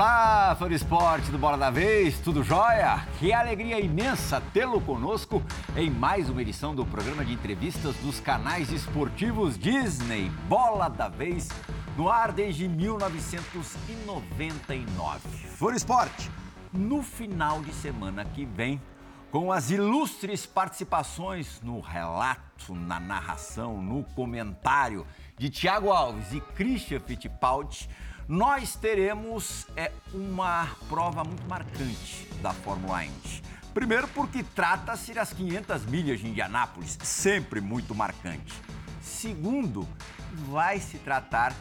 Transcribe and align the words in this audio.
Olá, 0.00 0.56
fã 0.58 0.66
do 0.66 0.72
esporte 0.72 1.30
do 1.30 1.36
Bola 1.36 1.58
da 1.58 1.68
Vez, 1.68 2.18
tudo 2.20 2.42
jóia? 2.42 3.06
Que 3.18 3.34
alegria 3.34 3.78
imensa 3.78 4.42
tê-lo 4.50 4.80
conosco 4.80 5.42
em 5.76 5.90
mais 5.90 6.30
uma 6.30 6.40
edição 6.40 6.74
do 6.74 6.86
programa 6.86 7.22
de 7.22 7.34
entrevistas 7.34 7.94
dos 7.96 8.18
canais 8.18 8.72
esportivos 8.72 9.58
Disney 9.58 10.30
Bola 10.48 10.88
da 10.88 11.06
Vez, 11.06 11.50
no 11.98 12.08
ar 12.08 12.32
desde 12.32 12.66
1999. 12.66 15.28
Fã 15.28 15.74
esporte, 15.74 16.30
no 16.72 17.02
final 17.02 17.60
de 17.60 17.74
semana 17.74 18.24
que 18.24 18.46
vem, 18.46 18.80
com 19.30 19.52
as 19.52 19.70
ilustres 19.70 20.46
participações 20.46 21.60
no 21.62 21.78
relato, 21.78 22.74
na 22.74 22.98
narração, 22.98 23.82
no 23.82 24.02
comentário 24.14 25.06
de 25.36 25.50
Tiago 25.50 25.92
Alves 25.92 26.32
e 26.32 26.40
Christian 26.40 27.00
Fittipaldi, 27.00 27.86
nós 28.30 28.76
teremos 28.76 29.66
é, 29.76 29.90
uma 30.14 30.68
prova 30.88 31.24
muito 31.24 31.42
marcante 31.48 32.28
da 32.40 32.52
Fórmula 32.52 33.04
Indy. 33.04 33.42
Primeiro, 33.74 34.06
porque 34.06 34.44
trata-se 34.44 35.12
das 35.12 35.32
500 35.32 35.84
milhas 35.86 36.20
de 36.20 36.28
Indianápolis, 36.28 36.96
sempre 37.02 37.60
muito 37.60 37.92
marcante. 37.92 38.54
Segundo, 39.02 39.84
vai 40.48 40.78
se 40.78 40.98
tratar 40.98 41.52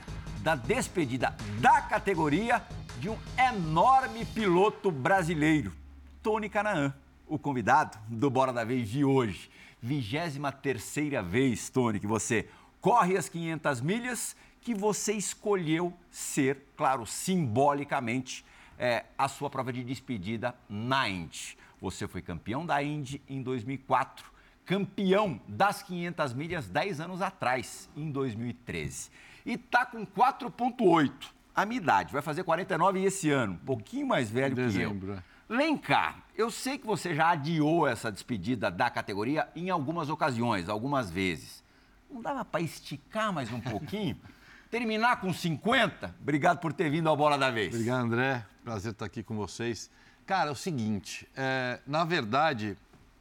da 0.43 0.53
despedida 0.53 1.35
da 1.59 1.81
categoria 1.81 2.63
de 2.99 3.09
um 3.09 3.17
enorme 3.35 4.23
piloto 4.25 4.91
brasileiro, 4.91 5.73
Tony 6.21 6.49
Canaan, 6.49 6.93
o 7.25 7.39
convidado 7.39 7.97
do 8.07 8.29
Bora 8.29 8.53
da 8.53 8.63
Vez 8.63 8.87
de 8.87 9.03
hoje. 9.03 9.49
23 9.81 10.39
terceira 10.61 11.23
vez, 11.23 11.67
Tony, 11.71 11.99
que 11.99 12.05
você 12.05 12.47
corre 12.79 13.17
as 13.17 13.27
500 13.27 13.81
milhas 13.81 14.35
que 14.69 14.75
você 14.75 15.13
escolheu 15.13 15.91
ser, 16.11 16.67
claro, 16.77 17.03
simbolicamente, 17.03 18.45
é, 18.77 19.03
a 19.17 19.27
sua 19.27 19.49
prova 19.49 19.73
de 19.73 19.83
despedida 19.83 20.53
na 20.69 21.09
Indy. 21.09 21.57
Você 21.81 22.07
foi 22.07 22.21
campeão 22.21 22.63
da 22.63 22.83
Indy 22.83 23.19
em 23.27 23.41
2004, 23.41 24.31
campeão 24.63 25.41
das 25.47 25.81
500 25.81 26.33
milhas 26.33 26.67
10 26.67 27.01
anos 27.01 27.19
atrás, 27.19 27.89
em 27.97 28.11
2013. 28.11 29.09
E 29.43 29.57
tá 29.57 29.87
com 29.87 30.05
4,8, 30.05 31.13
a 31.55 31.65
minha 31.65 31.81
idade, 31.81 32.13
vai 32.13 32.21
fazer 32.21 32.43
49 32.43 33.03
esse 33.03 33.31
ano, 33.31 33.53
um 33.53 33.65
pouquinho 33.65 34.05
mais 34.05 34.29
velho 34.29 34.53
Dezembro. 34.53 34.99
que 34.99 35.13
eu. 35.13 35.15
É. 35.15 35.57
Vem 35.57 35.75
cá, 35.75 36.17
eu 36.37 36.51
sei 36.51 36.77
que 36.77 36.85
você 36.85 37.15
já 37.15 37.31
adiou 37.31 37.87
essa 37.87 38.11
despedida 38.11 38.69
da 38.69 38.87
categoria 38.87 39.49
em 39.55 39.71
algumas 39.71 40.11
ocasiões, 40.11 40.69
algumas 40.69 41.09
vezes. 41.09 41.63
Não 42.07 42.21
dava 42.21 42.45
para 42.45 42.61
esticar 42.61 43.33
mais 43.33 43.51
um 43.51 43.59
pouquinho? 43.59 44.15
terminar 44.69 45.19
com 45.19 45.33
50. 45.33 46.15
Obrigado 46.21 46.59
por 46.59 46.73
ter 46.73 46.89
vindo 46.89 47.09
ao 47.09 47.17
Bola 47.17 47.37
da 47.37 47.49
Vez. 47.49 47.73
Obrigado, 47.73 48.03
André. 48.03 48.45
Prazer 48.63 48.91
estar 48.91 49.05
aqui 49.05 49.23
com 49.23 49.35
vocês. 49.35 49.89
Cara, 50.25 50.49
é 50.49 50.51
o 50.51 50.55
seguinte, 50.55 51.27
é, 51.35 51.79
na 51.87 52.03
verdade, 52.03 52.77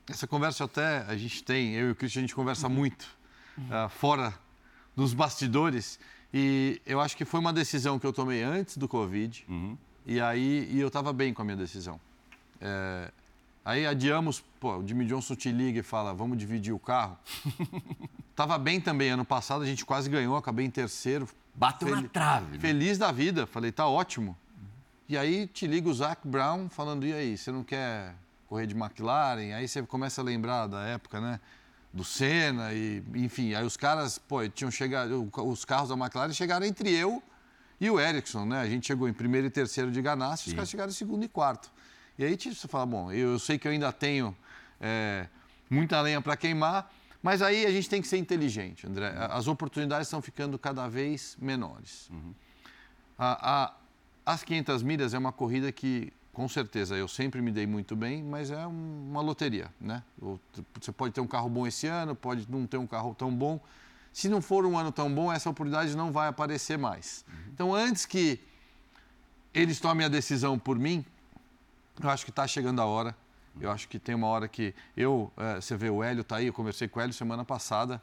essa 0.08 0.26
conversa 0.26 0.64
até 0.64 1.04
a 1.08 1.16
gente 1.16 1.42
tem, 1.42 1.74
eu 1.74 1.88
e 1.88 1.90
o 1.92 1.94
Cristian, 1.94 2.20
a 2.20 2.22
gente 2.22 2.34
conversa 2.34 2.68
muito 2.68 3.06
uh, 3.58 3.88
fora 3.88 4.34
dos 4.94 5.14
bastidores. 5.14 5.98
E 6.32 6.82
eu 6.84 7.00
acho 7.00 7.16
que 7.16 7.24
foi 7.24 7.40
uma 7.40 7.52
decisão 7.52 7.98
que 7.98 8.06
eu 8.06 8.12
tomei 8.12 8.42
antes 8.42 8.76
do 8.76 8.86
Covid. 8.86 9.44
Uhum. 9.48 9.78
E 10.04 10.20
aí 10.20 10.68
e 10.70 10.80
eu 10.80 10.88
estava 10.88 11.12
bem 11.12 11.32
com 11.32 11.40
a 11.40 11.44
minha 11.44 11.56
decisão. 11.56 11.98
É, 12.60 13.10
aí 13.64 13.86
adiamos, 13.86 14.42
pô, 14.60 14.76
o 14.76 14.86
Jimmy 14.86 15.04
Johnson 15.06 15.34
te 15.34 15.50
liga 15.50 15.80
e 15.80 15.82
fala, 15.82 16.14
vamos 16.14 16.38
dividir 16.38 16.72
o 16.72 16.78
carro. 16.78 17.16
Tava 18.34 18.56
bem 18.56 18.80
também 18.80 19.10
ano 19.10 19.24
passado, 19.24 19.62
a 19.62 19.66
gente 19.66 19.84
quase 19.84 20.08
ganhou, 20.08 20.36
acabei 20.36 20.64
em 20.64 20.70
terceiro. 20.70 21.28
Bateu 21.54 21.88
na 21.88 22.08
trave. 22.08 22.52
Né? 22.52 22.58
Feliz 22.60 22.96
da 22.96 23.10
vida. 23.10 23.46
Falei, 23.46 23.72
tá 23.72 23.88
ótimo. 23.88 24.36
E 25.08 25.18
aí 25.18 25.46
te 25.46 25.66
liga 25.66 25.88
o 25.88 25.94
Zac 25.94 26.26
Brown 26.26 26.68
falando, 26.68 27.04
e 27.04 27.12
aí, 27.12 27.36
você 27.36 27.50
não 27.50 27.64
quer 27.64 28.14
correr 28.46 28.66
de 28.66 28.76
McLaren? 28.76 29.54
Aí 29.54 29.66
você 29.66 29.82
começa 29.82 30.20
a 30.20 30.24
lembrar 30.24 30.66
da 30.66 30.82
época, 30.82 31.20
né? 31.20 31.40
Do 31.92 32.04
Senna 32.04 32.72
e, 32.72 33.02
enfim, 33.14 33.54
aí 33.54 33.64
os 33.64 33.76
caras, 33.76 34.18
pô, 34.18 34.46
tinham 34.48 34.70
chegado, 34.70 35.30
os 35.36 35.64
carros 35.64 35.88
da 35.88 35.96
McLaren 35.96 36.32
chegaram 36.32 36.66
entre 36.66 36.94
eu 36.94 37.22
e 37.80 37.88
o 37.90 37.98
Ericsson, 37.98 38.44
né? 38.44 38.60
A 38.60 38.68
gente 38.68 38.86
chegou 38.86 39.08
em 39.08 39.12
primeiro 39.12 39.46
e 39.46 39.50
terceiro 39.50 39.90
de 39.90 40.02
Ganassi, 40.02 40.48
os 40.48 40.54
caras 40.54 40.68
chegaram 40.68 40.90
em 40.90 40.94
segundo 40.94 41.24
e 41.24 41.28
quarto. 41.28 41.70
E 42.18 42.24
aí 42.24 42.36
você 42.36 42.66
fala, 42.66 42.84
bom, 42.84 43.12
eu, 43.12 43.38
sei 43.38 43.58
que 43.58 43.68
eu 43.68 43.72
ainda 43.72 43.92
tenho 43.92 44.36
é, 44.80 45.28
muita 45.70 46.00
lenha 46.00 46.20
para 46.20 46.36
queimar, 46.36 46.92
mas 47.22 47.42
aí 47.42 47.64
a 47.64 47.70
gente 47.70 47.88
tem 47.88 48.02
que 48.02 48.08
ser 48.08 48.18
inteligente, 48.18 48.88
André. 48.88 49.14
As 49.30 49.46
oportunidades 49.46 50.08
estão 50.08 50.20
ficando 50.20 50.58
cada 50.58 50.88
vez 50.88 51.36
menores. 51.40 52.10
Uhum. 52.10 52.34
A, 53.16 53.66
a, 53.66 53.74
as 54.26 54.42
500 54.42 54.82
milhas 54.82 55.14
é 55.14 55.18
uma 55.18 55.30
corrida 55.30 55.70
que, 55.70 56.12
com 56.32 56.48
certeza, 56.48 56.96
eu 56.96 57.06
sempre 57.06 57.40
me 57.40 57.52
dei 57.52 57.68
muito 57.68 57.94
bem, 57.94 58.20
mas 58.20 58.50
é 58.50 58.66
uma 58.66 59.20
loteria, 59.20 59.72
né? 59.80 60.02
Você 60.80 60.90
pode 60.90 61.14
ter 61.14 61.20
um 61.20 61.26
carro 61.26 61.48
bom 61.48 61.68
esse 61.68 61.86
ano, 61.86 62.16
pode 62.16 62.50
não 62.50 62.66
ter 62.66 62.78
um 62.78 62.86
carro 62.86 63.14
tão 63.14 63.32
bom. 63.32 63.60
Se 64.12 64.28
não 64.28 64.42
for 64.42 64.66
um 64.66 64.76
ano 64.76 64.90
tão 64.90 65.12
bom, 65.12 65.32
essa 65.32 65.48
oportunidade 65.48 65.96
não 65.96 66.10
vai 66.10 66.26
aparecer 66.26 66.76
mais. 66.76 67.24
Uhum. 67.28 67.34
Então, 67.54 67.74
antes 67.74 68.04
que 68.04 68.40
eles 69.54 69.78
tomem 69.78 70.04
a 70.04 70.08
decisão 70.08 70.58
por 70.58 70.76
mim, 70.76 71.04
eu 72.02 72.10
acho 72.10 72.24
que 72.24 72.30
está 72.30 72.46
chegando 72.46 72.80
a 72.80 72.86
hora 72.86 73.14
eu 73.60 73.70
acho 73.70 73.88
que 73.88 73.98
tem 73.98 74.14
uma 74.14 74.26
hora 74.26 74.48
que 74.48 74.74
eu, 74.96 75.32
é, 75.36 75.56
você 75.56 75.76
vê 75.76 75.90
o 75.90 76.02
Hélio 76.02 76.24
tá 76.24 76.36
aí, 76.36 76.46
eu 76.46 76.52
conversei 76.52 76.88
com 76.88 76.98
o 76.98 77.02
Hélio 77.02 77.12
semana 77.12 77.44
passada 77.44 78.00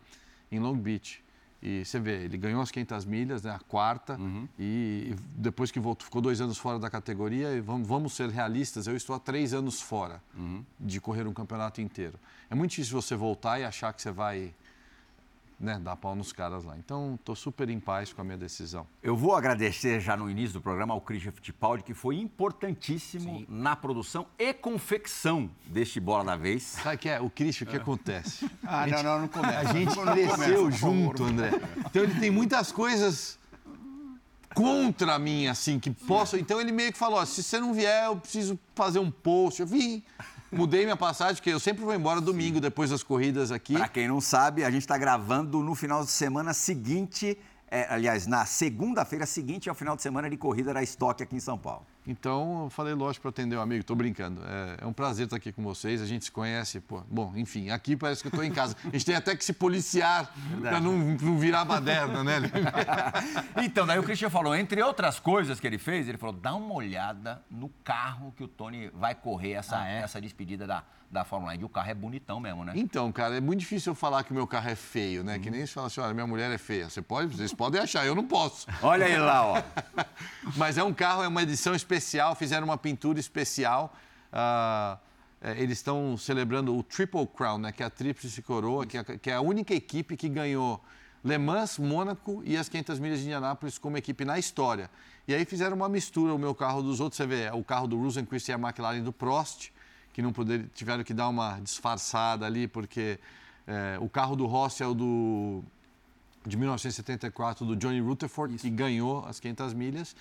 em 0.51 0.59
Long 0.59 0.75
Beach. 0.75 1.23
E 1.61 1.83
você 1.83 2.00
vê, 2.00 2.25
ele 2.25 2.38
ganhou 2.38 2.61
as 2.61 2.69
500 2.69 3.06
milhas, 3.06 3.41
né, 3.41 3.50
a 3.50 3.59
quarta, 3.59 4.17
uhum. 4.19 4.47
e, 4.59 5.11
e, 5.11 5.16
depois 5.35 5.72
que 5.72 5.79
voltou, 5.79 6.06
ficou 6.06 6.22
dois 6.22 6.39
anos 6.39 6.59
fora 6.59 6.78
da 6.78 6.91
categoria, 6.91 7.53
e 7.53 7.61
vamos, 7.61 7.88
vamos 7.88 8.13
ser 8.13 8.29
realistas, 8.29 8.85
eu 8.85 8.95
estou 8.95 9.16
há 9.16 9.19
três 9.19 9.51
anos 9.51 9.81
fora 9.81 10.22
uhum. 10.38 10.63
de 10.79 11.01
correr 11.01 11.25
um 11.25 11.33
campeonato 11.33 11.81
inteiro. 11.81 12.19
É 12.51 12.56
muito 12.56 12.72
difícil 12.72 13.01
você 13.01 13.16
voltar 13.16 13.59
e 13.59 13.63
achar 13.63 13.91
que 13.94 14.01
você 14.01 14.12
vai 14.12 14.53
né, 15.59 15.79
dar 15.79 15.95
pau 15.95 16.16
nos 16.16 16.33
caras 16.33 16.63
lá. 16.63 16.77
Então, 16.77 17.16
estou 17.16 17.35
super 17.35 17.69
em 17.69 17.79
paz 17.79 18.11
com 18.11 18.21
a 18.21 18.23
minha 18.23 18.38
decisão. 18.38 18.85
Eu 19.01 19.16
vou 19.16 19.35
agradecer 19.35 19.99
já 19.99 20.17
no 20.17 20.29
início 20.29 20.53
do 20.53 20.61
programa 20.61 20.93
ao 20.93 21.01
Christian 21.01 21.31
Fittipaldi, 21.31 21.83
que 21.83 21.93
foi 21.93 22.17
importantíssimo 22.17 23.39
Sim. 23.39 23.45
na 23.49 23.75
produção 23.75 24.27
e 24.38 24.53
confecção 24.53 25.49
deste 25.65 25.99
Bola 25.99 26.23
da 26.23 26.35
Vez. 26.35 26.63
Sabe 26.63 26.95
o 26.95 26.99
que 26.99 27.09
é? 27.09 27.19
O 27.21 27.29
Christian, 27.29 27.67
o 27.67 27.69
que 27.69 27.77
acontece? 27.77 28.49
Ah, 28.67 28.88
não, 28.88 29.03
não, 29.03 29.21
não 29.21 29.27
começa. 29.27 29.69
A 29.69 29.73
gente 29.73 29.95
cresceu 29.95 30.71
junto, 30.71 31.23
André. 31.23 31.51
Então, 31.77 32.03
ele 32.03 32.19
tem 32.19 32.31
muitas 32.31 32.71
coisas 32.71 33.38
contra 34.55 35.19
mim, 35.19 35.47
assim, 35.47 35.79
que 35.79 35.91
posso... 35.91 36.35
Então, 36.35 36.59
ele 36.59 36.71
meio 36.71 36.91
que 36.91 36.97
falou, 36.97 37.23
se 37.25 37.44
você 37.44 37.59
não 37.59 37.73
vier, 37.73 38.05
eu 38.05 38.15
preciso 38.15 38.59
fazer 38.73 38.99
um 38.99 39.11
post. 39.11 39.61
Eu 39.61 39.67
vim... 39.67 40.03
Mudei 40.51 40.83
minha 40.83 40.95
passagem, 40.95 41.35
porque 41.35 41.50
eu 41.50 41.59
sempre 41.59 41.83
vou 41.83 41.94
embora 41.94 42.22
domingo, 42.22 42.59
depois 42.61 42.89
das 42.89 43.03
corridas 43.03 43.51
aqui. 43.51 43.73
Para 43.73 43.88
quem 43.88 44.07
não 44.07 44.22
sabe, 44.22 44.63
a 44.63 44.72
gente 44.72 44.81
está 44.81 44.97
gravando 44.97 45.61
no 45.61 45.75
final 45.75 46.03
de 46.03 46.11
semana 46.11 46.53
seguinte, 46.53 47.38
é, 47.69 47.88
aliás, 47.89 48.28
na 48.28 48.45
segunda-feira 48.45 49.25
seguinte 49.25 49.67
ao 49.69 49.75
final 49.75 49.95
de 49.95 50.01
semana 50.01 50.29
de 50.29 50.38
corrida 50.38 50.73
da 50.73 50.83
Estoque 50.83 51.23
aqui 51.23 51.35
em 51.35 51.39
São 51.39 51.57
Paulo. 51.57 51.85
Então, 52.07 52.66
eu 52.66 52.69
falei, 52.69 52.93
lógico, 52.93 53.23
para 53.23 53.29
atender 53.29 53.55
o 53.55 53.59
um 53.59 53.61
amigo, 53.61 53.81
estou 53.81 53.95
brincando. 53.95 54.41
É, 54.45 54.83
é, 54.83 54.85
um 54.85 54.93
prazer 54.93 55.25
estar 55.25 55.38
aqui 55.38 55.51
com 55.51 55.63
vocês, 55.63 56.01
a 56.01 56.05
gente 56.05 56.25
se 56.25 56.31
conhece. 56.31 56.79
Pô. 56.79 57.01
Bom, 57.09 57.33
enfim, 57.35 57.69
aqui 57.69 57.95
parece 57.95 58.21
que 58.21 58.27
eu 58.27 58.29
estou 58.29 58.43
em 58.43 58.51
casa. 58.51 58.75
A 58.83 58.89
gente 58.89 59.05
tem 59.05 59.16
até 59.16 59.35
que 59.35 59.43
se 59.43 59.53
policiar 59.53 60.31
para 60.61 60.79
não, 60.79 60.94
não 60.94 61.38
virar 61.38 61.65
baderna, 61.65 62.23
né? 62.23 62.35
então, 63.63 63.88
daí 63.88 63.97
o 63.97 64.03
Christian 64.03 64.29
falou, 64.29 64.55
entre 64.55 64.81
outras 64.81 65.19
coisas 65.19 65.59
que 65.59 65.65
ele 65.65 65.77
fez, 65.77 66.07
ele 66.07 66.18
falou, 66.18 66.35
dá 66.35 66.53
uma 66.56 66.74
olhada 66.74 67.44
no 67.50 67.69
carro 67.83 68.33
que 68.35 68.44
o 68.44 68.47
Tony 68.47 68.89
vai 68.94 69.15
correr 69.15 69.53
essa, 69.53 69.80
ah, 69.80 69.88
é? 69.88 70.01
essa 70.01 70.21
despedida 70.21 70.68
da, 70.68 70.83
da 71.09 71.24
Fórmula 71.24 71.53
1. 71.53 71.62
E 71.62 71.63
o 71.63 71.69
carro 71.69 71.89
é 71.89 71.94
bonitão 71.94 72.39
mesmo, 72.39 72.63
né? 72.63 72.74
Então, 72.75 73.12
cara, 73.12 73.38
é 73.38 73.41
muito 73.41 73.59
difícil 73.62 73.91
eu 73.91 73.95
falar 73.95 74.24
que 74.24 74.31
o 74.31 74.33
meu 74.33 74.45
carro 74.45 74.69
é 74.69 74.75
feio, 74.75 75.24
né? 75.24 75.35
Uhum. 75.35 75.41
Que 75.41 75.50
nem 75.50 75.65
se 75.65 75.74
fala 75.74 75.88
assim, 75.88 76.01
olha, 76.01 76.13
minha 76.13 76.27
mulher 76.27 76.51
é 76.51 76.57
feia. 76.57 76.89
Você 76.89 77.01
pode, 77.01 77.35
vocês 77.35 77.53
podem 77.53 77.81
achar, 77.81 78.06
eu 78.06 78.15
não 78.15 78.25
posso. 78.25 78.68
Olha 78.81 79.06
aí 79.06 79.18
lá, 79.18 79.45
ó. 79.45 79.63
Mas 80.56 80.77
é 80.77 80.83
um 80.83 80.94
carro, 80.94 81.24
é 81.24 81.27
uma 81.27 81.41
edição 81.41 81.74
especial, 81.74 81.94
fizeram 82.36 82.65
uma 82.65 82.77
pintura 82.77 83.19
especial. 83.19 83.95
Uh, 84.31 84.97
eles 85.57 85.77
estão 85.77 86.18
celebrando 86.18 86.75
o 86.75 86.81
Triple 86.81 87.27
Crown, 87.27 87.59
né? 87.59 87.71
Que 87.71 87.83
é 87.83 87.86
a 87.86 87.89
Tríplice 87.89 88.42
Coroa, 88.42 88.86
que 88.86 88.97
é, 88.97 89.03
que 89.03 89.30
é 89.30 89.36
a 89.36 89.42
única 89.42 89.74
equipe 89.74 90.18
que 90.18 90.27
ganhou 90.27 90.81
Le 91.24 91.38
Mans, 91.38 91.80
Mônaco 91.80 92.44
e 92.45 92.56
as 92.56 92.69
500 92.69 93.00
milhas 93.00 93.19
de 93.19 93.25
Indianápolis 93.25 93.77
como 93.77 93.97
equipe 93.97 94.24
na 94.24 94.38
história. 94.38 94.89
E 95.27 95.33
aí 95.33 95.44
fizeram 95.44 95.75
uma 95.75 95.89
mistura, 95.89 96.33
o 96.33 96.38
meu 96.38 96.53
carro 96.53 96.83
dos 96.83 97.00
outros, 97.00 97.18
você 97.18 97.25
vê, 97.25 97.42
é 97.44 97.53
o 97.53 97.63
carro 97.63 97.88
do 97.88 98.00
Rosenquist 98.00 98.47
e 98.47 98.53
a 98.53 98.59
McLaren 98.59 99.01
do 99.01 99.12
Prost, 99.12 99.71
que 100.13 100.21
não 100.21 100.31
poder, 100.31 100.69
tiveram 100.75 101.03
que 101.03 101.15
dar 101.15 101.27
uma 101.27 101.59
disfarçada 101.59 102.45
ali, 102.45 102.68
porque 102.68 103.19
é, 103.65 103.97
o 104.00 104.07
carro 104.07 104.36
do 104.36 104.45
Rossi 104.45 104.83
é 104.83 104.88
o 104.88 104.94
do, 104.94 105.63
de 106.45 106.56
1974, 106.56 107.65
do 107.65 107.75
Johnny 107.75 108.00
Rutherford, 108.00 108.53
Isso. 108.53 108.63
que 108.63 108.69
ganhou 108.69 109.25
as 109.25 109.39
500 109.39 109.74
milhas, 109.74 110.15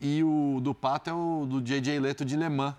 e 0.00 0.24
o 0.24 0.60
do 0.62 0.74
Pato 0.74 1.10
é 1.10 1.12
o 1.12 1.46
do 1.46 1.60
J.J. 1.60 2.00
Leto 2.00 2.24
de 2.24 2.36
Le 2.36 2.48
Mans, 2.48 2.74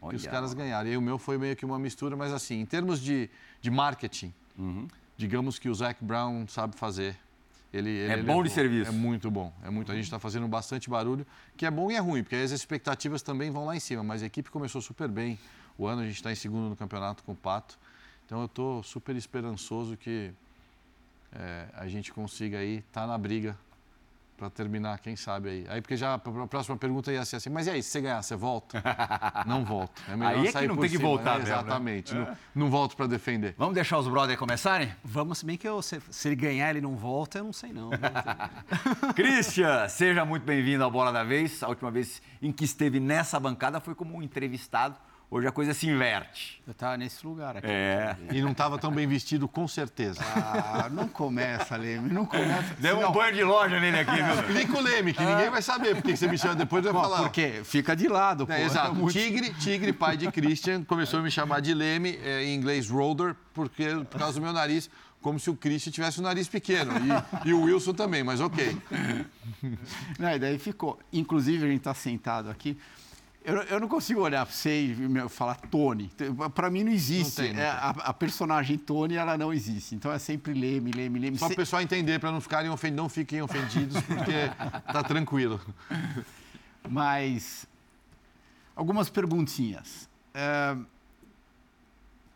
Olha. 0.00 0.10
que 0.10 0.16
os 0.16 0.26
caras 0.26 0.54
ganharam. 0.54 0.88
E 0.88 0.96
o 0.96 1.02
meu 1.02 1.18
foi 1.18 1.36
meio 1.36 1.54
que 1.54 1.64
uma 1.64 1.78
mistura, 1.78 2.16
mas 2.16 2.32
assim, 2.32 2.60
em 2.60 2.66
termos 2.66 3.00
de, 3.00 3.28
de 3.60 3.70
marketing, 3.70 4.32
uhum. 4.58 4.88
digamos 5.16 5.58
que 5.58 5.68
o 5.68 5.74
Zac 5.74 6.02
Brown 6.02 6.46
sabe 6.48 6.76
fazer. 6.76 7.18
Ele, 7.72 7.90
ele 7.90 8.12
é 8.12 8.22
bom 8.22 8.42
de 8.42 8.50
serviço. 8.50 8.90
É 8.90 8.92
muito 8.92 9.30
bom. 9.30 9.52
É 9.62 9.70
muito. 9.70 9.90
A 9.90 9.94
gente 9.94 10.04
está 10.04 10.18
fazendo 10.18 10.46
bastante 10.46 10.90
barulho, 10.90 11.26
que 11.56 11.64
é 11.64 11.70
bom 11.70 11.90
e 11.90 11.94
é 11.94 11.98
ruim, 11.98 12.22
porque 12.22 12.36
as 12.36 12.50
expectativas 12.50 13.22
também 13.22 13.50
vão 13.50 13.64
lá 13.64 13.76
em 13.76 13.80
cima. 13.80 14.02
Mas 14.02 14.22
a 14.22 14.26
equipe 14.26 14.50
começou 14.50 14.80
super 14.80 15.08
bem. 15.08 15.38
O 15.78 15.86
ano 15.86 16.02
a 16.02 16.04
gente 16.04 16.16
está 16.16 16.30
em 16.30 16.34
segundo 16.34 16.68
no 16.68 16.76
campeonato 16.76 17.22
com 17.22 17.32
o 17.32 17.36
Pato. 17.36 17.78
Então 18.26 18.40
eu 18.40 18.46
estou 18.46 18.82
super 18.82 19.16
esperançoso 19.16 19.96
que 19.96 20.32
é, 21.32 21.66
a 21.74 21.86
gente 21.88 22.12
consiga 22.12 22.58
aí 22.58 22.78
estar 22.78 23.02
tá 23.02 23.06
na 23.06 23.16
briga 23.16 23.56
para 24.42 24.50
terminar, 24.50 24.98
quem 24.98 25.14
sabe 25.14 25.48
aí. 25.48 25.66
Aí 25.68 25.80
porque 25.80 25.96
já 25.96 26.14
a 26.14 26.18
próxima 26.18 26.76
pergunta 26.76 27.12
ia 27.12 27.24
ser 27.24 27.36
assim, 27.36 27.48
mas 27.48 27.68
e 27.68 27.70
aí, 27.70 27.82
se 27.82 27.90
você 27.90 28.00
ganhar, 28.00 28.20
você 28.20 28.34
volta? 28.34 28.82
não 29.46 29.64
volto. 29.64 30.02
É 30.08 30.16
melhor 30.16 30.34
aí 30.34 30.48
é 30.48 30.52
que 30.52 30.66
não 30.66 30.76
tem 30.76 30.88
cima. 30.88 31.00
que 31.00 31.06
voltar, 31.06 31.38
é, 31.38 31.42
Exatamente. 31.42 32.12
Né? 32.12 32.36
Não, 32.52 32.64
não, 32.64 32.70
volto 32.70 32.96
para 32.96 33.06
defender. 33.06 33.54
Vamos 33.56 33.74
deixar 33.74 33.98
os 33.98 34.08
brothers 34.08 34.36
começarem? 34.36 34.92
Vamos, 35.04 35.38
se 35.38 35.46
bem 35.46 35.56
que 35.56 35.68
eu, 35.68 35.80
se, 35.80 36.00
se, 36.10 36.28
ele 36.28 36.34
ganhar 36.34 36.70
ele 36.70 36.80
não 36.80 36.96
volta, 36.96 37.38
eu 37.38 37.44
não 37.44 37.52
sei 37.52 37.72
não. 37.72 37.90
Christian, 39.14 39.88
seja 39.88 40.24
muito 40.24 40.42
bem-vindo 40.42 40.82
ao 40.82 40.90
Bola 40.90 41.12
da 41.12 41.22
Vez. 41.22 41.62
A 41.62 41.68
última 41.68 41.92
vez 41.92 42.20
em 42.40 42.50
que 42.50 42.64
esteve 42.64 42.98
nessa 42.98 43.38
bancada 43.38 43.80
foi 43.80 43.94
como 43.94 44.16
um 44.16 44.22
entrevistado 44.22 44.96
Hoje 45.34 45.46
a 45.46 45.50
coisa 45.50 45.72
se 45.72 45.88
inverte. 45.88 46.62
Eu 46.66 46.72
estava 46.72 46.94
nesse 46.98 47.26
lugar 47.26 47.56
aqui. 47.56 47.66
É. 47.66 48.14
E 48.30 48.42
não 48.42 48.50
estava 48.50 48.78
tão 48.78 48.92
bem 48.92 49.06
vestido, 49.06 49.48
com 49.48 49.66
certeza. 49.66 50.20
Ah, 50.22 50.90
não 50.92 51.08
começa, 51.08 51.74
Leme, 51.74 52.12
não 52.12 52.26
começa. 52.26 52.74
Deu 52.78 52.98
um 52.98 53.10
banho 53.10 53.34
de 53.34 53.42
loja 53.42 53.80
nele 53.80 53.98
aqui, 53.98 54.14
viu? 54.14 54.34
Explica 54.44 54.76
o 54.76 54.82
Leme, 54.82 55.14
que 55.14 55.24
ninguém 55.24 55.48
vai 55.48 55.62
saber 55.62 55.94
porque 55.94 56.14
você 56.14 56.28
me 56.28 56.36
chama 56.36 56.56
depois, 56.56 56.84
vai 56.84 56.92
falar. 56.92 57.22
Por 57.22 57.30
quê? 57.30 57.62
Fica 57.64 57.96
de 57.96 58.08
lado, 58.08 58.46
pô. 58.46 58.52
É, 58.52 58.62
exato. 58.62 58.94
Muito... 58.94 59.14
Tigre, 59.14 59.54
Tigre, 59.54 59.90
pai 59.94 60.18
de 60.18 60.30
Christian, 60.30 60.84
começou 60.84 61.20
a 61.20 61.22
me 61.22 61.30
chamar 61.30 61.60
de 61.60 61.72
Leme, 61.72 62.18
é, 62.22 62.44
em 62.44 62.54
inglês 62.54 62.90
Roder, 62.90 63.34
porque, 63.54 63.86
por 64.10 64.20
causa 64.20 64.38
do 64.38 64.42
meu 64.42 64.52
nariz 64.52 64.90
como 65.22 65.40
se 65.40 65.48
o 65.48 65.56
Christian 65.56 65.92
tivesse 65.92 66.18
o 66.18 66.22
nariz 66.22 66.46
pequeno. 66.46 66.92
E, 67.44 67.48
e, 67.48 67.54
o 67.54 67.62
Wilson 67.62 67.94
também, 67.94 68.22
mas 68.22 68.40
ok. 68.40 68.76
Não, 70.18 70.30
e 70.30 70.38
daí 70.38 70.58
ficou. 70.58 70.98
Inclusive, 71.12 71.64
a 71.64 71.68
gente 71.68 71.78
está 71.78 71.94
sentado 71.94 72.50
aqui. 72.50 72.76
Eu, 73.44 73.56
eu 73.62 73.80
não 73.80 73.88
consigo 73.88 74.20
olhar 74.20 74.46
para 74.46 74.54
você 74.54 74.86
e 74.86 75.28
falar 75.28 75.56
Tony. 75.56 76.10
Para 76.54 76.70
mim 76.70 76.84
não 76.84 76.92
existe. 76.92 77.40
Não 77.40 77.46
tem, 77.48 77.54
não 77.54 77.62
é, 77.62 77.68
a, 77.68 77.90
a, 77.90 78.14
personagem 78.14 78.78
Tony, 78.78 79.16
ela 79.16 79.36
não 79.36 79.52
existe. 79.52 79.94
Então 79.94 80.12
é 80.12 80.18
sempre 80.18 80.54
Leme, 80.54 80.92
Leme, 80.92 81.18
Leme. 81.18 81.38
Só 81.38 81.46
para 81.46 81.54
o 81.54 81.56
pessoal 81.56 81.82
entender, 81.82 82.20
para 82.20 82.30
não 82.30 82.40
ficarem 82.40 82.70
ofend... 82.70 82.94
não 82.94 83.08
fiquem 83.08 83.42
ofendidos, 83.42 84.00
porque 84.02 84.48
tá 84.92 85.02
tranquilo. 85.02 85.60
Mas 86.88 87.66
algumas 88.76 89.10
perguntinhas. 89.10 90.08
O 90.34 90.38
é, 90.38 90.76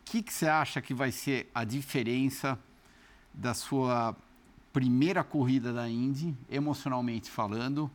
que, 0.03 0.21
que 0.21 0.33
você 0.33 0.47
acha 0.47 0.81
que 0.81 0.93
vai 0.93 1.11
ser 1.11 1.49
a 1.55 1.63
diferença 1.63 2.59
da 3.33 3.53
sua 3.53 4.15
primeira 4.73 5.23
corrida 5.23 5.71
da 5.71 5.89
Indy, 5.89 6.35
emocionalmente 6.49 7.31
falando, 7.31 7.89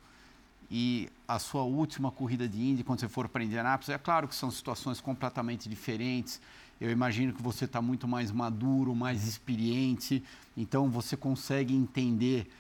e 0.75 1.11
a 1.29 1.39
sua 1.39 1.65
última 1.65 2.11
corrida 2.11 2.49
de 2.49 2.59
Indy, 2.59 2.83
quando 2.83 3.01
você 3.01 3.09
for 3.09 3.29
para 3.29 3.45
Indianápolis, 3.45 3.91
é 3.91 3.99
claro 3.99 4.27
que 4.27 4.35
são 4.35 4.51
situações 4.51 5.03
completamente 5.03 5.69
diferentes. 5.69 6.41
Eu 6.81 6.91
imagino 6.91 7.35
que 7.35 7.43
você 7.43 7.67
está 7.67 7.83
muito 7.83 8.09
mais 8.09 8.33
maduro, 8.33 8.95
mais 8.95 9.29
experiente, 9.29 10.25
então 10.57 10.89
você 10.89 11.15
consegue 11.15 11.75
entender 11.75 12.51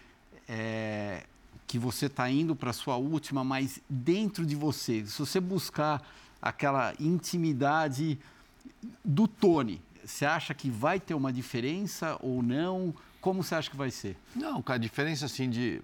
é, 0.46 1.24
que 1.66 1.78
você 1.78 2.04
está 2.04 2.30
indo 2.30 2.54
para 2.54 2.68
a 2.68 2.74
sua 2.74 2.96
última, 2.96 3.42
mas 3.42 3.80
dentro 3.88 4.44
de 4.44 4.54
você, 4.54 5.06
se 5.06 5.18
você 5.18 5.40
buscar 5.40 6.06
aquela 6.40 6.92
intimidade 7.00 8.18
do 9.02 9.26
Tony, 9.26 9.80
você 10.04 10.26
acha 10.26 10.52
que 10.52 10.68
vai 10.68 11.00
ter 11.00 11.14
uma 11.14 11.32
diferença 11.32 12.18
ou 12.20 12.42
não? 12.42 12.94
Como 13.22 13.42
você 13.42 13.54
acha 13.54 13.70
que 13.70 13.76
vai 13.76 13.90
ser? 13.90 14.18
Não, 14.36 14.62
a 14.66 14.76
diferença 14.76 15.24
assim 15.24 15.48
de 15.48 15.80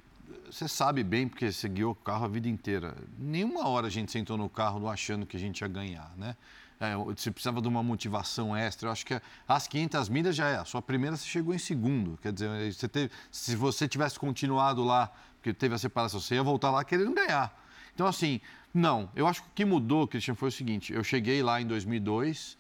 você 0.51 0.69
sabe 0.69 1.03
bem, 1.03 1.29
porque 1.29 1.51
você 1.51 1.69
guiou 1.69 1.93
o 1.93 1.95
carro 1.95 2.25
a 2.25 2.29
vida 2.29 2.49
inteira. 2.49 2.97
Nenhuma 3.19 3.69
hora 3.69 3.87
a 3.87 3.91
gente 3.91 4.11
sentou 4.11 4.37
no 4.37 4.49
carro 4.49 4.89
achando 4.89 5.27
que 5.27 5.37
a 5.37 5.41
gente 5.41 5.61
ia 5.61 5.69
ganhar, 5.69 6.13
né? 6.17 6.37
É, 6.81 6.95
você 6.97 7.31
precisava 7.31 7.61
de 7.61 7.67
uma 7.67 7.83
motivação 7.83 8.57
extra. 8.57 8.89
Eu 8.89 8.93
acho 8.93 9.05
que 9.05 9.21
as 9.49 9.67
500 9.67 10.09
milhas 10.09 10.37
já 10.37 10.49
é. 10.49 10.57
A 10.57 10.65
sua 10.65 10.81
primeira 10.81 11.17
você 11.17 11.27
chegou 11.27 11.53
em 11.55 11.59
segundo. 11.59 12.17
Quer 12.23 12.33
dizer, 12.33 12.73
você 12.73 12.89
teve, 12.89 13.11
se 13.33 13.57
você 13.57 13.89
tivesse 13.89 14.19
continuado 14.19 14.85
lá, 14.85 15.11
porque 15.37 15.53
teve 15.53 15.75
a 15.75 15.79
separação, 15.79 16.21
você 16.21 16.37
ia 16.37 16.43
voltar 16.43 16.71
lá 16.71 16.85
querendo 16.85 17.13
ganhar. 17.13 17.53
Então, 17.95 18.07
assim, 18.07 18.41
não. 18.73 19.11
Eu 19.17 19.27
acho 19.27 19.43
que 19.43 19.49
o 19.49 19.53
que 19.57 19.65
mudou, 19.65 20.07
Cristian, 20.07 20.37
foi 20.37 20.51
o 20.51 20.53
seguinte. 20.53 20.93
Eu 20.93 21.03
cheguei 21.03 21.43
lá 21.43 21.61
em 21.61 21.67
2002, 21.67 22.57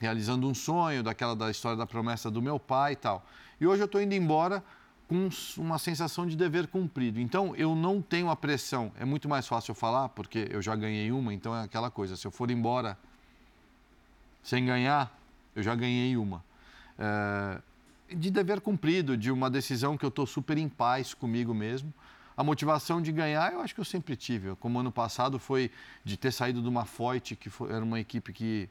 realizando 0.00 0.48
um 0.48 0.54
sonho, 0.54 1.02
daquela 1.02 1.36
da 1.36 1.50
história 1.50 1.76
da 1.76 1.86
promessa 1.86 2.30
do 2.30 2.40
meu 2.40 2.58
pai 2.58 2.92
e 2.92 2.96
tal. 2.96 3.26
E 3.60 3.66
hoje 3.66 3.82
eu 3.82 3.86
estou 3.86 4.00
indo 4.00 4.14
embora 4.14 4.64
com 5.12 5.28
uma 5.58 5.78
sensação 5.78 6.26
de 6.26 6.34
dever 6.34 6.66
cumprido. 6.68 7.20
Então, 7.20 7.54
eu 7.54 7.76
não 7.76 8.00
tenho 8.00 8.30
a 8.30 8.36
pressão. 8.36 8.90
É 8.98 9.04
muito 9.04 9.28
mais 9.28 9.46
fácil 9.46 9.72
eu 9.72 9.74
falar, 9.74 10.08
porque 10.08 10.48
eu 10.50 10.62
já 10.62 10.74
ganhei 10.74 11.12
uma, 11.12 11.34
então 11.34 11.54
é 11.54 11.62
aquela 11.62 11.90
coisa. 11.90 12.16
Se 12.16 12.26
eu 12.26 12.30
for 12.30 12.50
embora 12.50 12.96
sem 14.42 14.64
ganhar, 14.64 15.14
eu 15.54 15.62
já 15.62 15.74
ganhei 15.74 16.16
uma. 16.16 16.42
É, 16.98 17.60
de 18.16 18.30
dever 18.30 18.62
cumprido, 18.62 19.14
de 19.14 19.30
uma 19.30 19.50
decisão 19.50 19.98
que 19.98 20.04
eu 20.04 20.08
estou 20.08 20.26
super 20.26 20.56
em 20.56 20.66
paz 20.68 21.12
comigo 21.12 21.52
mesmo. 21.52 21.92
A 22.34 22.42
motivação 22.42 23.02
de 23.02 23.12
ganhar, 23.12 23.52
eu 23.52 23.60
acho 23.60 23.74
que 23.74 23.80
eu 23.82 23.84
sempre 23.84 24.16
tive. 24.16 24.56
Como 24.56 24.78
ano 24.78 24.90
passado 24.90 25.38
foi 25.38 25.70
de 26.02 26.16
ter 26.16 26.32
saído 26.32 26.62
de 26.62 26.68
uma 26.70 26.86
Foyt, 26.86 27.36
que 27.36 27.50
foi, 27.50 27.70
era 27.70 27.84
uma 27.84 28.00
equipe 28.00 28.32
que 28.32 28.66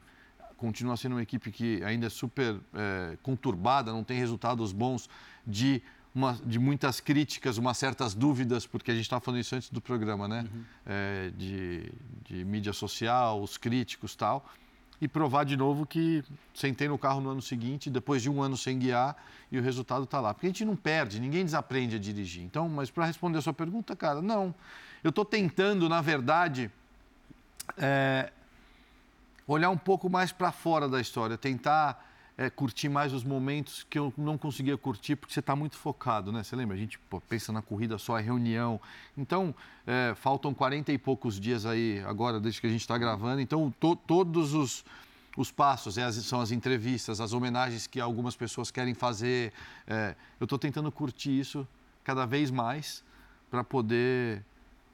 continua 0.56 0.96
sendo 0.96 1.12
uma 1.12 1.22
equipe 1.22 1.52
que 1.52 1.84
ainda 1.84 2.06
é 2.06 2.10
super 2.10 2.58
é, 2.74 3.16
conturbada, 3.22 3.92
não 3.92 4.02
tem 4.02 4.18
resultados 4.18 4.72
bons, 4.72 5.08
de 5.46 5.80
uma, 6.14 6.38
de 6.44 6.58
muitas 6.58 7.00
críticas, 7.00 7.56
umas 7.56 7.78
certas 7.78 8.14
dúvidas, 8.14 8.66
porque 8.66 8.90
a 8.90 8.94
gente 8.94 9.04
estava 9.04 9.20
falando 9.20 9.40
isso 9.40 9.54
antes 9.54 9.70
do 9.70 9.80
programa, 9.80 10.28
né? 10.28 10.46
Uhum. 10.52 10.64
É, 10.86 11.30
de, 11.36 11.92
de 12.22 12.44
mídia 12.44 12.72
social, 12.72 13.42
os 13.42 13.56
críticos 13.56 14.14
tal. 14.14 14.44
E 15.00 15.08
provar 15.08 15.44
de 15.44 15.56
novo 15.56 15.84
que 15.84 16.22
sentei 16.54 16.86
no 16.86 16.96
carro 16.96 17.20
no 17.20 17.30
ano 17.30 17.42
seguinte, 17.42 17.90
depois 17.90 18.22
de 18.22 18.30
um 18.30 18.40
ano 18.40 18.56
sem 18.56 18.78
guiar, 18.78 19.16
e 19.50 19.58
o 19.58 19.62
resultado 19.62 20.04
está 20.04 20.20
lá. 20.20 20.32
Porque 20.32 20.46
a 20.46 20.50
gente 20.50 20.64
não 20.64 20.76
perde, 20.76 21.18
ninguém 21.18 21.44
desaprende 21.44 21.96
a 21.96 21.98
dirigir. 21.98 22.42
Então, 22.44 22.68
mas 22.68 22.90
para 22.90 23.06
responder 23.06 23.38
a 23.38 23.42
sua 23.42 23.52
pergunta, 23.52 23.96
cara, 23.96 24.22
não. 24.22 24.54
Eu 25.02 25.10
estou 25.10 25.24
tentando, 25.24 25.88
na 25.88 26.00
verdade, 26.00 26.70
é, 27.76 28.30
olhar 29.46 29.70
um 29.70 29.78
pouco 29.78 30.08
mais 30.08 30.30
para 30.30 30.52
fora 30.52 30.88
da 30.88 31.00
história, 31.00 31.36
tentar 31.36 32.11
é, 32.36 32.48
curtir 32.48 32.88
mais 32.88 33.12
os 33.12 33.22
momentos 33.22 33.86
que 33.88 33.98
eu 33.98 34.12
não 34.16 34.38
conseguia 34.38 34.76
curtir 34.76 35.16
porque 35.16 35.32
você 35.32 35.40
está 35.40 35.54
muito 35.54 35.76
focado, 35.76 36.32
né? 36.32 36.42
Você 36.42 36.56
lembra? 36.56 36.76
A 36.76 36.78
gente 36.78 36.98
pô, 36.98 37.20
pensa 37.20 37.52
na 37.52 37.60
corrida 37.60 37.98
só, 37.98 38.18
é 38.18 38.22
reunião. 38.22 38.80
Então, 39.16 39.54
é, 39.86 40.14
faltam 40.14 40.54
40 40.54 40.92
e 40.92 40.98
poucos 40.98 41.38
dias 41.38 41.66
aí 41.66 42.02
agora, 42.06 42.40
desde 42.40 42.60
que 42.60 42.66
a 42.66 42.70
gente 42.70 42.80
está 42.80 42.96
gravando. 42.96 43.40
Então, 43.40 43.72
to, 43.78 43.94
todos 43.94 44.54
os, 44.54 44.84
os 45.36 45.50
passos 45.50 45.98
é, 45.98 46.10
são 46.12 46.40
as 46.40 46.50
entrevistas, 46.50 47.20
as 47.20 47.32
homenagens 47.32 47.86
que 47.86 48.00
algumas 48.00 48.34
pessoas 48.34 48.70
querem 48.70 48.94
fazer. 48.94 49.52
É, 49.86 50.14
eu 50.40 50.44
estou 50.44 50.58
tentando 50.58 50.90
curtir 50.90 51.38
isso 51.38 51.66
cada 52.02 52.24
vez 52.26 52.50
mais 52.50 53.04
para 53.50 53.62
poder 53.62 54.42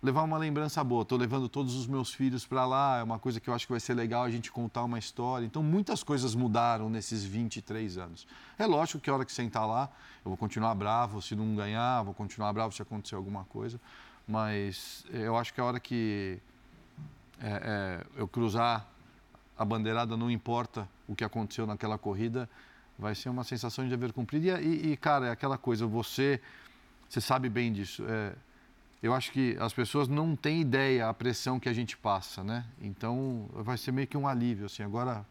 levar 0.03 0.23
uma 0.23 0.39
lembrança 0.39 0.83
boa. 0.83 1.03
Estou 1.03 1.19
levando 1.19 1.49
todos 1.49 1.75
os 1.75 1.87
meus 1.87 2.13
filhos 2.13 2.47
para 2.47 2.65
lá, 2.65 2.99
é 2.99 3.03
uma 3.03 3.19
coisa 3.19 3.41
que 3.41 3.49
eu 3.49 3.55
acho 3.55 3.67
que 3.67 3.73
vai 3.73 3.81
ser 3.81 3.95
legal 3.95 4.25
a 4.25 4.31
gente 4.31 4.51
contar 4.51 4.85
uma 4.85 4.99
história. 4.99 5.45
Então, 5.45 5.63
muitas 5.63 6.03
coisas 6.03 6.35
mudaram 6.35 6.89
nesses 6.89 7.25
23 7.25 7.99
anos. 7.99 8.27
É 8.59 8.67
lógico 8.67 9.01
que 9.01 9.11
a 9.11 9.15
hora 9.15 9.25
que 9.25 9.33
sentar 9.33 9.67
lá, 9.67 9.91
eu 10.25 10.31
vou 10.31 10.37
continuar 10.37 10.75
bravo 10.75 11.21
se 11.21 11.35
não 11.35 11.55
ganhar, 11.55 12.03
vou 12.03 12.15
continuar 12.15 12.53
bravo 12.53 12.73
se 12.73 12.83
acontecer 12.83 13.15
alguma 13.15 13.45
coisa, 13.45 13.81
mas 14.27 15.05
eu 15.11 15.37
acho 15.37 15.53
que 15.53 15.61
a 15.61 15.65
hora 15.65 15.81
que 15.81 16.39
é, 17.41 18.05
é, 18.15 18.21
eu 18.21 18.29
cruzar 18.29 18.87
a 19.57 19.65
bandeirada, 19.65 20.17
não 20.17 20.31
importa 20.31 20.89
o 21.09 21.17
que 21.17 21.25
aconteceu 21.25 21.67
naquela 21.67 21.99
corrida, 21.99 22.49
vai 22.97 23.15
ser 23.15 23.29
uma 23.29 23.43
sensação 23.43 23.85
de 23.85 23.91
dever 23.91 24.13
cumprido. 24.13 24.47
E, 24.47 24.93
e 24.93 24.97
cara, 24.97 25.27
é 25.27 25.31
aquela 25.31 25.59
coisa, 25.59 25.87
você, 25.87 26.41
você 27.09 27.21
sabe 27.21 27.49
bem 27.49 27.73
disso. 27.73 28.05
É, 28.09 28.35
eu 29.03 29.15
acho 29.15 29.31
que 29.31 29.57
as 29.61 29.73
pessoas 29.73 30.09
não 30.09 30.35
têm 30.35 30.61
ideia 30.61 31.09
a 31.09 31.15
pressão 31.15 31.61
que 31.61 31.69
a 31.69 31.73
gente 31.73 31.97
passa, 31.97 32.43
né? 32.43 32.65
Então 32.81 33.49
vai 33.53 33.77
ser 33.77 33.93
meio 33.93 34.07
que 34.07 34.17
um 34.17 34.27
alívio, 34.27 34.67
assim, 34.67 34.83
agora 34.83 35.25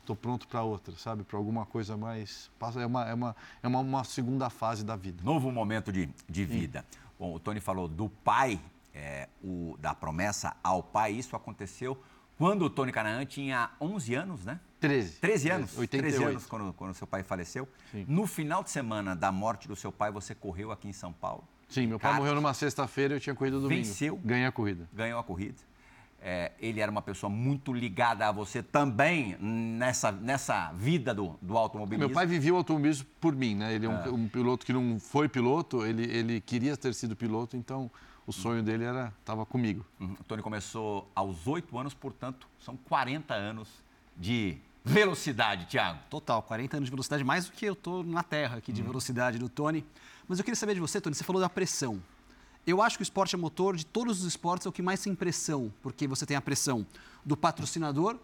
estou 0.00 0.16
pronto 0.16 0.46
para 0.46 0.62
outra, 0.62 0.94
sabe? 0.96 1.24
Para 1.24 1.36
alguma 1.36 1.66
coisa 1.66 1.96
mais. 1.96 2.50
É, 2.80 2.86
uma, 2.86 3.08
é, 3.08 3.14
uma, 3.14 3.36
é 3.62 3.68
uma, 3.68 3.80
uma, 3.80 4.04
segunda 4.04 4.48
fase 4.48 4.84
da 4.84 4.96
vida. 4.96 5.22
Novo 5.22 5.50
momento 5.50 5.92
de, 5.92 6.08
de 6.28 6.44
vida. 6.44 6.84
Sim. 6.90 6.98
Bom, 7.18 7.34
o 7.34 7.40
Tony 7.40 7.60
falou 7.60 7.88
do 7.88 8.08
pai, 8.08 8.60
é, 8.94 9.28
o, 9.42 9.76
da 9.80 9.94
promessa 9.94 10.56
ao 10.62 10.82
pai. 10.82 11.12
Isso 11.12 11.34
aconteceu 11.34 12.00
quando 12.38 12.62
o 12.62 12.70
Tony 12.70 12.92
Canaan 12.92 13.26
tinha 13.26 13.70
11 13.80 14.14
anos, 14.14 14.44
né? 14.44 14.60
13. 14.80 15.18
13 15.20 15.50
anos? 15.50 15.78
88. 15.78 16.16
13 16.16 16.30
anos 16.30 16.46
quando, 16.46 16.72
quando 16.74 16.94
seu 16.94 17.06
pai 17.06 17.22
faleceu. 17.22 17.68
Sim. 17.90 18.04
No 18.08 18.26
final 18.26 18.62
de 18.62 18.70
semana 18.70 19.16
da 19.16 19.32
morte 19.32 19.66
do 19.66 19.74
seu 19.74 19.90
pai, 19.90 20.10
você 20.12 20.34
correu 20.34 20.70
aqui 20.70 20.88
em 20.88 20.92
São 20.92 21.12
Paulo. 21.12 21.46
Sim, 21.68 21.86
meu 21.86 21.98
pai 21.98 22.14
morreu 22.14 22.34
numa 22.34 22.54
sexta-feira 22.54 23.14
e 23.14 23.16
eu 23.16 23.20
tinha 23.20 23.34
corrido 23.34 23.60
domingo. 23.60 23.82
Venceu. 23.82 24.20
Ganhei 24.24 24.46
a 24.46 24.52
corrida. 24.52 24.88
Ganhou 24.92 25.18
a 25.18 25.24
corrida. 25.24 25.56
é, 26.22 26.50
ele 26.58 26.80
era 26.80 26.90
uma 26.90 27.02
pessoa 27.02 27.30
muito 27.30 27.72
ligada 27.72 28.26
a 28.26 28.32
você 28.32 28.62
também 28.62 29.36
nessa, 29.38 30.10
nessa 30.10 30.72
vida 30.72 31.14
do, 31.14 31.38
do 31.40 31.56
automobilismo? 31.56 32.08
Meu 32.08 32.14
pai 32.14 32.26
vivia 32.26 32.52
o 32.52 32.56
automobilismo 32.56 33.06
por 33.20 33.34
mim, 33.34 33.54
né? 33.54 33.74
Ele 33.74 33.86
é 33.86 33.88
um, 33.88 34.04
é. 34.04 34.08
um 34.08 34.28
piloto 34.28 34.66
que 34.66 34.72
não 34.72 34.98
foi 34.98 35.28
piloto, 35.28 35.86
ele, 35.86 36.04
ele 36.04 36.40
queria 36.40 36.76
ter 36.76 36.94
sido 36.94 37.14
piloto, 37.14 37.56
então 37.56 37.88
o 38.26 38.32
sonho 38.32 38.60
dele 38.60 38.82
era 38.82 39.12
estava 39.20 39.46
comigo. 39.46 39.86
Uhum. 40.00 40.16
O 40.20 40.24
Tony 40.24 40.42
começou 40.42 41.08
aos 41.14 41.46
oito 41.46 41.78
anos, 41.78 41.94
portanto, 41.94 42.48
são 42.58 42.76
40 42.76 43.32
anos 43.32 43.68
de 44.16 44.58
velocidade, 44.84 45.66
Thiago. 45.66 46.00
Total, 46.10 46.42
40 46.42 46.78
anos 46.78 46.86
de 46.86 46.90
velocidade, 46.90 47.22
mais 47.22 47.46
do 47.46 47.52
que 47.52 47.66
eu 47.66 47.74
estou 47.74 48.02
na 48.02 48.22
terra 48.24 48.56
aqui 48.56 48.72
de 48.72 48.80
uhum. 48.80 48.88
velocidade 48.88 49.38
do 49.38 49.48
Tony. 49.48 49.84
Mas 50.28 50.38
eu 50.38 50.44
queria 50.44 50.56
saber 50.56 50.74
de 50.74 50.80
você, 50.80 51.00
Tony, 51.00 51.14
você 51.14 51.22
falou 51.22 51.40
da 51.40 51.48
pressão. 51.48 52.02
Eu 52.66 52.82
acho 52.82 52.96
que 52.98 53.02
o 53.02 53.04
esporte 53.04 53.36
a 53.36 53.38
motor, 53.38 53.76
de 53.76 53.86
todos 53.86 54.20
os 54.20 54.26
esportes, 54.26 54.66
é 54.66 54.68
o 54.68 54.72
que 54.72 54.82
mais 54.82 55.00
tem 55.00 55.14
pressão, 55.14 55.72
porque 55.82 56.08
você 56.08 56.26
tem 56.26 56.36
a 56.36 56.40
pressão 56.40 56.84
do 57.24 57.36
patrocinador, 57.36 58.18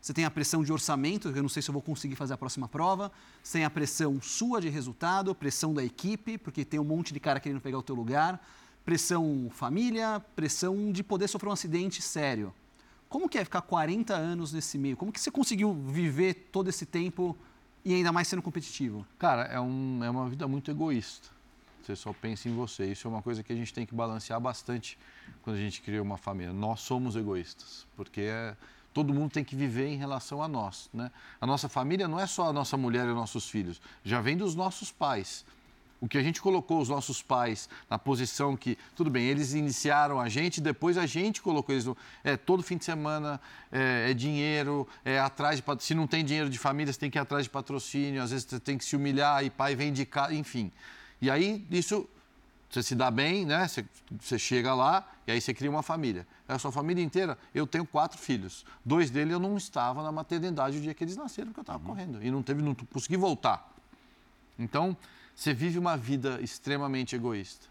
você 0.00 0.12
tem 0.12 0.24
a 0.24 0.30
pressão 0.30 0.62
de 0.62 0.72
orçamento, 0.72 1.28
eu 1.28 1.42
não 1.42 1.48
sei 1.48 1.60
se 1.60 1.68
eu 1.68 1.72
vou 1.72 1.82
conseguir 1.82 2.14
fazer 2.14 2.34
a 2.34 2.38
próxima 2.38 2.68
prova, 2.68 3.10
você 3.42 3.58
tem 3.58 3.64
a 3.64 3.70
pressão 3.70 4.22
sua 4.22 4.60
de 4.60 4.68
resultado, 4.68 5.34
pressão 5.34 5.74
da 5.74 5.82
equipe, 5.82 6.38
porque 6.38 6.64
tem 6.64 6.78
um 6.78 6.84
monte 6.84 7.12
de 7.12 7.18
cara 7.18 7.40
querendo 7.40 7.60
pegar 7.60 7.78
o 7.78 7.82
teu 7.82 7.96
lugar, 7.96 8.40
pressão 8.84 9.50
família, 9.50 10.24
pressão 10.36 10.92
de 10.92 11.02
poder 11.02 11.26
sofrer 11.26 11.48
um 11.48 11.52
acidente 11.52 12.00
sério. 12.00 12.54
Como 13.08 13.28
que 13.28 13.36
é 13.36 13.44
ficar 13.44 13.62
40 13.62 14.14
anos 14.14 14.52
nesse 14.52 14.78
meio? 14.78 14.96
Como 14.96 15.10
que 15.10 15.20
você 15.20 15.30
conseguiu 15.30 15.74
viver 15.74 16.50
todo 16.52 16.68
esse 16.68 16.86
tempo 16.86 17.36
e 17.84 17.94
ainda 17.94 18.12
mais 18.12 18.28
sendo 18.28 18.42
competitivo? 18.42 19.04
Cara, 19.18 19.42
é, 19.44 19.58
um, 19.58 20.04
é 20.04 20.10
uma 20.10 20.28
vida 20.28 20.46
muito 20.46 20.70
egoísta. 20.70 21.37
Você 21.82 21.96
só 21.96 22.12
pensa 22.12 22.48
em 22.48 22.54
você. 22.54 22.86
Isso 22.86 23.06
é 23.06 23.10
uma 23.10 23.22
coisa 23.22 23.42
que 23.42 23.52
a 23.52 23.56
gente 23.56 23.72
tem 23.72 23.86
que 23.86 23.94
balancear 23.94 24.40
bastante 24.40 24.98
quando 25.42 25.56
a 25.56 25.60
gente 25.60 25.80
cria 25.80 26.02
uma 26.02 26.16
família. 26.16 26.52
Nós 26.52 26.80
somos 26.80 27.16
egoístas, 27.16 27.86
porque 27.96 28.22
é, 28.22 28.56
todo 28.92 29.14
mundo 29.14 29.30
tem 29.30 29.44
que 29.44 29.56
viver 29.56 29.86
em 29.86 29.96
relação 29.96 30.42
a 30.42 30.48
nós. 30.48 30.90
Né? 30.92 31.10
A 31.40 31.46
nossa 31.46 31.68
família 31.68 32.08
não 32.08 32.18
é 32.18 32.26
só 32.26 32.48
a 32.48 32.52
nossa 32.52 32.76
mulher 32.76 33.06
e 33.06 33.10
os 33.10 33.14
nossos 33.14 33.48
filhos, 33.48 33.80
já 34.04 34.20
vem 34.20 34.36
dos 34.36 34.54
nossos 34.54 34.90
pais. 34.90 35.44
O 36.00 36.06
que 36.06 36.16
a 36.16 36.22
gente 36.22 36.40
colocou 36.40 36.80
os 36.80 36.88
nossos 36.88 37.22
pais 37.22 37.68
na 37.90 37.98
posição 37.98 38.56
que, 38.56 38.78
tudo 38.94 39.10
bem, 39.10 39.24
eles 39.24 39.52
iniciaram 39.54 40.20
a 40.20 40.28
gente, 40.28 40.60
depois 40.60 40.96
a 40.96 41.06
gente 41.06 41.42
colocou 41.42 41.74
eles. 41.74 41.84
No, 41.84 41.96
é, 42.22 42.36
todo 42.36 42.62
fim 42.62 42.76
de 42.76 42.84
semana 42.84 43.40
é, 43.72 44.10
é 44.10 44.14
dinheiro, 44.14 44.86
é 45.04 45.18
atrás 45.18 45.60
de. 45.60 45.64
Se 45.82 45.94
não 45.94 46.06
tem 46.06 46.24
dinheiro 46.24 46.48
de 46.48 46.58
família, 46.58 46.92
você 46.92 47.00
tem 47.00 47.10
que 47.10 47.18
ir 47.18 47.20
atrás 47.20 47.44
de 47.44 47.50
patrocínio, 47.50 48.22
às 48.22 48.30
vezes 48.30 48.46
você 48.48 48.60
tem 48.60 48.78
que 48.78 48.84
se 48.84 48.94
humilhar 48.94 49.44
e 49.44 49.50
pai 49.50 49.74
vem 49.74 49.92
de 49.92 50.06
casa, 50.06 50.32
enfim. 50.32 50.70
E 51.20 51.30
aí, 51.30 51.66
isso, 51.70 52.08
você 52.70 52.82
se 52.82 52.94
dá 52.94 53.10
bem, 53.10 53.44
né? 53.44 53.66
Você, 53.66 53.84
você 54.20 54.38
chega 54.38 54.74
lá 54.74 55.08
e 55.26 55.32
aí 55.32 55.40
você 55.40 55.52
cria 55.54 55.70
uma 55.70 55.82
família. 55.82 56.26
É 56.48 56.54
a 56.54 56.58
sua 56.58 56.70
família 56.70 57.02
inteira. 57.02 57.38
Eu 57.54 57.66
tenho 57.66 57.86
quatro 57.86 58.18
filhos. 58.18 58.64
Dois 58.84 59.10
deles 59.10 59.32
eu 59.32 59.40
não 59.40 59.56
estava 59.56 60.02
na 60.02 60.12
maternidade 60.12 60.78
o 60.78 60.80
dia 60.80 60.94
que 60.94 61.02
eles 61.02 61.16
nasceram, 61.16 61.48
porque 61.48 61.60
eu 61.60 61.62
estava 61.62 61.78
uhum. 61.78 61.84
correndo. 61.84 62.22
E 62.22 62.30
não, 62.30 62.42
teve, 62.42 62.62
não 62.62 62.74
consegui 62.74 63.16
voltar. 63.16 63.72
Então, 64.58 64.96
você 65.34 65.54
vive 65.54 65.78
uma 65.78 65.96
vida 65.96 66.40
extremamente 66.40 67.14
egoísta. 67.14 67.66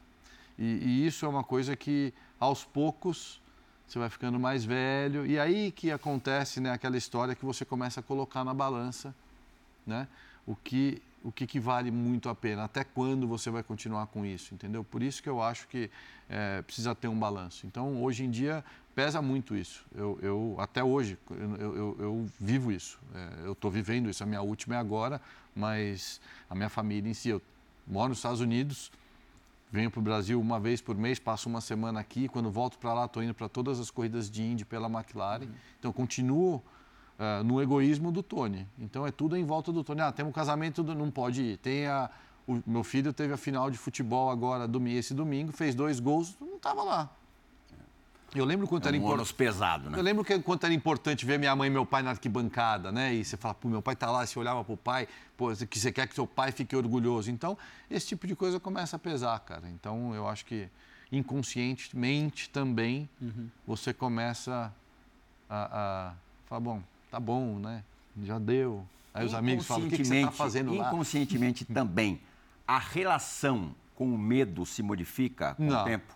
E, 0.57 0.63
e, 0.63 1.05
isso 1.05 1.25
é 1.25 1.29
uma 1.29 1.43
coisa 1.43 1.75
que, 1.75 2.13
aos 2.39 2.63
poucos, 2.63 3.41
você 3.87 3.99
vai 3.99 4.09
ficando 4.09 4.39
mais 4.39 4.65
velho. 4.65 5.25
E 5.25 5.39
aí 5.39 5.71
que 5.71 5.91
acontece 5.91 6.59
né, 6.59 6.71
aquela 6.71 6.97
história 6.97 7.35
que 7.35 7.45
você 7.45 7.63
começa 7.63 7.99
a 7.99 8.03
colocar 8.03 8.43
na 8.43 8.53
balança 8.53 9.13
né, 9.85 10.07
o 10.45 10.55
que 10.55 11.01
o 11.27 11.31
que, 11.31 11.45
que, 11.45 11.59
vale 11.59 11.91
muito 11.91 12.29
a 12.29 12.35
pena, 12.35 12.63
até 12.63 12.85
quando 12.85 13.27
você 13.27 13.49
vai 13.49 13.61
continuar 13.61 14.07
com 14.07 14.25
isso, 14.25 14.53
entendeu? 14.53 14.81
Por 14.81 15.03
isso 15.03 15.21
que 15.21 15.27
eu 15.27 15.41
acho 15.41 15.67
que 15.67 15.91
é, 16.29 16.61
precisa 16.61 16.95
ter 16.95 17.09
um 17.09 17.19
balanço. 17.19 17.67
Então, 17.67 18.01
hoje 18.01 18.23
em 18.23 18.31
dia, 18.31 18.63
pesa 18.95 19.21
muito 19.21 19.53
isso. 19.53 19.85
Eu, 19.93 20.17
eu 20.21 20.55
até 20.57 20.81
hoje, 20.81 21.17
eu, 21.29 21.75
eu, 21.75 21.97
eu 21.99 22.25
vivo 22.39 22.71
isso. 22.71 22.97
É, 23.13 23.45
eu 23.45 23.51
estou 23.51 23.69
vivendo 23.69 24.09
isso. 24.09 24.23
A 24.23 24.25
minha 24.25 24.41
última 24.41 24.75
é 24.75 24.77
agora, 24.77 25.19
mas 25.53 26.21
a 26.49 26.55
minha 26.55 26.69
família 26.69 27.11
em 27.11 27.13
si, 27.13 27.27
eu 27.27 27.41
moro 27.85 28.07
nos 28.07 28.19
Estados 28.19 28.39
Unidos, 28.39 28.89
venho 29.69 29.91
para 29.91 29.99
o 29.99 30.03
Brasil 30.03 30.39
uma 30.39 30.61
vez 30.61 30.79
por 30.79 30.95
mês, 30.95 31.19
passo 31.19 31.49
uma 31.49 31.59
semana 31.59 31.99
aqui. 31.99 32.29
Quando 32.29 32.49
volto 32.49 32.79
para 32.79 32.93
lá, 32.93 33.03
estou 33.03 33.21
indo 33.21 33.33
para 33.33 33.49
todas 33.49 33.81
as 33.81 33.91
corridas 33.91 34.31
de 34.31 34.43
Indy 34.43 34.63
pela 34.63 34.87
McLaren. 34.87 35.43
Uhum. 35.43 35.51
Então, 35.77 35.91
continuo 35.91 36.63
uh, 37.17 37.43
no 37.43 37.61
egoísmo 37.61 38.11
do 38.11 38.23
Tony. 38.23 38.67
Então 38.79 39.05
é 39.05 39.11
tudo 39.11 39.35
em 39.35 39.45
volta 39.45 39.71
do 39.71 39.83
Tony. 39.83 40.01
Ah, 40.01 40.11
tem 40.11 40.25
um 40.25 40.31
casamento, 40.31 40.83
não 40.83 41.11
pode 41.11 41.41
ir. 41.41 41.57
Tem 41.57 41.87
a, 41.87 42.09
o 42.47 42.61
meu 42.65 42.83
filho 42.83 43.11
teve 43.11 43.33
a 43.33 43.37
final 43.37 43.69
de 43.69 43.77
futebol 43.77 44.29
agora 44.29 44.69
esse 44.89 45.13
domingo, 45.13 45.51
fez 45.51 45.75
dois 45.75 45.99
gols, 45.99 46.35
não 46.39 46.55
estava 46.55 46.83
lá. 46.83 47.09
Eu 48.35 48.43
lembro 48.43 48.67
quanto 48.67 48.85
é 48.85 48.87
um 48.87 48.89
era 48.89 48.97
importante. 48.97 49.33
pesado, 49.33 49.89
né? 49.89 49.97
Eu 49.97 50.03
lembro 50.03 50.23
que, 50.23 50.37
quanto 50.39 50.65
era 50.65 50.73
importante 50.73 51.25
ver 51.25 51.39
minha 51.39 51.55
mãe 51.55 51.67
e 51.67 51.71
meu 51.71 51.85
pai 51.85 52.03
na 52.03 52.11
arquibancada, 52.11 52.91
né? 52.91 53.13
E 53.13 53.23
você 53.23 53.37
fala, 53.37 53.53
pô, 53.53 53.69
meu 53.69 53.81
pai 53.81 53.95
tá 53.95 54.11
lá, 54.11 54.25
você 54.25 54.37
olhava 54.37 54.63
pro 54.63 54.75
pai, 54.75 55.07
pô, 55.37 55.47
que 55.69 55.79
você 55.79 55.91
quer 55.91 56.07
que 56.07 56.13
seu 56.13 56.27
pai 56.27 56.51
fique 56.51 56.75
orgulhoso. 56.75 57.31
Então, 57.31 57.57
esse 57.89 58.07
tipo 58.07 58.27
de 58.27 58.35
coisa 58.35 58.59
começa 58.59 58.97
a 58.97 58.99
pesar, 58.99 59.39
cara. 59.39 59.63
Então, 59.69 60.13
eu 60.13 60.27
acho 60.27 60.45
que 60.45 60.67
inconscientemente 61.09 62.49
também 62.49 63.09
uhum. 63.21 63.49
você 63.65 63.93
começa 63.93 64.73
a, 65.49 66.09
a 66.09 66.13
falar, 66.47 66.59
bom, 66.59 66.83
tá 67.09 67.19
bom, 67.19 67.59
né? 67.59 67.83
Já 68.23 68.39
deu. 68.39 68.85
Aí 69.13 69.25
os 69.25 69.33
amigos 69.33 69.65
falam, 69.65 69.87
o 69.87 69.89
que, 69.89 69.97
que 69.97 70.05
você 70.05 70.17
está 70.17 70.31
fazendo 70.31 70.73
lá? 70.73 70.87
Inconscientemente 70.87 71.65
também, 71.65 72.21
a 72.67 72.77
relação 72.77 73.73
com 73.95 74.13
o 74.13 74.17
medo 74.17 74.65
se 74.65 74.83
modifica 74.83 75.55
com 75.55 75.65
não. 75.65 75.81
o 75.81 75.85
tempo? 75.85 76.15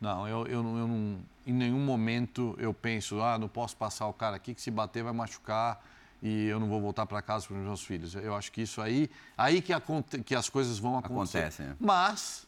Não, 0.00 0.28
eu, 0.28 0.46
eu, 0.46 0.62
eu 0.62 0.88
não, 0.88 1.18
em 1.46 1.52
nenhum 1.52 1.78
momento 1.78 2.54
eu 2.58 2.72
penso, 2.72 3.20
ah, 3.22 3.38
não 3.38 3.48
posso 3.48 3.76
passar 3.76 4.06
o 4.06 4.12
cara 4.12 4.36
aqui 4.36 4.54
que 4.54 4.60
se 4.60 4.70
bater 4.70 5.02
vai 5.02 5.12
machucar 5.12 5.82
e 6.22 6.46
eu 6.46 6.58
não 6.58 6.68
vou 6.68 6.80
voltar 6.80 7.04
para 7.04 7.20
casa 7.20 7.46
para 7.46 7.56
os 7.56 7.62
meus 7.62 7.82
filhos. 7.82 8.14
Eu 8.14 8.34
acho 8.34 8.50
que 8.50 8.62
isso 8.62 8.80
aí, 8.80 9.10
aí 9.36 9.60
que, 9.60 9.72
aconte, 9.72 10.22
que 10.22 10.34
as 10.34 10.48
coisas 10.48 10.78
vão 10.78 10.98
acontecer. 10.98 11.38
Acontece, 11.38 11.62
né? 11.62 11.76
Mas, 11.78 12.46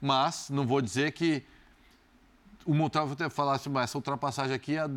mas, 0.00 0.48
não 0.48 0.64
vou 0.64 0.80
dizer 0.80 1.12
que 1.12 1.42
o 2.66 2.74
Montalvo 2.74 3.12
até 3.12 3.30
falasse, 3.30 3.68
mas 3.68 3.84
essa 3.84 3.98
ultrapassagem 3.98 4.54
aqui 4.54 4.76
há 4.76 4.90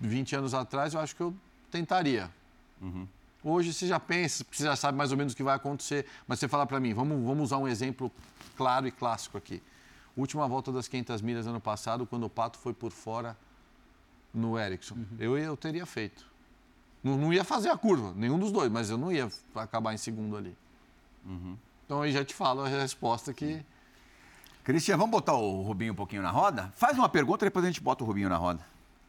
20 0.00 0.36
anos 0.36 0.52
atrás, 0.52 0.94
eu 0.94 1.00
acho 1.00 1.14
que 1.14 1.22
eu 1.22 1.34
tentaria. 1.70 2.30
Uhum. 2.82 3.06
Hoje 3.42 3.72
você 3.72 3.86
já 3.86 4.00
pensa, 4.00 4.44
você 4.50 4.64
já 4.64 4.74
sabe 4.74 4.98
mais 4.98 5.12
ou 5.12 5.18
menos 5.18 5.32
o 5.32 5.36
que 5.36 5.42
vai 5.42 5.54
acontecer, 5.54 6.06
mas 6.26 6.38
você 6.38 6.48
fala 6.48 6.66
para 6.66 6.80
mim, 6.80 6.92
vamos, 6.92 7.24
vamos 7.24 7.44
usar 7.44 7.58
um 7.58 7.68
exemplo 7.68 8.10
claro 8.56 8.86
e 8.86 8.90
clássico 8.90 9.38
aqui. 9.38 9.62
Última 10.16 10.48
volta 10.48 10.72
das 10.72 10.88
500 10.88 11.22
milhas 11.22 11.46
ano 11.46 11.60
passado, 11.60 12.06
quando 12.06 12.24
o 12.24 12.30
Pato 12.30 12.58
foi 12.58 12.72
por 12.72 12.90
fora 12.90 13.36
no 14.32 14.58
Ericsson. 14.58 14.94
Uhum. 14.94 15.06
Eu, 15.18 15.38
eu 15.38 15.56
teria 15.56 15.86
feito. 15.86 16.26
Não, 17.02 17.16
não, 17.16 17.32
ia 17.32 17.44
fazer 17.44 17.68
a 17.68 17.76
curva, 17.76 18.12
nenhum 18.16 18.38
dos 18.38 18.50
dois, 18.50 18.70
mas 18.72 18.90
eu 18.90 18.96
não 18.98 19.12
ia 19.12 19.30
acabar 19.54 19.92
em 19.92 19.98
segundo 19.98 20.36
ali. 20.36 20.56
Uhum. 21.24 21.56
Então 21.84 22.02
aí 22.02 22.12
já 22.12 22.24
te 22.24 22.34
falo 22.34 22.62
a 22.62 22.68
resposta 22.68 23.32
que 23.32 23.62
Cristian, 24.64 24.96
vamos 24.96 25.10
botar 25.10 25.34
o 25.34 25.60
Rubinho 25.60 25.92
um 25.92 25.96
pouquinho 25.96 26.22
na 26.22 26.30
roda? 26.30 26.72
Faz 26.74 26.96
uma 26.96 27.08
pergunta, 27.08 27.44
depois 27.44 27.62
a 27.66 27.68
gente 27.68 27.82
bota 27.82 28.02
o 28.02 28.06
Rubinho 28.06 28.30
na 28.30 28.38
roda. 28.38 28.60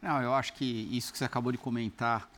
Não, 0.02 0.20
eu 0.20 0.34
acho 0.34 0.52
que 0.52 0.86
isso 0.92 1.10
que 1.10 1.16
você 1.16 1.24
acabou 1.24 1.50
de 1.50 1.56
comentar 1.56 2.28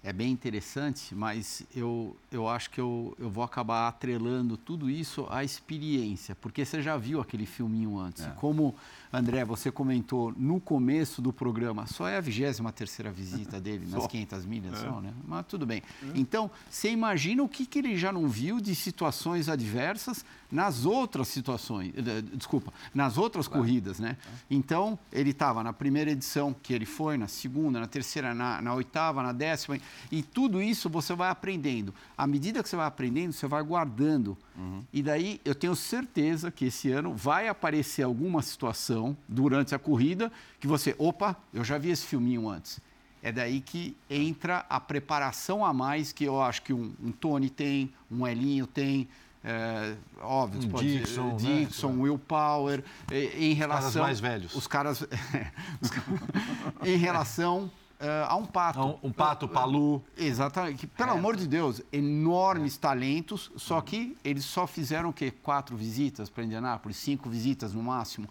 é 0.00 0.12
bem 0.12 0.30
interessante, 0.30 1.12
mas 1.12 1.64
eu, 1.74 2.16
eu 2.30 2.48
acho 2.48 2.70
que 2.70 2.80
eu, 2.80 3.16
eu 3.18 3.28
vou 3.28 3.42
acabar 3.42 3.88
atrelando 3.88 4.56
tudo 4.56 4.88
isso 4.88 5.26
à 5.28 5.42
experiência, 5.42 6.36
porque 6.36 6.64
você 6.64 6.80
já 6.80 6.96
viu 6.96 7.20
aquele 7.20 7.46
filminho 7.46 7.98
antes. 7.98 8.24
É. 8.24 8.30
Como, 8.36 8.72
André, 9.12 9.44
você 9.44 9.70
comentou 9.70 10.34
no 10.36 10.60
começo 10.60 11.22
do 11.22 11.32
programa, 11.32 11.86
só 11.86 12.06
é 12.08 12.16
a 12.16 12.20
23 12.20 12.58
terceira 12.74 13.10
visita 13.10 13.58
dele 13.60 13.86
nas 13.90 14.06
500 14.06 14.44
milhas 14.44 14.74
é. 14.74 14.76
só, 14.76 15.00
né? 15.00 15.12
Mas 15.26 15.46
tudo 15.46 15.64
bem. 15.64 15.82
É. 16.02 16.06
Então, 16.14 16.50
você 16.68 16.90
imagina 16.90 17.42
o 17.42 17.48
que, 17.48 17.64
que 17.64 17.78
ele 17.78 17.96
já 17.96 18.12
não 18.12 18.28
viu 18.28 18.60
de 18.60 18.74
situações 18.74 19.48
adversas 19.48 20.24
nas 20.50 20.86
outras 20.86 21.28
situações, 21.28 21.92
eh, 21.96 22.22
desculpa, 22.34 22.72
nas 22.94 23.18
outras 23.18 23.46
claro. 23.46 23.62
corridas, 23.62 23.98
né? 24.00 24.16
É. 24.24 24.30
Então, 24.50 24.98
ele 25.12 25.30
estava 25.30 25.62
na 25.62 25.72
primeira 25.72 26.10
edição 26.10 26.54
que 26.62 26.72
ele 26.72 26.86
foi, 26.86 27.16
na 27.16 27.28
segunda, 27.28 27.80
na 27.80 27.86
terceira, 27.86 28.34
na, 28.34 28.60
na 28.60 28.74
oitava, 28.74 29.22
na 29.22 29.32
décima, 29.32 29.78
e 30.10 30.22
tudo 30.22 30.62
isso 30.62 30.88
você 30.88 31.14
vai 31.14 31.30
aprendendo. 31.30 31.94
À 32.16 32.26
medida 32.26 32.62
que 32.62 32.68
você 32.68 32.76
vai 32.76 32.86
aprendendo, 32.86 33.32
você 33.32 33.46
vai 33.46 33.62
guardando. 33.62 34.36
Uhum. 34.56 34.82
E 34.92 35.02
daí, 35.02 35.40
eu 35.44 35.54
tenho 35.54 35.76
certeza 35.76 36.50
que 36.50 36.66
esse 36.66 36.90
ano 36.90 37.14
vai 37.14 37.48
aparecer 37.48 38.02
alguma 38.02 38.40
situação 38.42 38.97
durante 39.26 39.74
a 39.74 39.78
corrida 39.78 40.30
que 40.60 40.66
você, 40.66 40.94
opa, 40.98 41.36
eu 41.52 41.64
já 41.64 41.78
vi 41.78 41.90
esse 41.90 42.06
filminho 42.06 42.48
antes. 42.48 42.80
É 43.22 43.32
daí 43.32 43.60
que 43.60 43.96
entra 44.08 44.64
a 44.68 44.78
preparação 44.78 45.64
a 45.64 45.72
mais 45.72 46.12
que 46.12 46.24
eu 46.24 46.40
acho 46.40 46.62
que 46.62 46.72
um, 46.72 46.94
um 47.02 47.10
Tony 47.10 47.50
tem, 47.50 47.92
um 48.10 48.26
Elinho 48.26 48.66
tem, 48.66 49.08
é, 49.42 49.96
óbvio, 50.20 50.60
um 50.62 50.80
Dixon, 50.80 51.36
dizer, 51.36 51.66
Dixon 51.66 51.92
né? 51.92 52.02
Will 52.02 52.18
Power, 52.18 52.84
em 53.10 53.54
relação... 53.54 53.88
Os 53.88 53.94
caras 53.94 54.06
mais 54.06 54.20
velhos. 54.20 54.54
Os 54.54 54.66
caras... 54.66 55.06
em 56.84 56.96
relação 56.96 57.70
uh, 58.00 58.26
a 58.28 58.36
um 58.36 58.46
pato. 58.46 58.80
Um, 58.80 59.08
um 59.08 59.12
pato, 59.12 59.48
Palu. 59.48 60.02
Exatamente. 60.16 60.86
Pelo 60.86 61.10
é. 61.10 61.12
amor 61.14 61.36
de 61.36 61.46
Deus, 61.46 61.82
enormes 61.92 62.76
é. 62.76 62.80
talentos, 62.80 63.50
só 63.56 63.80
que 63.80 64.16
eles 64.24 64.44
só 64.44 64.66
fizeram 64.66 65.10
o 65.10 65.12
quê? 65.12 65.30
Quatro 65.30 65.76
visitas 65.76 66.30
para 66.30 66.44
Indianápolis, 66.44 66.96
cinco 66.96 67.28
visitas 67.28 67.72
no 67.72 67.82
máximo. 67.82 68.28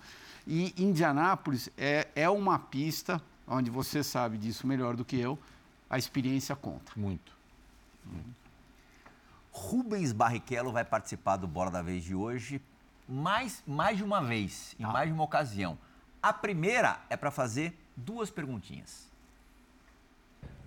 E 0.48 0.74
Indianápolis 0.77 1.70
é, 1.77 2.08
é 2.16 2.30
uma 2.30 2.58
pista 2.58 3.22
onde 3.46 3.70
você 3.70 4.01
sabe 4.01 4.38
disso 4.38 4.66
melhor 4.66 4.96
do 4.96 5.04
que 5.04 5.20
eu, 5.20 5.38
a 5.89 5.98
experiência 5.98 6.56
conta. 6.56 6.94
Muito. 6.96 7.36
Rubens 9.51 10.13
Barrichello 10.13 10.72
vai 10.72 10.86
participar 10.86 11.36
do 11.36 11.48
Bola 11.48 11.70
da 11.70 11.82
Vez 11.82 12.04
de 12.04 12.16
hoje 12.16 12.62
mais, 13.08 13.63
mais 13.66 13.98
de 13.98 14.04
uma 14.04 14.22
vez, 14.22 14.75
em 14.80 14.84
Ah. 14.84 14.92
mais 14.92 15.08
de 15.08 15.13
uma 15.13 15.24
ocasião. 15.24 15.77
A 16.22 16.32
primeira 16.32 17.00
é 17.10 17.18
para 17.18 17.32
fazer 17.32 17.77
duas 17.96 18.30
perguntinhas. 18.30 19.08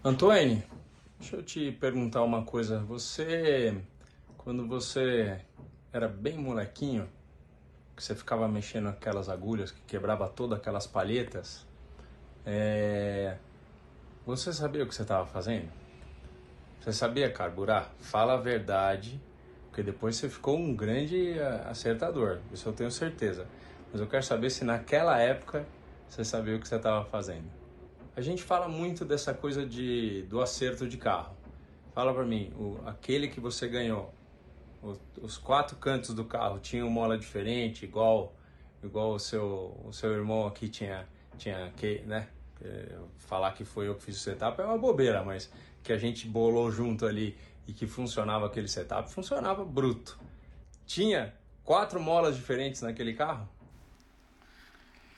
Antônio, 0.02 0.62
deixa 1.18 1.36
eu 1.36 1.42
te 1.42 1.72
perguntar 1.72 2.22
uma 2.22 2.42
coisa. 2.42 2.80
Você, 2.84 3.82
quando 4.38 4.66
você 4.66 5.40
era 5.92 6.08
bem 6.08 6.38
molequinho, 6.38 7.08
que 8.00 8.06
você 8.06 8.14
ficava 8.14 8.48
mexendo 8.48 8.88
aquelas 8.88 9.28
agulhas 9.28 9.70
que 9.70 9.80
quebrava 9.82 10.26
todas 10.26 10.58
aquelas 10.58 10.86
palhetas, 10.86 11.66
é, 12.46 13.36
você 14.24 14.54
sabia 14.54 14.84
o 14.84 14.86
que 14.86 14.94
você 14.94 15.02
estava 15.02 15.26
fazendo? 15.26 15.68
Você 16.80 16.94
sabia 16.94 17.30
carburar? 17.30 17.92
Fala 18.00 18.32
a 18.32 18.36
verdade, 18.38 19.20
porque 19.68 19.82
depois 19.82 20.16
você 20.16 20.30
ficou 20.30 20.56
um 20.56 20.74
grande 20.74 21.38
ah, 21.38 21.66
acertador, 21.68 22.38
isso 22.50 22.66
eu 22.66 22.72
tenho 22.72 22.90
certeza. 22.90 23.46
Mas 23.92 24.00
eu 24.00 24.06
quero 24.06 24.22
saber 24.22 24.48
se 24.48 24.64
naquela 24.64 25.18
época 25.18 25.66
você 26.08 26.24
sabia 26.24 26.56
o 26.56 26.58
que 26.58 26.66
você 26.66 26.76
estava 26.76 27.04
fazendo. 27.04 27.50
A 28.16 28.22
gente 28.22 28.42
fala 28.42 28.66
muito 28.66 29.04
dessa 29.04 29.34
coisa 29.34 29.66
de, 29.66 30.22
do 30.22 30.40
acerto 30.40 30.88
de 30.88 30.96
carro. 30.96 31.36
Fala 31.94 32.14
pra 32.14 32.24
mim, 32.24 32.50
o, 32.56 32.78
aquele 32.86 33.28
que 33.28 33.40
você 33.40 33.68
ganhou, 33.68 34.10
os 35.20 35.36
quatro 35.36 35.76
cantos 35.76 36.14
do 36.14 36.24
carro 36.24 36.58
tinham 36.58 36.88
mola 36.88 37.18
diferente, 37.18 37.84
igual 37.84 38.34
igual 38.82 39.12
o 39.12 39.18
seu, 39.18 39.78
o 39.84 39.92
seu 39.92 40.12
irmão 40.12 40.46
aqui 40.46 40.68
tinha, 40.68 41.06
tinha 41.36 41.72
que, 41.76 42.00
né? 42.06 42.28
Falar 43.18 43.52
que 43.52 43.64
foi 43.64 43.88
eu 43.88 43.94
que 43.94 44.02
fiz 44.02 44.16
o 44.16 44.20
setup 44.20 44.60
é 44.60 44.64
uma 44.64 44.78
bobeira, 44.78 45.22
mas 45.24 45.50
que 45.82 45.92
a 45.92 45.96
gente 45.96 46.26
bolou 46.26 46.70
junto 46.70 47.06
ali 47.06 47.36
e 47.66 47.72
que 47.72 47.86
funcionava 47.86 48.46
aquele 48.46 48.68
setup, 48.68 49.10
funcionava 49.10 49.64
bruto. 49.64 50.18
Tinha 50.84 51.34
quatro 51.64 52.00
molas 52.00 52.36
diferentes 52.36 52.82
naquele 52.82 53.14
carro? 53.14 53.48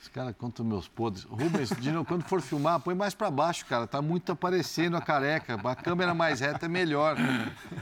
Esse 0.03 0.11
cara 0.11 0.33
conta 0.33 0.61
meus 0.65 0.85
podres. 0.85 1.23
Rubens, 1.23 1.69
quando 2.05 2.23
for 2.23 2.41
filmar, 2.41 2.77
põe 2.81 2.93
mais 2.93 3.13
para 3.13 3.31
baixo, 3.31 3.65
cara. 3.65 3.87
Tá 3.87 4.01
muito 4.01 4.33
aparecendo 4.33 4.97
a 4.97 5.01
careca. 5.01 5.57
A 5.63 5.75
câmera 5.77 6.13
mais 6.13 6.41
reta 6.41 6.65
é 6.65 6.67
melhor. 6.69 7.15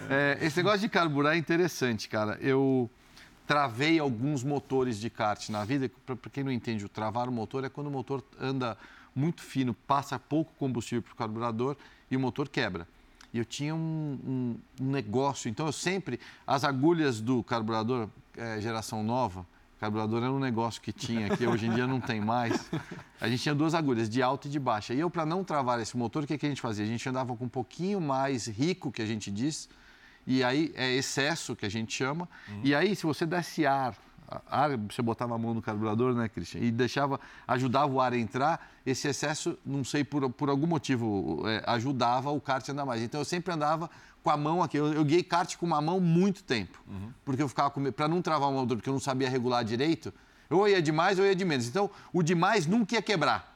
É, 0.07 0.37
esse 0.39 0.57
negócio 0.57 0.81
de 0.81 0.87
carburar 0.87 1.33
é 1.33 1.37
interessante, 1.39 2.07
cara. 2.07 2.37
Eu 2.39 2.87
travei 3.47 3.97
alguns 3.97 4.43
motores 4.43 4.99
de 4.99 5.09
kart 5.09 5.49
na 5.49 5.65
vida. 5.65 5.89
Para 6.05 6.15
quem 6.31 6.43
não 6.43 6.51
entende, 6.51 6.85
o 6.85 6.89
travar 6.89 7.27
o 7.27 7.31
motor 7.31 7.63
é 7.63 7.69
quando 7.69 7.87
o 7.87 7.91
motor 7.91 8.23
anda 8.39 8.77
muito 9.15 9.41
fino, 9.41 9.73
passa 9.73 10.19
pouco 10.19 10.53
combustível 10.59 11.01
para 11.01 11.13
o 11.13 11.15
carburador 11.15 11.75
e 12.11 12.15
o 12.15 12.19
motor 12.19 12.47
quebra. 12.47 12.87
E 13.33 13.39
eu 13.39 13.45
tinha 13.45 13.73
um, 13.73 13.79
um- 13.79 14.57
um 14.85 14.91
negócio, 14.91 15.49
então 15.49 15.65
eu 15.65 15.71
sempre, 15.71 16.19
as 16.45 16.63
agulhas 16.63 17.19
do 17.19 17.41
carburador 17.41 18.07
eh, 18.37 18.59
geração 18.61 19.01
nova, 19.03 19.43
carburador 19.81 20.21
era 20.21 20.31
um 20.31 20.38
negócio 20.38 20.79
que 20.79 20.93
tinha, 20.93 21.35
que 21.35 21.47
hoje 21.47 21.65
em 21.65 21.73
dia 21.73 21.88
não 21.88 22.00
tem 22.00 22.21
mais. 22.21 22.69
A 23.19 23.27
gente 23.27 23.41
tinha 23.41 23.55
duas 23.55 23.73
agulhas, 23.73 24.07
de 24.07 24.21
alta 24.21 24.47
e 24.47 24.51
de 24.51 24.59
baixa. 24.59 24.93
E 24.93 25.00
eu, 25.00 25.09
para 25.09 25.25
não 25.25 25.43
travar 25.43 25.79
esse 25.79 25.97
motor, 25.97 26.23
o 26.23 26.27
que, 26.27 26.38
que 26.38 26.45
a 26.45 26.50
gente 26.50 26.61
fazia? 26.61 26.85
A 26.85 26.88
gente 26.88 27.09
andava 27.09 27.35
com 27.35 27.45
um 27.45 27.50
pouquinho 27.50 28.00
mais 28.00 28.45
rico, 28.45 28.91
que 28.91 29.01
a 29.01 29.07
gente 29.07 29.31
diz, 29.31 29.67
e 30.27 30.43
aí 30.43 30.71
é 30.75 30.93
excesso, 30.93 31.55
que 31.55 31.65
a 31.65 31.69
gente 31.69 31.91
chama. 31.91 32.29
E 32.63 32.75
aí, 32.75 32.95
se 32.95 33.07
você 33.07 33.25
desse 33.25 33.65
ar, 33.65 33.97
ar, 34.50 34.77
você 34.77 35.01
botava 35.01 35.35
a 35.35 35.38
mão 35.38 35.53
no 35.53 35.61
carburador, 35.61 36.13
né, 36.13 36.29
Christian? 36.29 36.61
E 36.61 36.71
deixava, 36.71 37.19
ajudava 37.47 37.91
o 37.91 38.00
ar 38.00 38.13
a 38.13 38.17
entrar, 38.17 38.69
esse 38.85 39.07
excesso, 39.07 39.57
não 39.65 39.83
sei, 39.83 40.03
por, 40.03 40.29
por 40.29 40.50
algum 40.50 40.67
motivo, 40.67 41.43
é, 41.47 41.63
ajudava 41.67 42.31
o 42.31 42.39
kart 42.39 42.67
a 42.67 42.72
andar 42.72 42.85
mais. 42.85 43.01
Então, 43.01 43.22
eu 43.22 43.25
sempre 43.25 43.53
andava 43.53 43.89
com 44.24 44.29
a 44.29 44.37
mão 44.37 44.61
aqui. 44.61 44.77
Eu, 44.77 44.94
eu 44.94 45.03
guiei 45.03 45.24
kart 45.24 45.55
com 45.57 45.65
uma 45.65 45.81
mão 45.81 46.00
muito 46.00 46.44
tempo. 46.44 46.79
Porque 47.25 47.41
eu 47.41 47.50
ficava 47.50 47.70
com 47.70 47.91
Para 47.91 48.07
não 48.07 48.22
travar 48.22 48.50
o 48.50 48.53
motor, 48.53 48.77
porque 48.77 48.89
eu 48.89 48.94
não 48.94 49.00
sabia 49.00 49.29
regular 49.29 49.63
direito, 49.63 50.13
ou 50.50 50.67
eu 50.67 50.75
ia 50.75 50.81
de 50.81 50.91
mais 50.91 51.17
ou 51.17 51.25
ia 51.25 51.35
de 51.35 51.46
menos. 51.46 51.67
Então, 51.67 51.89
o 52.13 52.22
de 52.22 52.35
mais 52.35 52.65
nunca 52.65 52.96
ia 52.96 53.01
quebrar. 53.01 53.51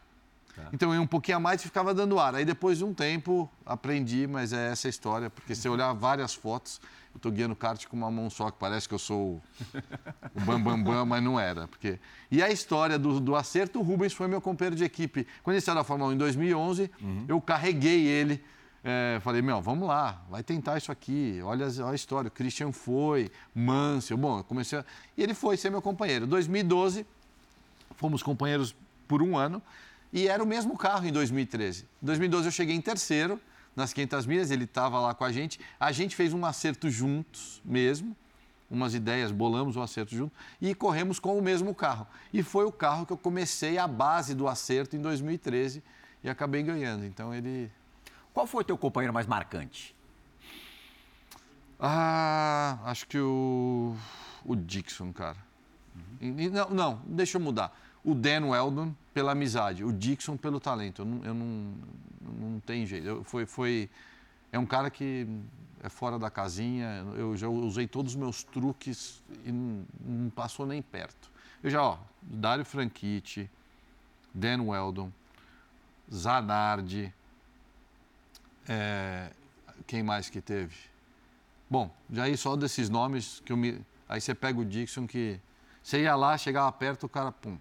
Então 0.71 0.89
eu 0.89 0.95
ia 0.95 1.01
um 1.01 1.07
pouquinho 1.07 1.38
a 1.38 1.39
mais 1.39 1.61
e 1.61 1.65
ficava 1.65 1.93
dando 1.93 2.19
ar. 2.19 2.35
Aí 2.35 2.45
depois 2.45 2.77
de 2.77 2.83
um 2.83 2.93
tempo 2.93 3.49
aprendi, 3.65 4.27
mas 4.27 4.53
é 4.53 4.71
essa 4.71 4.88
a 4.88 4.89
história, 4.89 5.29
porque 5.29 5.55
se 5.55 5.67
eu 5.67 5.73
olhar 5.73 5.91
várias 5.93 6.33
fotos, 6.33 6.79
eu 7.15 7.17
estou 7.17 7.32
guiando 7.32 7.56
kart 7.56 7.86
com 7.88 7.95
uma 7.95 8.12
mão 8.12 8.30
só, 8.30 8.51
que 8.51 8.60
parece 8.60 8.89
que 8.89 8.93
eu 8.93 8.99
sou 8.99 9.17
o, 9.17 9.41
o 10.36 10.41
bam, 10.41 10.84
bam, 10.84 11.06
mas 11.06 11.23
não 11.23 11.39
era. 11.39 11.65
Porque... 11.65 11.97
E 12.30 12.43
a 12.43 12.51
história 12.51 12.99
do, 12.99 13.21
do 13.21 13.38
acerto, 13.38 13.80
o 13.80 13.82
Rubens 13.82 14.12
foi 14.12 14.28
meu 14.28 14.41
companheiro 14.41 14.75
de 14.75 14.84
equipe. 14.84 15.25
Quando 15.41 15.56
ele 15.56 15.62
saiu 15.62 15.75
da 15.75 15.84
Fórmula 15.86 16.12
1 16.12 16.13
em 16.13 16.17
2011, 16.17 16.91
eu 17.25 17.39
carreguei 17.39 18.06
ele. 18.06 18.43
é, 18.84 19.17
falei, 19.21 19.41
meu, 19.41 19.62
vamos 19.62 19.88
lá, 19.88 20.21
vai 20.30 20.43
tentar 20.43 20.78
isso 20.78 20.91
aqui. 20.91 21.39
Olha, 21.41 21.67
olha 21.80 21.91
a 21.91 21.95
história. 21.95 22.28
O 22.28 22.32
Christian 22.32 22.73
foi, 22.73 23.32
Mansell. 23.56 24.17
Bom, 24.17 24.39
eu 24.39 24.43
comecei 24.43 24.78
a... 24.78 24.86
E 25.17 25.23
ele 25.23 25.34
foi 25.34 25.56
ser 25.56 25.69
meu 25.69 25.82
companheiro. 25.82 26.28
2012, 26.28 27.06
fomos 27.95 28.21
companheiros 28.21 28.75
por 29.08 29.21
um 29.21 29.38
ano 29.38 29.62
e 30.12 30.28
era 30.28 30.43
o 30.43 30.45
mesmo 30.45 30.78
carro 30.78 31.08
em 31.08 31.13
2013. 31.13 31.84
Em 32.04 32.06
2012 32.06 32.47
eu 32.47 32.51
cheguei 32.51 32.75
em 32.75 32.82
terceiro 32.82 33.39
nas 33.75 33.93
500 33.93 34.25
milhas, 34.25 34.51
ele 34.51 34.63
estava 34.63 34.99
lá 34.99 35.13
com 35.13 35.23
a 35.23 35.31
gente. 35.31 35.59
A 35.79 35.91
gente 35.91 36.15
fez 36.15 36.33
um 36.33 36.45
acerto 36.45 36.89
juntos 36.89 37.61
mesmo, 37.63 38.15
umas 38.69 38.93
ideias, 38.93 39.31
bolamos 39.31 39.75
o 39.75 39.81
acerto 39.81 40.15
junto 40.15 40.33
e 40.61 40.73
corremos 40.73 41.19
com 41.19 41.38
o 41.38 41.41
mesmo 41.41 41.73
carro. 41.75 42.07
E 42.33 42.41
foi 42.41 42.65
o 42.65 42.71
carro 42.71 43.05
que 43.05 43.13
eu 43.13 43.17
comecei 43.17 43.77
a 43.77 43.88
base 43.88 44.33
do 44.33 44.47
acerto 44.47 44.95
em 44.95 45.01
2013 45.01 45.83
e 46.23 46.29
acabei 46.29 46.63
ganhando. 46.63 47.05
Então 47.05 47.33
ele 47.33 47.71
Qual 48.33 48.47
foi 48.47 48.61
o 48.61 48.65
teu 48.65 48.77
companheiro 48.77 49.13
mais 49.13 49.27
marcante? 49.27 49.95
Ah, 51.79 52.79
acho 52.85 53.07
que 53.07 53.17
o, 53.19 53.95
o 54.43 54.55
Dixon, 54.55 55.13
cara. 55.13 55.38
E 56.19 56.49
não, 56.49 56.69
não, 56.69 57.01
deixa 57.05 57.38
eu 57.38 57.41
mudar. 57.41 57.77
O 58.05 58.15
Dan 58.15 58.45
Weldon 58.47 58.93
pela 59.13 59.33
amizade, 59.33 59.83
o 59.83 59.91
Dixon 59.91 60.37
pelo 60.37 60.59
talento. 60.59 61.01
Eu 61.01 61.05
não, 61.05 61.25
eu 61.25 61.33
não, 61.33 61.73
não 62.21 62.59
tem 62.59 62.85
jeito. 62.85 63.05
Eu, 63.05 63.23
foi, 63.23 63.45
foi, 63.45 63.89
é 64.51 64.57
um 64.59 64.65
cara 64.65 64.89
que 64.89 65.27
é 65.83 65.89
fora 65.89 66.17
da 66.17 66.29
casinha. 66.29 67.05
Eu 67.17 67.35
já 67.35 67.49
usei 67.49 67.87
todos 67.87 68.13
os 68.13 68.15
meus 68.15 68.43
truques 68.43 69.21
e 69.43 69.51
não, 69.51 69.85
não 69.99 70.29
passou 70.29 70.65
nem 70.65 70.81
perto. 70.81 71.31
Eu 71.63 71.69
já, 71.69 71.81
ó, 71.81 71.97
Dário 72.21 72.63
Franchitti, 72.63 73.49
Dan 74.33 74.61
Weldon, 74.63 75.11
Zanardi, 76.13 77.11
é, 78.67 79.31
quem 79.87 80.03
mais 80.03 80.29
que 80.29 80.41
teve? 80.41 80.75
Bom, 81.69 81.93
já 82.11 82.23
aí 82.23 82.37
só 82.37 82.55
desses 82.55 82.89
nomes 82.89 83.41
que 83.45 83.51
eu 83.51 83.57
me. 83.57 83.81
Aí 84.07 84.21
você 84.21 84.35
pega 84.35 84.59
o 84.59 84.65
Dixon 84.65 85.07
que. 85.07 85.39
Você 85.81 86.01
ia 86.01 86.15
lá, 86.15 86.37
chegava 86.37 86.71
perto, 86.71 87.05
o 87.05 87.09
cara, 87.09 87.31
pum. 87.31 87.57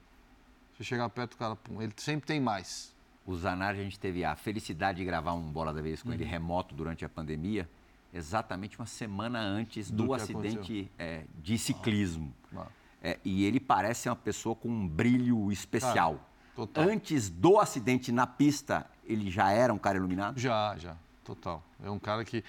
Você 0.77 0.85
chegava 0.85 1.09
perto, 1.11 1.35
o 1.35 1.37
cara, 1.37 1.57
pum. 1.57 1.81
Ele 1.81 1.93
sempre 1.97 2.27
tem 2.27 2.41
mais. 2.41 2.95
O 3.27 3.35
Zanardi, 3.37 3.81
a 3.81 3.85
gente 3.85 3.99
teve 3.99 4.25
a 4.25 4.35
felicidade 4.37 4.99
de 4.99 5.05
gravar 5.05 5.33
um 5.33 5.51
Bola 5.51 5.73
da 5.73 5.81
Vez 5.81 6.03
com 6.03 6.09
Uhum. 6.09 6.15
ele 6.15 6.25
remoto 6.25 6.75
durante 6.75 7.05
a 7.05 7.09
pandemia, 7.09 7.69
exatamente 8.13 8.79
uma 8.79 8.87
semana 8.87 9.41
antes 9.41 9.91
Do 9.91 10.05
do, 10.07 10.15
acidente 10.15 10.91
é, 10.99 11.25
de 11.43 11.57
ciclismo. 11.57 12.33
Ah. 12.55 12.67
É, 13.03 13.19
e 13.25 13.45
ele 13.45 13.61
parece 13.61 14.09
uma 14.09 14.17
pessoa 14.17 14.55
com 14.55 14.69
um 14.69 14.87
brilho 14.89 15.51
especial. 15.53 16.21
total. 16.55 16.85
Antes 16.85 17.29
do 17.29 17.59
acidente 17.59 18.11
na 18.13 18.27
pista, 18.27 18.87
ele 19.05 19.31
já 19.31 19.51
era 19.51 19.73
um 19.73 19.79
cara 19.79 19.97
iluminado? 19.99 20.39
Já, 20.39 20.77
já, 20.79 20.97
total. 21.25 21.63
É 21.83 21.91
um 21.91 21.99
cara 21.99 22.25
que. 22.25 22.45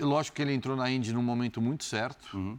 Lógico 0.00 0.36
que 0.36 0.42
ele 0.42 0.54
entrou 0.54 0.76
na 0.76 0.88
Indy 0.90 1.12
num 1.12 1.22
momento 1.22 1.60
muito 1.60 1.82
certo. 1.84 2.36
Uhum. 2.36 2.58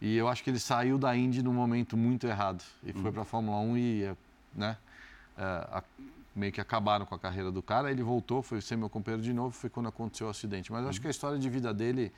E 0.00 0.16
eu 0.16 0.26
acho 0.28 0.42
que 0.44 0.48
ele 0.50 0.58
saiu 0.58 0.96
da 0.98 1.14
Indy 1.16 1.42
num 1.42 1.52
momento 1.52 1.96
muito 1.96 2.26
errado. 2.26 2.62
E 2.82 2.90
Uhum. 2.92 3.02
foi 3.02 3.12
para 3.12 3.22
a 3.22 3.24
Fórmula 3.24 3.58
1 3.58 3.76
e, 3.76 4.02
eh, 4.04 4.16
né? 4.54 4.76
eh, 5.36 5.68
a- 5.72 5.82
meio 6.34 6.52
que 6.52 6.60
acabaram 6.60 7.04
com 7.06 7.14
a 7.14 7.18
carreira 7.18 7.50
do 7.50 7.62
cara. 7.62 7.90
Ele 7.90 8.02
voltou, 8.02 8.42
foi 8.42 8.60
ser 8.60 8.76
meu 8.76 8.88
companheiro 8.90 9.22
de 9.22 9.32
novo. 9.32 9.50
Foi 9.50 9.68
quando 9.70 9.88
aconteceu 9.88 10.26
o 10.26 10.30
acidente. 10.30 10.70
Mas 10.70 10.80
eu 10.80 10.84
Uhum. 10.84 10.90
acho 10.90 11.00
que 11.00 11.06
a 11.06 11.10
história 11.10 11.38
de 11.38 11.48
vida 11.48 11.72
dele. 11.74 12.12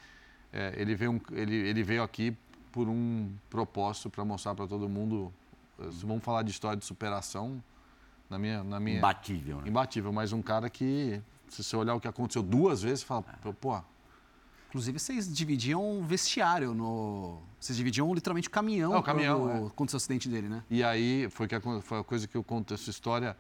eh, 0.52 0.74
ele, 0.76 0.94
veio 0.96 1.12
um- 1.12 1.20
ele, 1.32 1.54
ele 1.54 1.82
veio 1.82 2.02
aqui 2.02 2.36
por 2.72 2.88
um 2.88 3.32
propósito 3.48 4.10
para 4.10 4.24
mostrar 4.24 4.52
para 4.54 4.66
todo 4.66 4.88
mundo. 4.88 5.32
se 5.92 6.04
Vamos 6.04 6.24
falar 6.24 6.42
de 6.42 6.50
história 6.50 6.76
de 6.76 6.84
superação. 6.84 7.62
Na 8.28 8.38
minha, 8.38 8.62
na 8.64 8.78
minha, 8.80 8.98
Imbatível, 8.98 9.60
né? 9.60 9.68
imbatível, 9.68 10.12
mas 10.12 10.32
um 10.32 10.42
cara 10.42 10.68
que, 10.68 11.20
se 11.48 11.62
você 11.64 11.76
olhar 11.76 11.94
o 11.94 12.00
que 12.00 12.08
aconteceu 12.08 12.42
duas 12.42 12.82
vezes, 12.82 13.00
você 13.00 13.06
fala, 13.06 13.22
pô, 13.60 13.80
Inclusive, 14.70 14.98
vocês 15.00 15.32
dividiam 15.34 16.02
vestiário 16.04 16.72
no. 16.72 17.38
Vocês 17.58 17.76
dividiam 17.76 18.12
literalmente 18.14 18.46
o 18.46 18.50
caminhão, 18.50 18.94
É, 18.94 18.98
o 18.98 19.02
caminhão, 19.02 19.40
quando 19.40 19.64
é. 19.64 19.66
aconteceu 19.66 19.96
o 19.96 19.98
acidente 19.98 20.28
dele, 20.28 20.48
né? 20.48 20.62
E 20.70 20.82
aí 20.84 21.28
foi, 21.28 21.48
que, 21.48 21.56
foi 21.82 21.98
a 21.98 22.04
coisa 22.04 22.26
que 22.28 22.36
eu 22.36 22.44
conto 22.44 22.72
essa 22.72 22.88
história. 22.88 23.36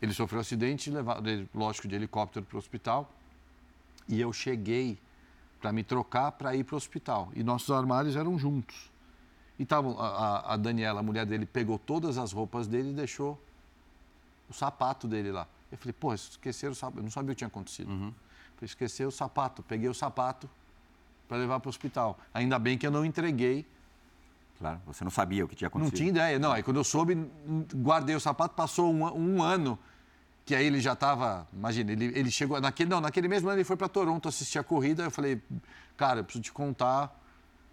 Ele 0.00 0.12
sofreu 0.14 0.38
um 0.38 0.40
acidente, 0.40 0.90
levado, 0.90 1.28
lógico, 1.54 1.86
de 1.86 1.94
helicóptero 1.94 2.44
para 2.46 2.56
o 2.56 2.58
hospital. 2.58 3.10
E 4.08 4.18
eu 4.20 4.32
cheguei 4.32 4.98
para 5.60 5.72
me 5.72 5.84
trocar 5.84 6.32
para 6.32 6.54
ir 6.56 6.64
para 6.64 6.74
o 6.74 6.76
hospital. 6.78 7.30
E 7.34 7.42
nossos 7.44 7.70
armários 7.70 8.16
eram 8.16 8.38
juntos. 8.38 8.90
E 9.58 9.64
tavam, 9.66 9.98
a, 10.00 10.06
a- 10.08 10.54
a 10.54 10.56
Daniela, 10.56 11.00
a 11.00 11.02
mulher 11.02 11.26
dele, 11.26 11.44
pegou 11.46 11.78
todas 11.78 12.16
as 12.18 12.32
roupas 12.32 12.66
dele 12.66 12.90
e 12.90 12.94
deixou 12.94 13.38
o 14.48 14.54
sapato 14.54 15.06
dele 15.06 15.30
lá. 15.30 15.46
Eu 15.70 15.76
falei, 15.78 15.92
pô, 15.92 16.12
esqueceram 16.14 16.72
o 16.72 16.74
sapato. 16.74 16.98
Eu 16.98 17.02
não 17.04 17.10
sabia 17.10 17.32
o 17.32 17.34
que 17.34 17.38
tinha 17.38 17.48
acontecido. 17.48 17.90
Uhum. 17.90 18.12
Esqueceu 18.64 19.08
o 19.08 19.12
sapato. 19.12 19.62
Peguei 19.62 19.88
o 19.88 19.94
sapato 19.94 20.48
para 21.28 21.36
levar 21.36 21.60
para 21.60 21.68
o 21.68 21.70
hospital. 21.70 22.18
Ainda 22.32 22.58
bem 22.58 22.76
que 22.78 22.86
eu 22.86 22.90
não 22.90 23.04
entreguei. 23.04 23.66
Claro, 24.58 24.80
você 24.86 25.02
não 25.04 25.10
sabia 25.10 25.44
o 25.44 25.48
que 25.48 25.54
tinha 25.54 25.68
acontecido. 25.68 25.92
Não 25.92 25.96
tinha 25.96 26.10
ideia. 26.10 26.38
Não, 26.38 26.52
aí 26.52 26.62
quando 26.62 26.76
eu 26.76 26.84
soube, 26.84 27.30
guardei 27.74 28.14
o 28.14 28.20
sapato, 28.20 28.54
passou 28.54 28.92
um, 28.92 29.04
um 29.04 29.42
ano, 29.42 29.78
que 30.44 30.54
aí 30.54 30.66
ele 30.66 30.80
já 30.80 30.92
estava. 30.92 31.46
Imagina, 31.52 31.92
ele, 31.92 32.06
ele 32.14 32.30
chegou. 32.30 32.60
Naquele, 32.60 32.88
não, 32.88 33.00
naquele 33.00 33.28
mesmo 33.28 33.48
ano 33.48 33.58
ele 33.58 33.64
foi 33.64 33.76
para 33.76 33.88
Toronto 33.88 34.28
assistir 34.28 34.58
a 34.58 34.64
corrida. 34.64 35.04
Eu 35.04 35.10
falei, 35.10 35.42
cara, 35.96 36.20
eu 36.20 36.24
preciso 36.24 36.42
te 36.42 36.52
contar 36.52 37.20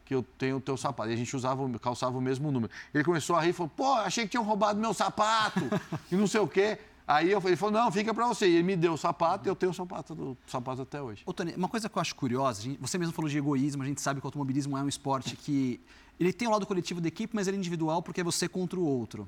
que 0.06 0.16
eu 0.16 0.24
tenho 0.38 0.58
o 0.58 0.62
teu 0.62 0.76
sapato. 0.76 1.10
E 1.10 1.14
a 1.14 1.16
gente 1.16 1.34
usava, 1.36 1.68
calçava 1.80 2.18
o 2.18 2.22
mesmo 2.22 2.52
número. 2.52 2.72
Ele 2.94 3.04
começou 3.04 3.36
a 3.36 3.42
rir 3.42 3.52
e 3.52 3.54
falou, 3.54 3.72
pô, 3.76 3.94
achei 3.94 4.26
que 4.26 4.32
tinham 4.32 4.44
roubado 4.44 4.80
meu 4.80 4.94
sapato 4.94 5.62
e 6.12 6.16
não 6.16 6.28
sei 6.28 6.42
o 6.42 6.48
quê. 6.48 6.78
Aí 7.08 7.32
eu, 7.32 7.42
ele 7.46 7.56
falou, 7.56 7.74
não, 7.74 7.92
fica 7.92 8.14
para 8.14 8.28
você. 8.28 8.48
E 8.48 8.56
ele 8.56 8.64
me 8.64 8.76
deu 8.76 8.94
o 8.94 8.98
sapato 8.98 9.48
e 9.48 9.50
eu 9.50 9.56
tenho 9.56 9.72
o 9.72 9.76
sapato, 9.76 10.14
o 10.14 10.38
sapato 10.48 10.82
até 10.82 11.02
hoje. 11.02 11.24
Ô, 11.26 11.34
Tony, 11.34 11.54
uma 11.56 11.68
coisa 11.68 11.90
que 11.90 11.98
eu 11.98 12.02
acho 12.02 12.16
curiosa, 12.16 12.62
gente, 12.62 12.80
você 12.80 12.98
mesmo 12.98 13.14
falou 13.14 13.30
de 13.30 13.38
egoísmo, 13.38 13.84
a 13.84 13.86
gente 13.86 14.02
sabe 14.02 14.20
que 14.20 14.26
o 14.26 14.28
automobilismo 14.28 14.78
é 14.78 14.84
um 14.84 14.88
esporte 14.88 15.36
que 15.36 15.80
ele 16.20 16.32
tem 16.32 16.48
o 16.48 16.52
lado 16.52 16.66
coletivo 16.66 17.02
da 17.02 17.08
equipe, 17.08 17.36
mas 17.36 17.48
ele 17.48 17.58
é 17.58 17.60
individual 17.60 18.02
porque 18.02 18.22
é 18.22 18.24
você 18.24 18.48
contra 18.48 18.80
o 18.80 18.86
outro. 18.86 19.28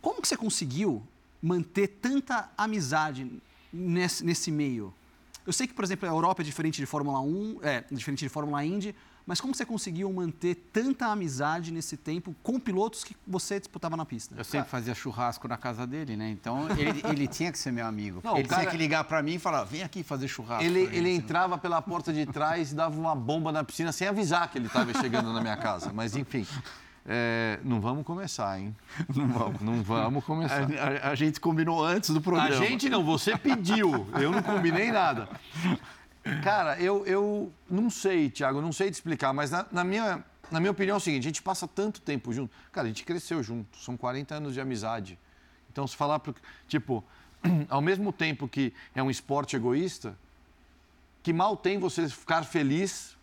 Como 0.00 0.22
que 0.22 0.28
você 0.28 0.36
conseguiu 0.36 1.02
manter 1.42 1.88
tanta 1.88 2.50
amizade 2.56 3.30
nesse, 3.72 4.24
nesse 4.24 4.50
meio? 4.50 4.94
Eu 5.44 5.52
sei 5.52 5.66
que, 5.66 5.74
por 5.74 5.84
exemplo, 5.84 6.08
a 6.08 6.12
Europa 6.12 6.42
é 6.42 6.44
diferente 6.44 6.76
de 6.76 6.86
Fórmula 6.86 7.20
1, 7.20 7.58
é 7.62 7.84
diferente 7.90 8.20
de 8.20 8.28
Fórmula 8.28 8.64
Indy, 8.64 8.94
mas 9.28 9.42
como 9.42 9.54
você 9.54 9.66
conseguiu 9.66 10.10
manter 10.10 10.54
tanta 10.72 11.08
amizade 11.08 11.70
nesse 11.70 11.98
tempo 11.98 12.34
com 12.42 12.58
pilotos 12.58 13.04
que 13.04 13.14
você 13.26 13.60
disputava 13.60 13.94
na 13.94 14.06
pista? 14.06 14.34
Eu 14.34 14.42
sempre 14.42 14.70
fazia 14.70 14.94
churrasco 14.94 15.46
na 15.46 15.58
casa 15.58 15.86
dele, 15.86 16.16
né? 16.16 16.30
Então 16.30 16.66
ele, 16.70 17.02
ele 17.06 17.28
tinha 17.28 17.52
que 17.52 17.58
ser 17.58 17.70
meu 17.70 17.84
amigo. 17.84 18.22
Não, 18.24 18.38
ele 18.38 18.48
cara... 18.48 18.62
tinha 18.62 18.70
que 18.70 18.78
ligar 18.78 19.04
para 19.04 19.22
mim 19.22 19.34
e 19.34 19.38
falar: 19.38 19.64
vem 19.64 19.82
aqui 19.82 20.02
fazer 20.02 20.28
churrasco. 20.28 20.64
Ele, 20.64 20.80
ele 20.96 21.10
entrava 21.10 21.58
pela 21.58 21.82
porta 21.82 22.10
de 22.10 22.24
trás 22.24 22.72
e 22.72 22.74
dava 22.74 22.98
uma 22.98 23.14
bomba 23.14 23.52
na 23.52 23.62
piscina 23.62 23.92
sem 23.92 24.08
avisar 24.08 24.50
que 24.50 24.56
ele 24.56 24.66
estava 24.66 24.94
chegando 24.98 25.30
na 25.30 25.42
minha 25.42 25.58
casa. 25.58 25.92
Mas 25.92 26.16
enfim. 26.16 26.46
É, 27.10 27.58
não 27.64 27.80
vamos 27.80 28.04
começar, 28.04 28.58
hein? 28.58 28.76
Não 29.14 29.28
vamos. 29.28 29.60
Não 29.60 29.82
vamos 29.82 30.24
começar. 30.24 30.62
A, 30.62 31.08
a, 31.08 31.10
a, 31.10 31.14
gente 31.14 31.40
combinou 31.40 31.82
antes 31.82 32.10
do 32.10 32.20
programa. 32.20 32.54
A 32.54 32.66
gente 32.66 32.88
não, 32.90 33.02
você 33.02 33.36
pediu. 33.36 34.06
Eu 34.20 34.30
não 34.30 34.42
combinei 34.42 34.90
nada. 34.90 35.28
Cara, 36.42 36.80
eu, 36.80 37.06
eu 37.06 37.52
não 37.70 37.90
sei, 37.90 38.30
Thiago, 38.30 38.60
não 38.60 38.72
sei 38.72 38.90
te 38.90 38.94
explicar, 38.94 39.32
mas 39.32 39.50
na, 39.50 39.66
na, 39.70 39.84
minha, 39.84 40.24
na 40.50 40.60
minha 40.60 40.70
opinião 40.70 40.94
é 40.94 40.98
o 40.98 41.00
seguinte: 41.00 41.24
a 41.24 41.28
gente 41.28 41.42
passa 41.42 41.66
tanto 41.66 42.00
tempo 42.00 42.32
junto. 42.32 42.54
Cara, 42.72 42.86
a 42.86 42.88
gente 42.88 43.04
cresceu 43.04 43.42
junto, 43.42 43.76
são 43.78 43.96
40 43.96 44.34
anos 44.34 44.54
de 44.54 44.60
amizade. 44.60 45.18
Então, 45.70 45.86
se 45.86 45.96
falar, 45.96 46.18
pro, 46.18 46.34
tipo, 46.66 47.04
ao 47.68 47.80
mesmo 47.80 48.12
tempo 48.12 48.48
que 48.48 48.72
é 48.94 49.02
um 49.02 49.10
esporte 49.10 49.56
egoísta, 49.56 50.16
que 51.22 51.32
mal 51.32 51.56
tem 51.56 51.78
você 51.78 52.08
ficar 52.08 52.44
feliz 52.44 53.16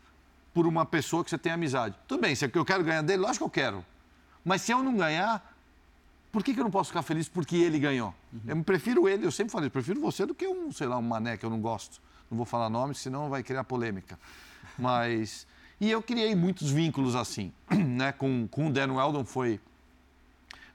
por 0.54 0.66
uma 0.66 0.86
pessoa 0.86 1.24
que 1.24 1.30
você 1.30 1.38
tem 1.38 1.52
amizade. 1.52 1.96
Tudo 2.08 2.22
bem, 2.22 2.34
se 2.34 2.46
eu 2.46 2.66
quero 2.66 2.84
ganhar 2.84 3.02
dele, 3.02 3.22
lógico 3.22 3.50
que 3.50 3.60
eu 3.60 3.64
quero. 3.64 3.86
Mas 4.44 4.62
se 4.62 4.72
eu 4.72 4.82
não 4.84 4.96
ganhar, 4.96 5.54
por 6.32 6.44
que, 6.44 6.54
que 6.54 6.60
eu 6.60 6.64
não 6.64 6.72
posso 6.72 6.90
ficar 6.90 7.02
feliz 7.02 7.28
porque 7.28 7.58
ele 7.58 7.80
ganhou? 7.80 8.14
Uhum. 8.32 8.42
Eu 8.48 8.64
prefiro 8.64 9.10
ele, 9.10 9.26
eu 9.26 9.32
sempre 9.32 9.52
falei, 9.52 9.68
eu 9.68 9.72
prefiro 9.72 10.00
você 10.00 10.26
do 10.26 10.36
que 10.36 10.48
um, 10.48 10.72
sei 10.72 10.88
lá, 10.88 10.98
um 10.98 11.02
mané 11.02 11.36
que 11.36 11.46
eu 11.46 11.50
não 11.50 11.60
gosto. 11.60 12.00
Não 12.30 12.38
vou 12.38 12.46
falar 12.46 12.70
nome, 12.70 12.96
senão 12.96 13.30
vai 13.30 13.44
criar 13.44 13.64
polêmica. 13.64 14.18
Mas. 14.78 15.48
E 15.80 15.92
eu 15.92 16.02
criei 16.02 16.36
muitos 16.36 16.72
vínculos 16.72 17.16
assim. 17.16 17.52
Né? 17.96 18.12
Com, 18.12 18.48
com 18.48 18.68
o 18.68 18.74
Dan 18.74 18.94
Weldon 18.94 19.24
foi, 19.24 19.60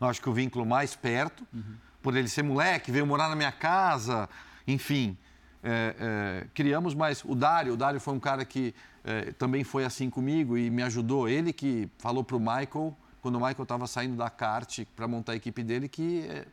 acho 0.00 0.22
que 0.22 0.28
o 0.28 0.32
vínculo 0.32 0.64
mais 0.64 0.96
perto, 0.96 1.46
uhum. 1.52 1.74
por 2.02 2.16
ele 2.16 2.28
ser 2.28 2.42
moleque, 2.42 2.90
veio 2.90 3.06
morar 3.06 3.28
na 3.28 3.36
minha 3.36 3.52
casa, 3.52 4.28
enfim. 4.66 5.16
É, 5.62 5.94
é, 5.98 6.46
criamos, 6.54 6.94
mas 6.94 7.22
o 7.24 7.34
Dário, 7.34 7.74
o 7.74 7.76
Dário 7.76 8.00
foi 8.00 8.14
um 8.14 8.20
cara 8.20 8.44
que 8.46 8.74
é, 9.04 9.32
também 9.32 9.62
foi 9.64 9.84
assim 9.84 10.08
comigo 10.08 10.56
e 10.56 10.70
me 10.70 10.82
ajudou. 10.82 11.28
Ele 11.28 11.52
que 11.52 11.88
falou 11.98 12.24
para 12.24 12.36
o 12.36 12.40
Michael, 12.40 12.96
quando 13.20 13.36
o 13.36 13.38
Michael 13.38 13.62
estava 13.62 13.86
saindo 13.86 14.16
da 14.16 14.30
kart 14.30 14.80
para 14.96 15.06
montar 15.06 15.32
a 15.32 15.36
equipe 15.36 15.62
dele, 15.62 15.88
que 15.88 16.26
é, 16.28 16.46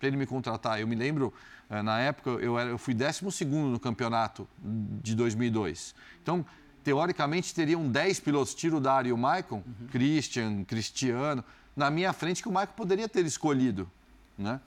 para 0.00 0.08
ele 0.08 0.16
me 0.16 0.26
contratar. 0.26 0.80
Eu 0.80 0.88
me 0.88 0.96
lembro 0.96 1.32
é, 1.68 1.82
na 1.82 2.00
época, 2.00 2.30
eu, 2.30 2.58
era, 2.58 2.70
eu 2.70 2.78
fui 2.78 2.94
12 2.94 3.44
no 3.44 3.78
campeonato 3.78 4.48
de 4.58 5.14
2002. 5.14 5.94
Então, 6.22 6.44
teoricamente, 6.82 7.54
teriam 7.54 7.86
10 7.86 8.18
pilotos, 8.20 8.54
tiro 8.54 8.78
o 8.78 8.80
Dário 8.80 9.10
e 9.10 9.12
o 9.12 9.18
Maicon, 9.18 9.62
uhum. 9.64 9.86
Christian, 9.92 10.64
Cristiano, 10.64 11.44
na 11.76 11.90
minha 11.90 12.12
frente 12.12 12.42
que 12.42 12.48
o 12.48 12.52
Maicon 12.52 12.72
poderia 12.74 13.08
ter 13.08 13.24
escolhido, 13.24 13.88
né? 14.36 14.60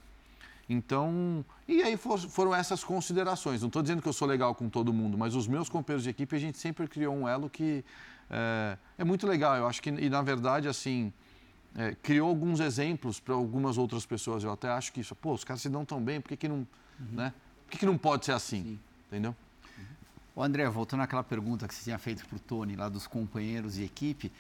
Então, 0.70 1.44
e 1.68 1.82
aí 1.82 1.98
for, 1.98 2.18
foram 2.18 2.56
essas 2.56 2.84
considerações. 2.84 3.60
Não 3.60 3.68
estou 3.68 3.82
dizendo 3.82 4.02
que 4.02 4.08
eu 4.08 4.14
sou 4.14 4.26
legal 4.28 4.56
com 4.56 4.70
todo 4.70 4.94
mundo, 4.94 5.18
mas 5.18 5.36
os 5.36 5.46
meus 5.46 5.68
companheiros 5.68 6.04
de 6.04 6.10
equipe, 6.10 6.34
a 6.34 6.40
gente 6.40 6.58
sempre 6.58 6.88
criou 6.88 7.14
um 7.14 7.28
elo 7.28 7.50
que 7.50 7.84
é, 8.30 8.78
é 8.98 9.04
muito 9.04 9.28
legal. 9.28 9.58
Eu 9.58 9.68
acho 9.68 9.82
que, 9.82 9.90
e 9.90 10.10
na 10.10 10.22
verdade, 10.22 10.70
assim, 10.70 11.12
é, 11.76 11.96
criou 12.02 12.30
alguns 12.30 12.60
exemplos 12.60 13.20
para 13.20 13.34
algumas 13.34 13.78
outras 13.78 14.06
pessoas. 14.06 14.44
Eu 14.44 14.52
até 14.52 14.70
acho 14.70 14.94
que 14.94 15.02
isso, 15.02 15.16
pô, 15.16 15.34
os 15.34 15.44
caras 15.44 15.62
se 15.62 15.70
dão 15.70 15.84
tão 15.84 16.02
bem, 16.02 16.22
por 16.22 16.30
que, 16.30 16.38
que 16.38 16.48
não 16.48 16.68
Uhum. 17.00 17.16
Né? 17.18 17.34
Por 17.66 17.72
que, 17.72 17.78
que 17.80 17.86
não 17.86 17.98
pode 17.98 18.26
ser 18.26 18.34
assim? 18.34 18.64
Sim. 18.64 18.80
Entendeu? 19.08 19.36
O 20.36 20.42
André, 20.42 20.68
voltando 20.68 21.04
àquela 21.04 21.24
pergunta 21.24 21.68
que 21.68 21.76
você 21.76 21.84
tinha 21.84 22.00
feito 22.00 22.26
para 22.26 22.36
o 22.36 22.40
Tony, 22.40 22.76
lá 22.76 22.90
dos 22.90 23.06
companheiros 23.06 23.78
e 23.78 23.84
equipe, 23.84 24.32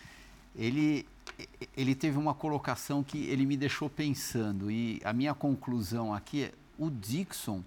ele, 0.55 1.07
ele 1.77 1.93
teve 1.93 2.17
uma 2.17 2.33
colocação 2.33 3.03
que 3.03 3.25
ele 3.25 3.45
me 3.45 3.55
deixou 3.55 3.89
pensando. 3.89 4.71
E 4.71 4.99
a 5.03 5.13
minha 5.13 5.35
conclusão 5.35 6.11
aqui 6.11 6.45
é: 6.45 6.51
o 6.79 6.89
Dixon, 6.89 7.63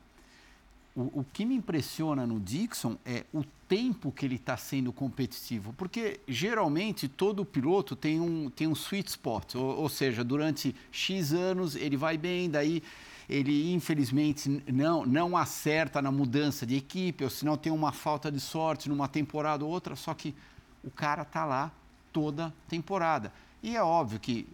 o, 0.96 1.20
o 1.20 1.26
que 1.30 1.44
me 1.44 1.54
impressiona 1.54 2.26
no 2.26 2.40
Dixon 2.40 2.96
é 3.04 3.24
o 3.32 3.44
tempo 3.68 4.10
que 4.10 4.24
ele 4.24 4.36
está 4.36 4.56
sendo 4.56 4.92
competitivo. 4.92 5.74
Porque 5.74 6.18
geralmente 6.26 7.06
todo 7.06 7.44
piloto 7.44 7.94
tem 7.94 8.18
um, 8.18 8.48
tem 8.48 8.66
um 8.66 8.72
sweet 8.72 9.10
spot, 9.10 9.54
ou, 9.56 9.76
ou 9.76 9.88
seja, 9.90 10.24
durante 10.24 10.74
X 10.90 11.34
anos 11.34 11.76
ele 11.76 11.96
vai 11.96 12.16
bem, 12.16 12.48
daí 12.48 12.82
ele 13.28 13.74
infelizmente 13.74 14.62
não, 14.72 15.04
não 15.04 15.36
acerta 15.36 16.00
na 16.00 16.10
mudança 16.10 16.64
de 16.64 16.76
equipe, 16.76 17.24
ou 17.24 17.30
se 17.30 17.44
não 17.44 17.56
tem 17.56 17.72
uma 17.72 17.92
falta 17.92 18.32
de 18.32 18.40
sorte 18.40 18.88
numa 18.88 19.06
temporada 19.06 19.64
ou 19.64 19.70
outra, 19.70 19.96
só 19.96 20.14
que 20.14 20.34
o 20.82 20.90
cara 20.90 21.22
está 21.22 21.44
lá 21.44 21.70
toda 22.12 22.54
temporada. 22.68 23.32
E 23.62 23.76
é 23.76 23.82
óbvio 23.82 24.18
que 24.18 24.46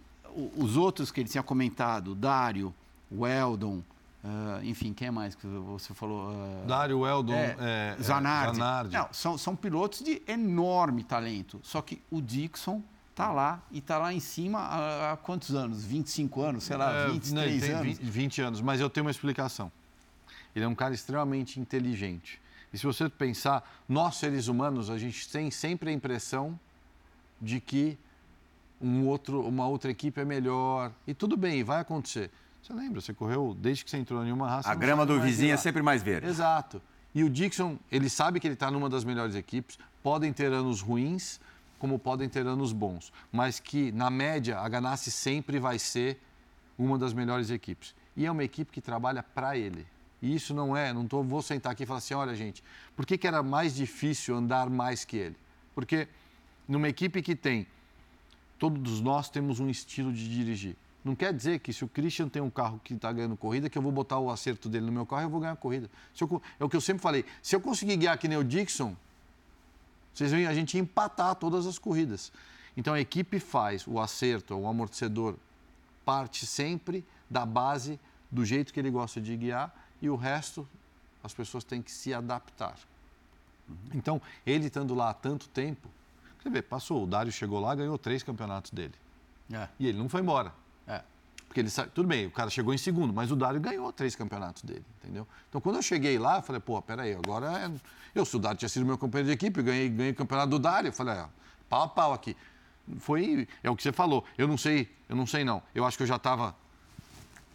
os 0.57 0.75
outros 0.75 1.11
que 1.11 1.21
ele 1.21 1.29
tinha 1.29 1.43
comentado, 1.43 2.15
Dário, 2.15 2.73
Weldon, 3.11 3.83
uh, 4.23 4.63
enfim, 4.63 4.93
quem 4.93 5.07
é 5.07 5.11
mais 5.11 5.35
que 5.35 5.45
você 5.45 5.93
falou? 5.93 6.31
Uh, 6.31 6.65
Dário, 6.67 6.99
Weldon, 6.99 7.33
é, 7.33 7.55
é, 7.59 7.97
Zanardi. 8.01 8.57
Zanardi. 8.57 8.95
Não, 8.95 9.07
são, 9.11 9.37
são 9.37 9.55
pilotos 9.55 10.01
de 10.01 10.21
enorme 10.27 11.03
talento, 11.03 11.59
só 11.63 11.81
que 11.81 12.01
o 12.09 12.21
Dixon 12.21 12.81
Está 13.13 13.31
lá 13.31 13.61
e 13.69 13.77
está 13.77 13.99
lá 13.99 14.11
em 14.11 14.19
cima 14.19 14.57
há, 14.57 15.11
há, 15.11 15.17
quantos 15.17 15.53
anos? 15.53 15.85
25 15.85 16.41
anos, 16.41 16.63
sei 16.63 16.75
lá, 16.75 16.91
é, 16.91 17.09
23 17.09 17.61
não, 17.61 17.79
anos? 17.79 17.99
20, 17.99 18.09
20 18.09 18.41
anos, 18.41 18.61
mas 18.61 18.81
eu 18.81 18.89
tenho 18.89 19.05
uma 19.05 19.11
explicação. 19.11 19.71
Ele 20.55 20.65
é 20.65 20.67
um 20.67 20.73
cara 20.73 20.95
extremamente 20.95 21.59
inteligente. 21.59 22.41
E 22.73 22.77
se 22.77 22.87
você 22.87 23.07
pensar, 23.07 23.63
nós 23.87 24.15
seres 24.15 24.47
humanos, 24.47 24.89
a 24.89 24.97
gente 24.97 25.29
tem 25.29 25.51
sempre 25.51 25.91
a 25.91 25.93
impressão 25.93 26.59
de 27.39 27.59
que 27.59 27.99
um 28.81 29.07
outro, 29.07 29.47
uma 29.47 29.67
outra 29.67 29.91
equipe 29.91 30.19
é 30.19 30.25
melhor. 30.25 30.91
E 31.05 31.13
tudo 31.13 31.37
bem, 31.37 31.63
vai 31.63 31.81
acontecer. 31.81 32.31
Você 32.63 32.71
lembra, 32.71 33.01
você 33.01 33.13
correu 33.13 33.53
desde 33.59 33.83
que 33.83 33.91
você 33.91 33.97
entrou 33.97 34.25
em 34.25 34.31
uma 34.31 34.49
raça. 34.49 34.71
A 34.71 34.75
grama 34.75 35.05
do 35.05 35.19
vizinho 35.19 35.53
é 35.53 35.57
sempre 35.57 35.81
mais 35.81 36.01
verde. 36.01 36.27
Exato. 36.27 36.81
E 37.13 37.21
o 37.21 37.29
Dixon, 37.29 37.77
ele 37.91 38.09
sabe 38.09 38.39
que 38.39 38.47
ele 38.47 38.53
está 38.53 38.71
numa 38.71 38.89
das 38.89 39.03
melhores 39.03 39.35
equipes. 39.35 39.77
Podem 40.01 40.31
ter 40.31 40.53
anos 40.53 40.79
ruins, 40.79 41.41
como 41.77 41.99
podem 41.99 42.29
ter 42.29 42.47
anos 42.47 42.71
bons, 42.71 43.11
mas 43.33 43.59
que, 43.59 43.91
na 43.91 44.09
média, 44.09 44.59
a 44.59 44.69
Ganassi 44.69 45.11
sempre 45.11 45.59
vai 45.59 45.77
ser 45.77 46.17
uma 46.77 46.97
das 46.97 47.13
melhores 47.13 47.49
equipes. 47.49 47.93
E 48.15 48.25
é 48.25 48.31
uma 48.31 48.45
equipe 48.45 48.71
que 48.71 48.79
trabalha 48.79 49.21
para 49.21 49.57
ele. 49.57 49.85
E 50.21 50.33
isso 50.33 50.53
não 50.53 50.75
é, 50.75 50.93
não 50.93 51.05
tô, 51.05 51.21
vou 51.21 51.41
sentar 51.41 51.73
aqui 51.73 51.83
e 51.83 51.85
falar 51.85 51.97
assim, 51.97 52.13
olha 52.13 52.33
gente, 52.33 52.63
por 52.95 53.05
que, 53.05 53.17
que 53.17 53.27
era 53.27 53.43
mais 53.43 53.75
difícil 53.75 54.37
andar 54.37 54.69
mais 54.69 55.03
que 55.03 55.17
ele? 55.17 55.35
Porque 55.75 56.07
numa 56.65 56.87
equipe 56.87 57.21
que 57.21 57.35
tem, 57.35 57.67
todos 58.57 59.01
nós 59.01 59.29
temos 59.29 59.59
um 59.59 59.69
estilo 59.69 60.13
de 60.13 60.29
dirigir. 60.33 60.77
Não 61.03 61.15
quer 61.15 61.33
dizer 61.33 61.59
que 61.59 61.73
se 61.73 61.83
o 61.83 61.87
Christian 61.87 62.29
tem 62.29 62.41
um 62.41 62.49
carro 62.49 62.79
que 62.83 62.93
está 62.93 63.11
ganhando 63.11 63.35
corrida, 63.35 63.69
que 63.69 63.77
eu 63.77 63.81
vou 63.81 63.91
botar 63.91 64.19
o 64.19 64.29
acerto 64.29 64.69
dele 64.69 64.85
no 64.85 64.91
meu 64.91 65.05
carro 65.05 65.23
e 65.23 65.25
eu 65.25 65.29
vou 65.29 65.39
ganhar 65.39 65.53
a 65.53 65.57
corrida. 65.57 65.89
Eu, 66.19 66.41
é 66.59 66.63
o 66.63 66.69
que 66.69 66.77
eu 66.77 66.81
sempre 66.81 67.01
falei. 67.01 67.25
Se 67.41 67.55
eu 67.55 67.59
conseguir 67.59 67.97
guiar 67.97 68.17
que 68.17 68.27
nem 68.27 68.37
o 68.37 68.43
Dixon, 68.43 68.95
vocês 70.13 70.31
veem, 70.31 70.47
a 70.47 70.53
gente 70.53 70.77
empatar 70.77 71.35
todas 71.35 71.67
as 71.67 71.77
corridas. 71.77 72.31
Então 72.77 72.93
a 72.93 73.01
equipe 73.01 73.39
faz 73.39 73.85
o 73.85 73.99
acerto, 73.99 74.55
o 74.55 74.67
amortecedor 74.67 75.35
parte 76.05 76.45
sempre 76.45 77.05
da 77.29 77.45
base 77.45 77.99
do 78.31 78.45
jeito 78.45 78.73
que 78.73 78.79
ele 78.79 78.89
gosta 78.89 79.19
de 79.19 79.35
guiar 79.35 79.73
e 80.01 80.09
o 80.09 80.15
resto 80.15 80.67
as 81.23 81.33
pessoas 81.33 81.63
têm 81.63 81.81
que 81.81 81.91
se 81.91 82.13
adaptar. 82.13 82.77
Uhum. 83.67 83.75
Então, 83.93 84.21
ele 84.45 84.67
estando 84.67 84.93
lá 84.93 85.09
há 85.09 85.13
tanto 85.13 85.47
tempo, 85.47 85.89
você 86.41 86.49
vê, 86.49 86.61
passou, 86.61 87.03
o 87.03 87.07
Dário 87.07 87.31
chegou 87.31 87.59
lá, 87.61 87.73
ganhou 87.73 87.97
três 87.97 88.21
campeonatos 88.21 88.71
dele. 88.71 88.93
É. 89.51 89.69
E 89.79 89.87
ele 89.87 89.97
não 89.97 90.09
foi 90.09 90.19
embora. 90.19 90.53
Porque 91.53 91.59
ele 91.59 91.69
sabe, 91.69 91.91
tudo 91.93 92.07
bem, 92.07 92.25
o 92.25 92.31
cara 92.31 92.49
chegou 92.49 92.73
em 92.73 92.79
segundo, 92.79 93.13
mas 93.13 93.29
o 93.31 93.35
Dário 93.35 93.61
ganhou 93.61 93.93
três 93.93 94.15
campeonatos 94.15 94.63
dele, 94.63 94.83
entendeu? 94.99 95.27
Então 95.47 95.61
quando 95.61 95.75
eu 95.75 95.83
cheguei 95.83 96.17
lá, 96.17 96.37
eu 96.37 96.41
falei, 96.41 96.59
pô, 96.59 96.81
peraí, 96.81 97.13
agora 97.13 97.45
é... 97.45 97.71
eu, 98.15 98.25
se 98.25 98.35
o 98.35 98.39
Dário 98.39 98.57
tinha 98.57 98.67
sido 98.67 98.83
meu 98.83 98.97
companheiro 98.97 99.27
de 99.27 99.33
equipe, 99.35 99.61
ganhei, 99.61 99.87
ganhei 99.87 100.13
o 100.13 100.15
campeonato 100.15 100.49
do 100.49 100.57
Dário, 100.57 100.87
eu 100.87 100.91
falei, 100.91 101.13
ó, 101.13 101.27
pau 101.69 101.83
a 101.83 101.87
pau 101.87 102.11
aqui. 102.11 102.35
Foi, 102.97 103.47
é 103.61 103.69
o 103.69 103.75
que 103.75 103.83
você 103.83 103.91
falou, 103.91 104.25
eu 104.35 104.47
não 104.47 104.57
sei, 104.57 104.89
eu 105.07 105.15
não 105.15 105.27
sei 105.27 105.43
não. 105.43 105.61
Eu 105.75 105.85
acho 105.85 105.95
que 105.95 106.01
eu 106.01 106.07
já 106.07 106.15
estava 106.15 106.55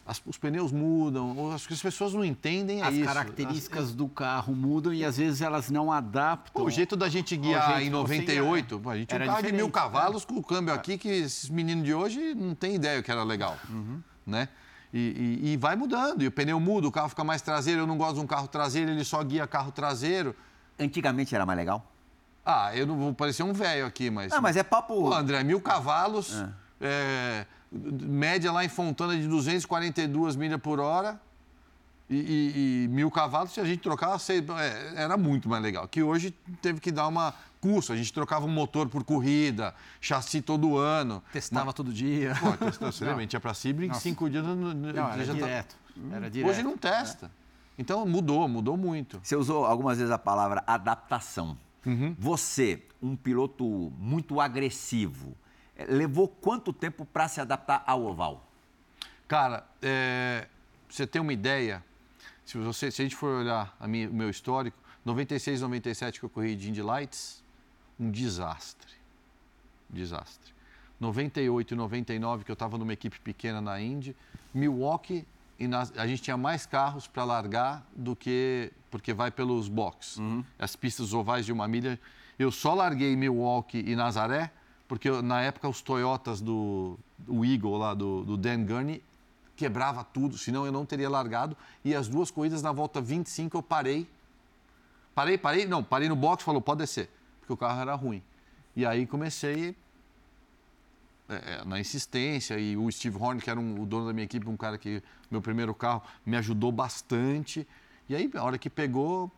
as, 0.08 0.22
os 0.24 0.38
pneus 0.38 0.72
mudam, 0.72 1.52
acho 1.52 1.68
que 1.68 1.74
as 1.74 1.82
pessoas 1.82 2.14
não 2.14 2.24
entendem 2.24 2.80
as 2.80 2.96
características 2.96 3.84
as, 3.84 3.94
do 3.94 4.08
carro 4.08 4.54
mudam 4.54 4.94
e 4.94 5.04
às 5.04 5.18
vezes 5.18 5.42
elas 5.42 5.70
não 5.70 5.92
adaptam. 5.92 6.62
Pô, 6.62 6.66
o 6.66 6.70
jeito 6.70 6.96
da 6.96 7.10
gente 7.10 7.36
guiar 7.36 7.82
em 7.82 7.90
98, 7.90 8.80
pô, 8.80 8.88
a 8.88 8.96
gente 8.96 9.08
tinha 9.08 9.22
um 9.22 9.26
carro 9.26 9.42
de 9.42 9.52
mil 9.52 9.66
né? 9.66 9.72
cavalos 9.72 10.24
com 10.24 10.36
o 10.36 10.42
câmbio 10.42 10.72
aqui 10.72 10.96
que 10.96 11.08
esses 11.08 11.50
meninos 11.50 11.84
de 11.84 11.92
hoje 11.92 12.34
não 12.34 12.54
têm 12.54 12.76
ideia 12.76 13.02
que 13.02 13.10
era 13.10 13.22
legal, 13.22 13.58
uhum. 13.68 14.00
né? 14.26 14.48
E, 14.94 15.40
e, 15.42 15.52
e, 15.52 15.56
vai 15.58 15.76
mudando, 15.76 16.22
e 16.22 16.26
o 16.26 16.32
pneu 16.32 16.58
muda, 16.58 16.88
o 16.88 16.90
carro 16.90 17.10
fica 17.10 17.22
mais 17.22 17.42
traseiro, 17.42 17.82
eu 17.82 17.86
não 17.86 17.98
gosto 17.98 18.14
de 18.14 18.20
um 18.20 18.26
carro 18.26 18.48
traseiro, 18.48 18.90
ele 18.90 19.04
só 19.04 19.22
guia 19.22 19.46
carro 19.46 19.70
traseiro. 19.70 20.34
Antigamente 20.78 21.34
era 21.34 21.44
mais 21.44 21.58
legal? 21.58 21.84
Ah, 22.46 22.74
eu 22.74 22.86
não 22.86 22.96
vou 22.96 23.12
parecer 23.12 23.42
um 23.42 23.52
velho 23.52 23.84
aqui, 23.84 24.08
mas... 24.08 24.32
Não, 24.32 24.40
mas 24.40 24.56
é 24.56 24.62
papo... 24.62 24.94
Pô, 24.94 25.12
André, 25.12 25.44
mil 25.44 25.60
cavalos... 25.60 26.34
É. 26.34 26.67
É 26.80 27.46
média 27.70 28.50
lá 28.50 28.64
em 28.64 28.68
Fontana 28.68 29.16
de 29.16 29.26
242 29.26 30.36
milhas 30.36 30.60
por 30.60 30.80
hora 30.80 31.20
e, 32.08 32.16
e, 32.16 32.84
e 32.84 32.88
mil 32.88 33.10
cavalos, 33.10 33.52
se 33.52 33.60
a 33.60 33.64
gente 33.64 33.80
trocava, 33.80 34.16
é, 34.58 35.02
era 35.02 35.16
muito 35.16 35.48
mais 35.48 35.62
legal. 35.62 35.86
Que 35.86 36.02
hoje 36.02 36.34
teve 36.62 36.80
que 36.80 36.90
dar 36.90 37.06
uma 37.06 37.34
curso, 37.60 37.92
a 37.92 37.96
gente 37.96 38.12
trocava 38.12 38.46
um 38.46 38.50
motor 38.50 38.88
por 38.88 39.04
corrida, 39.04 39.74
chassi 40.00 40.40
todo 40.40 40.78
ano. 40.78 41.22
Testava 41.32 41.66
Mas, 41.66 41.74
todo 41.74 41.92
dia. 41.92 42.34
Pô, 42.40 42.52
testava, 42.64 42.92
você 42.92 43.04
lembra? 43.04 43.28
ia 43.30 43.40
para 43.40 43.52
Sebring, 43.52 43.92
cinco 43.94 44.30
dias... 44.30 44.44
No, 44.44 44.54
no, 44.56 44.74
não, 44.74 45.12
era 45.12 45.24
direto. 45.24 45.76
Tá... 45.76 46.16
era 46.16 46.30
direto. 46.30 46.50
Hoje 46.50 46.62
não 46.62 46.78
testa. 46.78 47.26
É. 47.26 47.30
Então 47.76 48.06
mudou, 48.06 48.48
mudou 48.48 48.76
muito. 48.76 49.20
Você 49.22 49.36
usou 49.36 49.66
algumas 49.66 49.98
vezes 49.98 50.10
a 50.10 50.18
palavra 50.18 50.64
adaptação. 50.66 51.58
Uhum. 51.84 52.16
Você, 52.18 52.82
um 53.02 53.14
piloto 53.14 53.92
muito 53.98 54.40
agressivo, 54.40 55.36
levou 55.86 56.28
quanto 56.28 56.72
tempo 56.72 57.04
para 57.04 57.28
se 57.28 57.40
adaptar 57.40 57.82
ao 57.86 58.04
oval? 58.04 58.44
Cara, 59.26 59.66
é, 59.82 60.48
você 60.88 61.06
tem 61.06 61.20
uma 61.20 61.32
ideia, 61.32 61.84
se, 62.44 62.56
você, 62.58 62.90
se 62.90 63.02
a 63.02 63.04
gente 63.04 63.16
for 63.16 63.40
olhar 63.40 63.76
o 63.80 63.86
meu 63.88 64.30
histórico, 64.30 64.78
96, 65.04 65.60
97 65.60 66.18
que 66.18 66.24
eu 66.24 66.30
corri 66.30 66.56
de 66.56 66.70
Indy 66.70 66.82
Lights, 66.82 67.42
um 67.98 68.10
desastre. 68.10 68.92
Desastre. 69.88 70.52
98 71.00 71.74
e 71.74 71.76
99 71.76 72.44
que 72.44 72.50
eu 72.50 72.54
estava 72.54 72.76
numa 72.76 72.92
equipe 72.92 73.20
pequena 73.20 73.60
na 73.60 73.80
Indy, 73.80 74.16
Milwaukee 74.52 75.26
e 75.58 75.68
a 75.96 76.06
gente 76.06 76.22
tinha 76.22 76.36
mais 76.36 76.66
carros 76.66 77.06
para 77.08 77.24
largar 77.24 77.84
do 77.94 78.14
que 78.14 78.72
porque 78.90 79.12
vai 79.12 79.30
pelos 79.30 79.68
boxes. 79.68 80.16
Uhum. 80.18 80.44
As 80.58 80.76
pistas 80.76 81.12
ovais 81.12 81.44
de 81.44 81.52
uma 81.52 81.66
milha. 81.66 81.98
Eu 82.38 82.52
só 82.52 82.74
larguei 82.74 83.16
Milwaukee 83.16 83.84
e 83.84 83.96
Nazaré 83.96 84.52
porque 84.88 85.10
na 85.22 85.42
época 85.42 85.68
os 85.68 85.82
Toyotas 85.82 86.40
do, 86.40 86.98
Eagle 87.28 87.76
lá, 87.76 87.92
do, 87.92 88.24
do 88.24 88.36
Dan 88.36 88.64
Gurney, 88.64 89.04
quebrava 89.54 90.02
tudo, 90.02 90.38
senão 90.38 90.64
eu 90.64 90.72
não 90.72 90.86
teria 90.86 91.10
largado. 91.10 91.56
E 91.84 91.94
as 91.94 92.08
duas 92.08 92.30
corridas 92.30 92.62
na 92.62 92.72
volta 92.72 93.00
25 93.00 93.56
eu 93.56 93.62
parei. 93.62 94.08
Parei, 95.14 95.36
parei, 95.36 95.66
não, 95.66 95.84
parei 95.84 96.08
no 96.08 96.16
box 96.16 96.42
falou, 96.42 96.62
pode 96.62 96.78
descer, 96.78 97.10
porque 97.40 97.52
o 97.52 97.56
carro 97.56 97.80
era 97.80 97.94
ruim. 97.94 98.22
E 98.74 98.86
aí 98.86 99.06
comecei 99.06 99.76
é, 101.28 101.34
é, 101.34 101.64
na 101.64 101.78
insistência 101.78 102.58
e 102.58 102.76
o 102.76 102.90
Steve 102.90 103.16
Horn, 103.20 103.40
que 103.40 103.50
era 103.50 103.60
um, 103.60 103.82
o 103.82 103.84
dono 103.84 104.06
da 104.06 104.12
minha 104.12 104.24
equipe, 104.24 104.48
um 104.48 104.56
cara 104.56 104.78
que, 104.78 105.02
meu 105.30 105.42
primeiro 105.42 105.74
carro, 105.74 106.02
me 106.24 106.36
ajudou 106.36 106.72
bastante. 106.72 107.66
E 108.08 108.16
aí, 108.16 108.30
a 108.34 108.42
hora 108.42 108.56
que 108.56 108.70
pegou, 108.70 109.30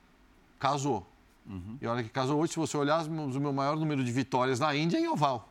casou. 0.58 1.04
Uhum. 1.46 1.78
E 1.80 1.86
a 1.86 1.90
hora 1.90 2.02
que 2.02 2.08
casou 2.08 2.40
hoje, 2.40 2.52
se 2.52 2.58
você 2.58 2.76
olhar, 2.76 3.04
o 3.04 3.40
meu 3.40 3.52
maior 3.52 3.76
número 3.76 4.04
de 4.04 4.12
vitórias 4.12 4.60
na 4.60 4.74
Índia 4.74 4.98
é 4.98 5.00
em 5.00 5.08
oval. 5.08 5.48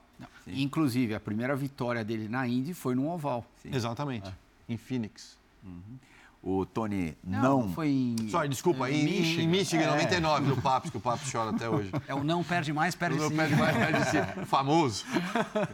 Inclusive, 0.48 1.14
a 1.14 1.20
primeira 1.20 1.56
vitória 1.56 2.04
dele 2.04 2.28
na 2.28 2.48
Indy 2.48 2.74
foi 2.74 2.96
no 2.96 3.10
oval. 3.10 3.46
Sim. 3.62 3.70
Exatamente, 3.74 4.28
é. 4.28 4.34
em 4.68 4.78
Phoenix. 4.78 5.38
Uhum. 5.64 6.00
O 6.42 6.66
Tony 6.66 7.18
não. 7.22 7.64
não... 7.64 7.74
Foi 7.74 7.90
em. 7.90 8.30
Sorry, 8.30 8.48
desculpa, 8.48 8.90
em, 8.90 9.04
Michigan, 9.04 9.42
em 9.42 9.48
Michigan 9.48 9.84
é. 9.84 9.88
99, 9.88 10.48
no 10.48 10.62
Papos, 10.62 10.90
que 10.90 10.96
o 10.96 11.00
Papos 11.02 11.30
chora 11.30 11.50
até 11.50 11.70
hoje. 11.70 11.92
É 12.08 12.16
o 12.16 12.24
não 12.24 12.44
perde 12.44 12.72
mais, 12.72 12.96
perde 12.96 13.18
o 13.18 13.24
sim. 13.24 13.30
Não 13.30 13.36
perde 13.36 13.56
mais, 13.56 13.76
perde 13.76 14.06
sim. 14.10 14.20
Famoso. 14.48 15.06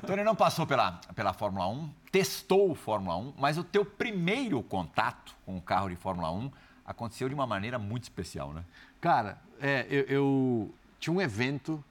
Tony 0.07 0.23
não 0.23 0.35
passou 0.35 0.65
pela, 0.65 0.99
pela 1.15 1.33
Fórmula 1.33 1.67
1, 1.67 1.89
testou 2.11 2.71
o 2.71 2.75
Fórmula 2.75 3.15
1, 3.15 3.33
mas 3.37 3.59
o 3.59 3.63
teu 3.63 3.85
primeiro 3.85 4.61
contato 4.63 5.35
com 5.45 5.55
o 5.55 5.61
carro 5.61 5.89
de 5.89 5.95
Fórmula 5.95 6.31
1 6.31 6.51
aconteceu 6.85 7.27
de 7.27 7.35
uma 7.35 7.47
maneira 7.47 7.79
muito 7.79 8.03
especial, 8.03 8.53
né? 8.53 8.63
Cara, 9.01 9.37
é, 9.59 9.85
eu, 9.89 10.03
eu 10.03 10.75
tinha 10.99 11.13
um 11.13 11.21
evento 11.21 11.83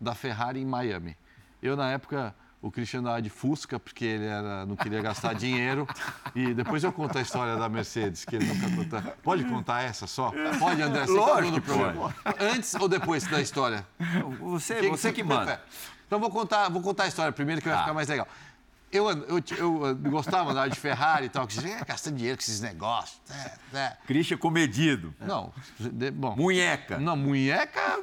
da 0.00 0.14
Ferrari 0.14 0.60
em 0.60 0.66
Miami. 0.66 1.16
Eu, 1.62 1.76
na 1.76 1.90
época, 1.90 2.34
o 2.60 2.70
Cristiano 2.70 3.06
andava 3.06 3.22
de 3.22 3.30
Fusca, 3.30 3.78
porque 3.78 4.04
ele 4.04 4.26
era, 4.26 4.64
não 4.66 4.76
queria 4.76 5.02
gastar 5.02 5.34
dinheiro. 5.34 5.86
E 6.34 6.54
depois 6.54 6.82
eu 6.82 6.90
conto 6.90 7.18
a 7.18 7.20
história 7.20 7.56
da 7.56 7.68
Mercedes, 7.68 8.24
que 8.24 8.34
ele 8.34 8.46
nunca 8.46 8.74
contou. 8.74 9.12
Pode 9.22 9.44
contar 9.44 9.82
essa 9.82 10.06
só? 10.06 10.32
Pode, 10.58 10.80
André? 10.80 11.04
Você 11.04 11.12
Lógico 11.12 11.60
que 11.60 11.70
pode. 11.70 12.14
Antes 12.40 12.74
ou 12.74 12.88
depois 12.88 13.26
da 13.26 13.38
história? 13.38 13.86
Você, 14.40 14.76
que, 14.76 14.88
você 14.88 15.12
que 15.12 15.22
manda. 15.22 15.60
Então 16.06 16.18
vou 16.18 16.30
contar, 16.30 16.70
vou 16.70 16.80
contar 16.80 17.04
a 17.04 17.08
história 17.08 17.30
primeiro, 17.30 17.60
que 17.60 17.68
vai 17.68 17.76
tá. 17.76 17.82
ficar 17.82 17.92
mais 17.92 18.08
legal. 18.08 18.26
Eu, 18.92 19.08
eu, 19.08 19.42
eu, 19.56 19.86
eu 19.86 19.94
gostava 19.96 20.44
de 20.44 20.50
andar 20.50 20.68
de 20.68 20.78
Ferrari 20.78 21.24
e 21.24 21.28
tal, 21.30 21.46
que 21.46 21.58
é, 21.66 21.82
gastando 21.82 22.16
dinheiro 22.16 22.36
com 22.36 22.42
esses 22.42 22.60
negócios. 22.60 23.18
É, 23.30 23.78
é. 23.78 23.96
Christian 24.06 24.36
comedido. 24.36 25.14
Não, 25.18 25.50
de, 25.80 26.10
bom. 26.10 26.36
Munheca. 26.36 26.98
Não, 26.98 27.16
munheca. 27.16 27.98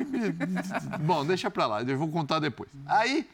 bom, 0.99 1.23
deixa 1.23 1.51
pra 1.51 1.67
lá, 1.67 1.83
eu 1.83 1.97
vou 1.97 2.09
contar 2.09 2.39
depois. 2.39 2.71
Aí. 2.87 3.29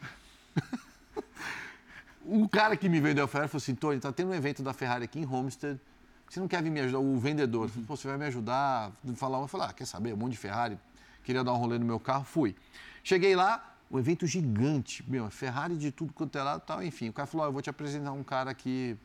o 2.26 2.46
cara 2.52 2.76
que 2.76 2.90
me 2.90 3.00
vendeu 3.00 3.24
a 3.24 3.28
Ferrari 3.28 3.48
falou 3.48 3.62
assim: 3.62 3.74
Tony, 3.74 3.98
tá 3.98 4.12
tendo 4.12 4.32
um 4.32 4.34
evento 4.34 4.62
da 4.62 4.74
Ferrari 4.74 5.04
aqui 5.04 5.18
em 5.18 5.26
Homestead. 5.26 5.80
Você 6.28 6.40
não 6.40 6.48
quer 6.48 6.62
vir 6.62 6.70
me 6.70 6.80
ajudar? 6.80 6.98
O 6.98 7.18
vendedor. 7.18 7.70
Pô, 7.86 7.96
você 7.96 8.06
vai 8.06 8.18
me 8.18 8.26
ajudar? 8.26 8.92
Falar, 9.14 9.38
eu 9.38 9.48
falei, 9.48 9.68
ah, 9.70 9.72
quer 9.72 9.86
saber? 9.86 10.12
Um 10.12 10.16
monte 10.18 10.32
de 10.32 10.38
Ferrari. 10.38 10.78
Queria 11.24 11.42
dar 11.42 11.54
um 11.54 11.56
rolê 11.56 11.78
no 11.78 11.86
meu 11.86 11.98
carro, 11.98 12.24
fui. 12.24 12.54
Cheguei 13.02 13.34
lá, 13.34 13.75
um 13.90 13.98
evento 13.98 14.26
gigante, 14.26 15.08
meu, 15.08 15.30
Ferrari 15.30 15.76
de 15.76 15.90
tudo 15.92 16.12
quanto 16.12 16.36
é 16.36 16.42
lado 16.42 16.60
tal, 16.60 16.82
enfim. 16.82 17.08
O 17.08 17.12
cara 17.12 17.26
falou, 17.26 17.46
oh, 17.46 17.48
eu 17.48 17.52
vou 17.52 17.62
te 17.62 17.70
apresentar 17.70 18.12
um 18.12 18.24
cara 18.24 18.52
que 18.52 18.96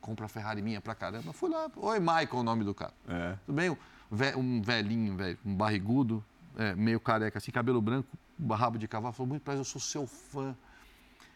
compra 0.00 0.26
Ferrari 0.28 0.62
minha 0.62 0.80
pra 0.80 0.94
caramba. 0.94 1.28
Eu 1.28 1.32
fui 1.32 1.50
lá, 1.50 1.70
oi, 1.76 2.00
Michael, 2.00 2.28
o 2.32 2.42
nome 2.42 2.64
do 2.64 2.74
cara. 2.74 2.94
É. 3.06 3.36
Tudo 3.44 3.54
bem? 3.54 3.76
Um 4.36 4.62
velhinho, 4.62 5.16
velho, 5.16 5.38
um 5.44 5.54
barrigudo, 5.54 6.24
é, 6.56 6.74
meio 6.74 6.98
careca, 6.98 7.38
assim, 7.38 7.50
cabelo 7.50 7.80
branco, 7.80 8.08
rabo 8.50 8.78
de 8.78 8.88
cavalo. 8.88 9.12
Falou, 9.12 9.28
muito 9.28 9.42
prazer, 9.42 9.60
eu 9.60 9.64
sou 9.64 9.80
seu 9.80 10.06
fã. 10.06 10.56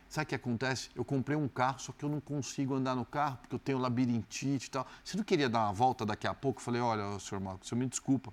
Sabe 0.08 0.24
o 0.24 0.28
que 0.28 0.34
acontece? 0.34 0.90
Eu 0.94 1.04
comprei 1.04 1.36
um 1.36 1.46
carro, 1.46 1.78
só 1.78 1.92
que 1.92 2.04
eu 2.04 2.08
não 2.08 2.20
consigo 2.20 2.74
andar 2.74 2.96
no 2.96 3.04
carro, 3.04 3.36
porque 3.36 3.54
eu 3.54 3.58
tenho 3.60 3.78
labirintite 3.78 4.66
e 4.66 4.70
tal. 4.70 4.86
Você 5.04 5.16
não 5.16 5.22
queria 5.22 5.48
dar 5.48 5.60
uma 5.66 5.72
volta 5.72 6.04
daqui 6.04 6.26
a 6.26 6.34
pouco? 6.34 6.60
Eu 6.60 6.64
falei, 6.64 6.80
olha, 6.80 7.16
senhor 7.20 7.40
Marcos, 7.40 7.68
você 7.68 7.76
me 7.76 7.86
desculpa. 7.86 8.32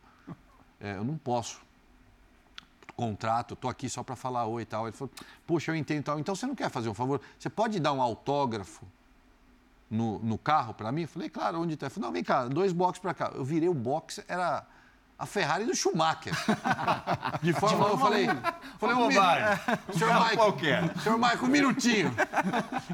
É, 0.80 0.96
eu 0.96 1.04
não 1.04 1.18
posso 1.18 1.62
contrato, 2.98 3.54
estou 3.54 3.70
aqui 3.70 3.88
só 3.88 4.02
para 4.02 4.16
falar 4.16 4.48
oi 4.48 4.64
e 4.64 4.66
tal. 4.66 4.88
Ele 4.88 4.98
falou, 4.98 5.14
puxa, 5.46 5.72
eu 5.72 5.76
entendo 5.76 6.04
tal. 6.04 6.20
Então 6.20 6.36
você 6.36 6.48
não 6.48 6.56
quer 6.56 6.70
fazer 6.70 6.90
um 6.90 6.94
favor? 6.94 7.22
Você 7.38 7.50
pode 7.50 7.80
dar 7.80 7.94
um 7.94 8.02
autógrafo 8.02 8.86
no, 9.90 10.18
no 10.20 10.38
carro 10.38 10.74
para 10.74 10.92
mim? 10.92 11.04
Eu 11.04 11.08
falei, 11.08 11.30
claro, 11.30 11.62
onde 11.62 11.76
está? 11.76 11.86
Ele 11.86 11.94
falou, 11.94 12.10
não, 12.10 12.14
vem 12.14 12.24
cá, 12.24 12.48
dois 12.48 12.74
boxes 12.74 13.00
para 13.00 13.14
cá. 13.14 13.32
Eu 13.36 13.46
virei 13.46 13.70
o 13.70 13.74
box, 13.74 14.26
era 14.28 14.66
a 15.17 15.25
Ferrari 15.25 15.65
do 15.65 15.75
Schumacher. 15.75 16.34
De 17.41 17.53
forma, 17.53 17.88
eu 17.88 17.97
falei, 17.97 18.27
falei, 18.80 18.95
ô, 18.95 19.10
bobagem. 19.10 19.60
Senhor 19.97 20.13
Michael, 20.13 20.38
qualquer. 20.38 20.97
senhor 20.99 21.17
Michael, 21.17 21.43
um 21.43 21.47
minutinho. 21.47 22.15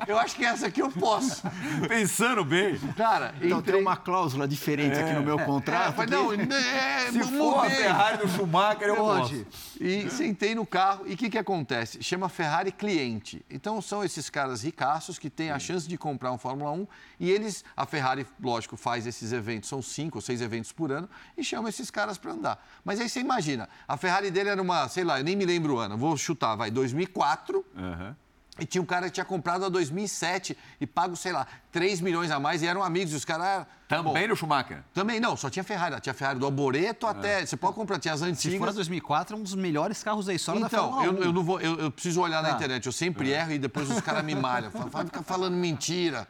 Eu 0.07 0.17
acho 0.17 0.35
que 0.35 0.45
essa 0.45 0.67
aqui 0.67 0.81
eu 0.81 0.91
posso. 0.91 1.43
Pensando 1.87 2.45
bem. 2.45 2.77
Cara, 2.95 3.35
então 3.41 3.59
entrei... 3.59 3.75
tem 3.75 3.81
uma 3.81 3.97
cláusula 3.97 4.47
diferente 4.47 4.97
é. 4.97 5.03
aqui 5.03 5.13
no 5.13 5.21
meu 5.21 5.39
é. 5.39 5.45
contrato. 5.45 5.89
É, 5.89 5.91
falei, 5.91 6.09
não, 6.09 6.55
é, 6.55 7.11
Se 7.11 7.23
for 7.23 7.65
a 7.65 7.69
Ferrari 7.69 8.17
do 8.17 8.27
Schumacher, 8.29 8.87
eu 8.87 8.95
Pode. 8.95 9.45
E 9.79 10.09
sentei 10.09 10.55
no 10.55 10.65
carro 10.65 11.05
e 11.05 11.13
o 11.13 11.17
que, 11.17 11.29
que 11.29 11.37
acontece? 11.37 12.01
Chama 12.01 12.29
Ferrari 12.29 12.71
Cliente. 12.71 13.43
Então 13.49 13.81
são 13.81 14.03
esses 14.03 14.29
caras 14.29 14.63
ricaços 14.63 15.19
que 15.19 15.29
têm 15.29 15.51
a 15.51 15.59
chance 15.59 15.87
de 15.87 15.97
comprar 15.97 16.31
um 16.31 16.37
Fórmula 16.37 16.71
1 16.71 16.87
e 17.19 17.29
eles, 17.29 17.65
a 17.75 17.85
Ferrari, 17.85 18.25
lógico, 18.41 18.77
faz 18.77 19.05
esses 19.05 19.33
eventos, 19.33 19.67
são 19.67 19.81
cinco 19.81 20.19
ou 20.19 20.21
seis 20.21 20.41
eventos 20.41 20.71
por 20.71 20.91
ano 20.91 21.09
e 21.37 21.43
chama 21.43 21.69
esses 21.69 21.91
caras 21.91 22.12
caras 22.13 22.17
para 22.17 22.31
andar. 22.31 22.65
Mas 22.83 22.99
aí 22.99 23.09
você 23.09 23.19
imagina, 23.19 23.67
a 23.87 23.97
Ferrari 23.97 24.31
dele 24.31 24.49
era 24.49 24.61
uma, 24.61 24.87
sei 24.87 25.03
lá, 25.03 25.19
eu 25.19 25.23
nem 25.23 25.35
me 25.35 25.45
lembro 25.45 25.75
o 25.75 25.79
ano, 25.79 25.97
vou 25.97 26.15
chutar, 26.17 26.55
vai, 26.55 26.71
2004. 26.71 27.65
Uhum. 27.75 28.15
E 28.59 28.67
tinha 28.67 28.79
um 28.83 28.85
cara 28.85 29.07
que 29.07 29.13
tinha 29.13 29.25
comprado 29.25 29.65
a 29.65 29.69
2007 29.69 30.55
e 30.79 30.85
pago, 30.85 31.15
sei 31.15 31.31
lá, 31.31 31.47
3 31.71 32.01
milhões 32.01 32.29
a 32.29 32.39
mais 32.39 32.61
e 32.61 32.67
eram 32.67 32.83
amigos. 32.83 33.11
E 33.11 33.15
os 33.15 33.25
caras. 33.25 33.65
Também 33.87 34.27
no 34.27 34.35
Schumacher? 34.35 34.83
Também, 34.93 35.19
não, 35.19 35.35
só 35.35 35.49
tinha 35.49 35.63
Ferrari. 35.63 35.99
Tinha 35.99 36.13
Ferrari 36.13 36.37
do 36.37 36.45
Alboreto 36.45 37.07
é. 37.07 37.09
até. 37.09 37.43
Você 37.43 37.57
pode 37.57 37.73
comprar, 37.73 37.97
tinha 37.97 38.13
as 38.13 38.21
antigas. 38.21 38.53
Se 38.53 38.59
for 38.59 38.69
a 38.69 38.71
2004, 38.71 39.35
é 39.35 39.39
um 39.39 39.41
dos 39.41 39.55
melhores 39.55 40.03
carros 40.03 40.27
da 40.27 40.35
história 40.35 40.59
então, 40.59 40.69
da 40.69 40.77
Fórmula 40.77 41.01
1. 41.01 41.05
Então, 41.05 41.23
eu, 41.23 41.27
eu, 41.29 41.33
não 41.33 41.43
vou. 41.43 41.59
Eu, 41.59 41.79
eu 41.79 41.89
preciso 41.89 42.21
olhar 42.21 42.43
na 42.43 42.51
internet. 42.51 42.85
Eu 42.85 42.91
sempre 42.91 43.33
é. 43.33 43.39
erro 43.39 43.53
e 43.53 43.57
depois 43.57 43.89
os 43.89 43.99
caras 44.01 44.23
me 44.23 44.35
malham. 44.35 44.69
Vai 44.69 45.03
ficar 45.03 45.23
falando 45.23 45.55
mentira. 45.55 46.27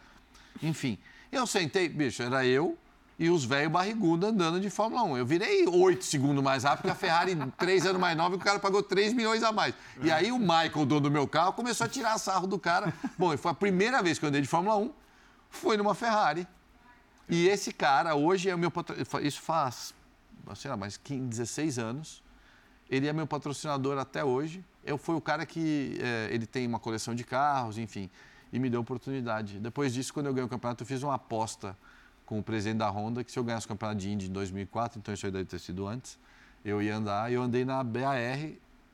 Enfim, 0.61 0.97
eu 1.29 1.45
sentei, 1.45 1.89
bicho, 1.89 2.23
era 2.23 2.45
eu 2.45 2.77
e 3.17 3.29
os 3.29 3.45
velhos 3.45 3.71
barrigudos 3.71 4.29
andando 4.29 4.59
de 4.59 4.69
Fórmula 4.69 5.03
1. 5.03 5.17
Eu 5.17 5.25
virei 5.25 5.67
oito 5.67 6.03
segundos 6.03 6.43
mais 6.43 6.63
rápido 6.63 6.85
que 6.85 6.91
a 6.91 6.95
Ferrari, 6.95 7.35
três 7.57 7.85
anos 7.85 8.01
mais 8.01 8.17
nova, 8.17 8.35
e 8.35 8.37
o 8.37 8.41
cara 8.41 8.59
pagou 8.59 8.81
3 8.81 9.13
milhões 9.13 9.43
a 9.43 9.51
mais. 9.51 9.73
E 10.01 10.11
aí 10.11 10.31
o 10.31 10.39
Michael, 10.39 10.85
dono 10.85 11.01
do 11.01 11.11
meu 11.11 11.27
carro, 11.27 11.53
começou 11.53 11.85
a 11.85 11.89
tirar 11.89 12.17
sarro 12.17 12.47
do 12.47 12.57
cara. 12.57 12.93
Bom, 13.17 13.35
foi 13.37 13.51
a 13.51 13.53
primeira 13.55 14.01
vez 14.01 14.17
que 14.17 14.25
eu 14.25 14.29
andei 14.29 14.41
de 14.41 14.47
Fórmula 14.47 14.77
1, 14.77 14.91
foi 15.49 15.77
numa 15.77 15.93
Ferrari. 15.93 16.47
E 17.29 17.47
esse 17.47 17.71
cara 17.71 18.15
hoje 18.15 18.49
é 18.49 18.55
o 18.55 18.57
meu 18.57 18.71
patrocinador. 18.71 19.25
Isso 19.25 19.41
faz, 19.41 19.93
sei 20.55 20.69
lá, 20.69 20.75
mais 20.75 20.97
15, 20.97 21.27
16 21.27 21.79
anos. 21.79 22.23
Ele 22.89 23.07
é 23.07 23.13
meu 23.13 23.25
patrocinador 23.25 23.97
até 23.97 24.23
hoje. 24.23 24.63
Eu 24.83 24.97
fui 24.97 25.15
o 25.15 25.21
cara 25.21 25.45
que 25.45 25.97
é, 26.01 26.29
ele 26.31 26.45
tem 26.45 26.67
uma 26.67 26.79
coleção 26.79 27.15
de 27.15 27.23
carros, 27.23 27.77
enfim, 27.77 28.09
e 28.51 28.59
me 28.59 28.69
deu 28.69 28.81
oportunidade. 28.81 29.59
Depois 29.59 29.93
disso, 29.93 30.13
quando 30.13 30.25
eu 30.25 30.33
ganhei 30.33 30.45
o 30.45 30.49
campeonato, 30.49 30.83
eu 30.83 30.87
fiz 30.87 31.01
uma 31.01 31.15
aposta 31.15 31.77
com 32.33 32.39
o 32.39 32.43
presidente 32.43 32.79
da 32.79 32.89
Honda 32.89 33.23
que 33.23 33.31
se 33.31 33.37
eu 33.37 33.43
ganhasse 33.43 33.67
o 33.67 33.69
campeonato 33.69 33.99
de 33.99 34.11
Indy 34.11 34.27
em 34.27 34.31
2004, 34.31 34.97
então 34.97 35.13
isso 35.13 35.23
aí 35.23 35.31
deve 35.31 35.45
ter 35.45 35.59
sido 35.59 35.87
antes, 35.87 36.17
eu 36.65 36.81
ia 36.81 36.95
andar. 36.95 37.31
E 37.31 37.35
eu 37.35 37.43
andei 37.43 37.63
na 37.63 37.83
BAR, 37.83 38.17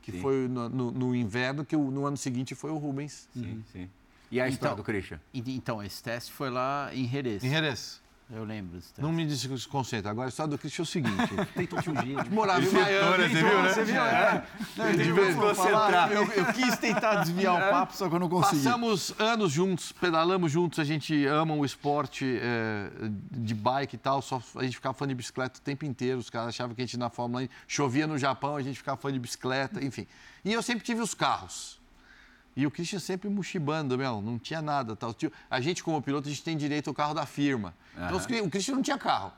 que 0.02 0.12
sim. 0.12 0.20
foi 0.20 0.46
no, 0.46 0.68
no, 0.68 0.90
no, 0.90 1.16
inverno, 1.16 1.64
que 1.64 1.74
no 1.74 2.04
ano 2.04 2.18
seguinte 2.18 2.54
foi 2.54 2.70
o 2.70 2.76
Rubens. 2.76 3.26
Sim, 3.32 3.40
uhum. 3.40 3.62
sim. 3.72 3.90
E 4.30 4.38
a 4.38 4.44
então, 4.44 4.52
história 4.52 4.76
do 4.76 4.84
Christian? 4.84 5.18
Então, 5.32 5.82
esse 5.82 6.02
teste 6.02 6.30
foi 6.32 6.50
lá 6.50 6.90
em 6.92 7.08
Jerez. 7.08 7.42
Em 7.42 7.48
Jerez. 7.48 7.99
Eu 8.32 8.44
lembro. 8.44 8.78
Não 8.98 9.10
me 9.10 9.26
desconcentra. 9.26 10.10
Agora, 10.10 10.28
a 10.28 10.30
história 10.30 10.50
do 10.50 10.58
Cristian 10.58 10.82
é 10.82 10.84
o 10.84 10.86
seguinte. 10.86 11.34
Tentou 11.54 11.82
te 11.82 11.90
ungir. 11.90 12.30
Morava 12.30 12.64
em 12.64 12.70
Miami. 12.70 13.28
Você 13.28 13.28
viu, 13.28 13.62
né? 13.62 13.68
Você 13.68 13.84
viu, 13.84 14.00
é. 14.00 14.46
Não, 14.76 14.92
de 14.92 15.12
vez 15.12 15.34
concentrar. 15.34 16.12
Eu, 16.12 16.24
eu 16.32 16.46
quis 16.52 16.78
tentar 16.78 17.16
desviar 17.16 17.56
o 17.56 17.70
papo, 17.70 17.96
só 17.96 18.08
que 18.08 18.14
eu 18.14 18.20
não 18.20 18.28
consegui. 18.28 18.62
Passamos 18.62 19.12
anos 19.18 19.50
juntos, 19.50 19.90
pedalamos 19.90 20.52
juntos, 20.52 20.78
a 20.78 20.84
gente 20.84 21.26
ama 21.26 21.54
o 21.54 21.64
esporte 21.64 22.38
é, 22.40 22.90
de 23.32 23.54
bike 23.54 23.96
e 23.96 23.98
tal, 23.98 24.22
só 24.22 24.40
a 24.56 24.62
gente 24.62 24.76
ficava 24.76 24.94
fã 24.94 25.08
de 25.08 25.14
bicicleta 25.14 25.58
o 25.58 25.62
tempo 25.62 25.84
inteiro. 25.84 26.18
Os 26.18 26.30
caras 26.30 26.50
achavam 26.50 26.74
que 26.74 26.82
a 26.82 26.84
gente 26.86 26.96
na 26.96 27.10
Fórmula 27.10 27.42
1 27.42 27.48
chovia 27.66 28.06
no 28.06 28.16
Japão, 28.16 28.54
a 28.54 28.62
gente 28.62 28.76
ficava 28.76 28.96
fã 28.96 29.12
de 29.12 29.18
bicicleta, 29.18 29.84
enfim. 29.84 30.06
E 30.44 30.52
eu 30.52 30.62
sempre 30.62 30.84
tive 30.84 31.00
os 31.00 31.14
carros. 31.14 31.79
E 32.56 32.66
o 32.66 32.70
Christian 32.70 32.98
sempre 32.98 33.28
mochibando, 33.28 33.96
meu, 33.96 34.20
não 34.20 34.38
tinha 34.38 34.60
nada. 34.60 34.96
Tal. 34.96 35.14
A 35.50 35.60
gente, 35.60 35.82
como 35.82 36.02
piloto, 36.02 36.28
a 36.28 36.30
gente 36.30 36.42
tem 36.42 36.56
direito 36.56 36.88
ao 36.88 36.94
carro 36.94 37.14
da 37.14 37.24
firma. 37.24 37.74
Uhum. 37.96 38.06
Então, 38.06 38.44
o 38.46 38.50
Christian 38.50 38.74
não 38.74 38.82
tinha 38.82 38.98
carro. 38.98 39.32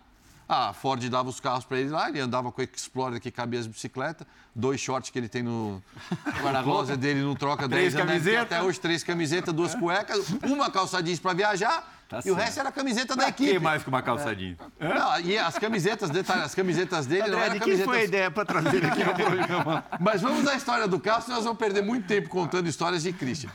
A 0.49 0.73
Ford 0.73 1.09
dava 1.09 1.29
os 1.29 1.41
carros 1.41 1.65
para 1.65 1.79
ele 1.79 1.89
lá, 1.89 2.09
ele 2.09 2.21
andava 2.21 2.51
com 2.53 2.61
o 2.61 2.65
Explorer 2.65 3.21
que 3.21 3.31
cabia 3.31 3.59
as 3.61 3.67
bicicletas, 3.67 4.27
dois 4.55 4.81
shorts 4.81 5.09
que 5.09 5.19
ele 5.19 5.29
tem 5.29 5.43
no 5.43 5.83
guarda 6.43 6.97
dele, 6.97 7.23
não 7.23 7.35
troca 7.35 7.69
três 7.69 7.95
camisetas. 7.95 8.43
Até 8.43 8.63
hoje, 8.63 8.79
três 8.79 9.03
camisetas, 9.03 9.55
duas 9.55 9.75
cuecas, 9.75 10.29
uma 10.43 10.71
calça 10.71 11.03
jeans 11.03 11.21
para 11.21 11.33
viajar 11.33 12.02
Tá 12.13 12.19
e 12.19 12.23
certo. 12.25 12.37
o 12.37 12.39
resto 12.39 12.61
era 12.61 12.69
a 12.69 12.73
camiseta 12.73 13.15
pra 13.15 13.25
da 13.25 13.31
equipe. 13.31 13.53
que 13.53 13.59
mais 13.59 13.83
que 13.83 13.89
uma 13.89 14.03
calçadinha? 14.03 14.59
É. 14.79 14.87
Não, 14.87 15.21
e 15.21 15.39
as 15.39 15.59
camisetas, 15.59 16.11
detalhe, 16.11 16.43
as 16.43 16.55
camisetas 16.55 17.07
dele 17.07 17.23
André, 17.23 17.33
não 17.33 17.41
eram 17.41 17.55
de 17.55 17.61
camisetas... 17.61 17.87
foi 17.87 18.01
a 18.01 18.05
ideia 18.05 18.31
para 18.31 18.45
trazer 18.45 18.85
aqui 18.85 19.03
no 19.03 19.15
programa? 19.15 19.85
Mas 19.99 20.21
vamos 20.21 20.47
à 20.47 20.55
história 20.55 20.87
do 20.87 21.01
carro, 21.01 21.23
senão 21.23 21.37
nós 21.37 21.45
vamos 21.47 21.59
perder 21.59 21.81
muito 21.81 22.07
tempo 22.07 22.29
contando 22.29 22.69
histórias 22.69 23.03
de 23.03 23.15
Christian. 23.15 23.49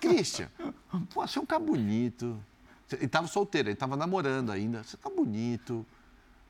Christian, 0.00 0.48
pô, 1.12 1.26
você 1.26 1.38
é 1.38 1.42
um 1.42 1.46
cara 1.46 1.62
bonito. 1.62 2.42
Ele 2.90 3.04
estava 3.04 3.26
solteiro, 3.26 3.68
ele 3.68 3.74
estava 3.74 3.96
namorando 3.96 4.50
ainda. 4.50 4.82
Você 4.82 4.96
tá 4.96 5.10
bonito. 5.10 5.84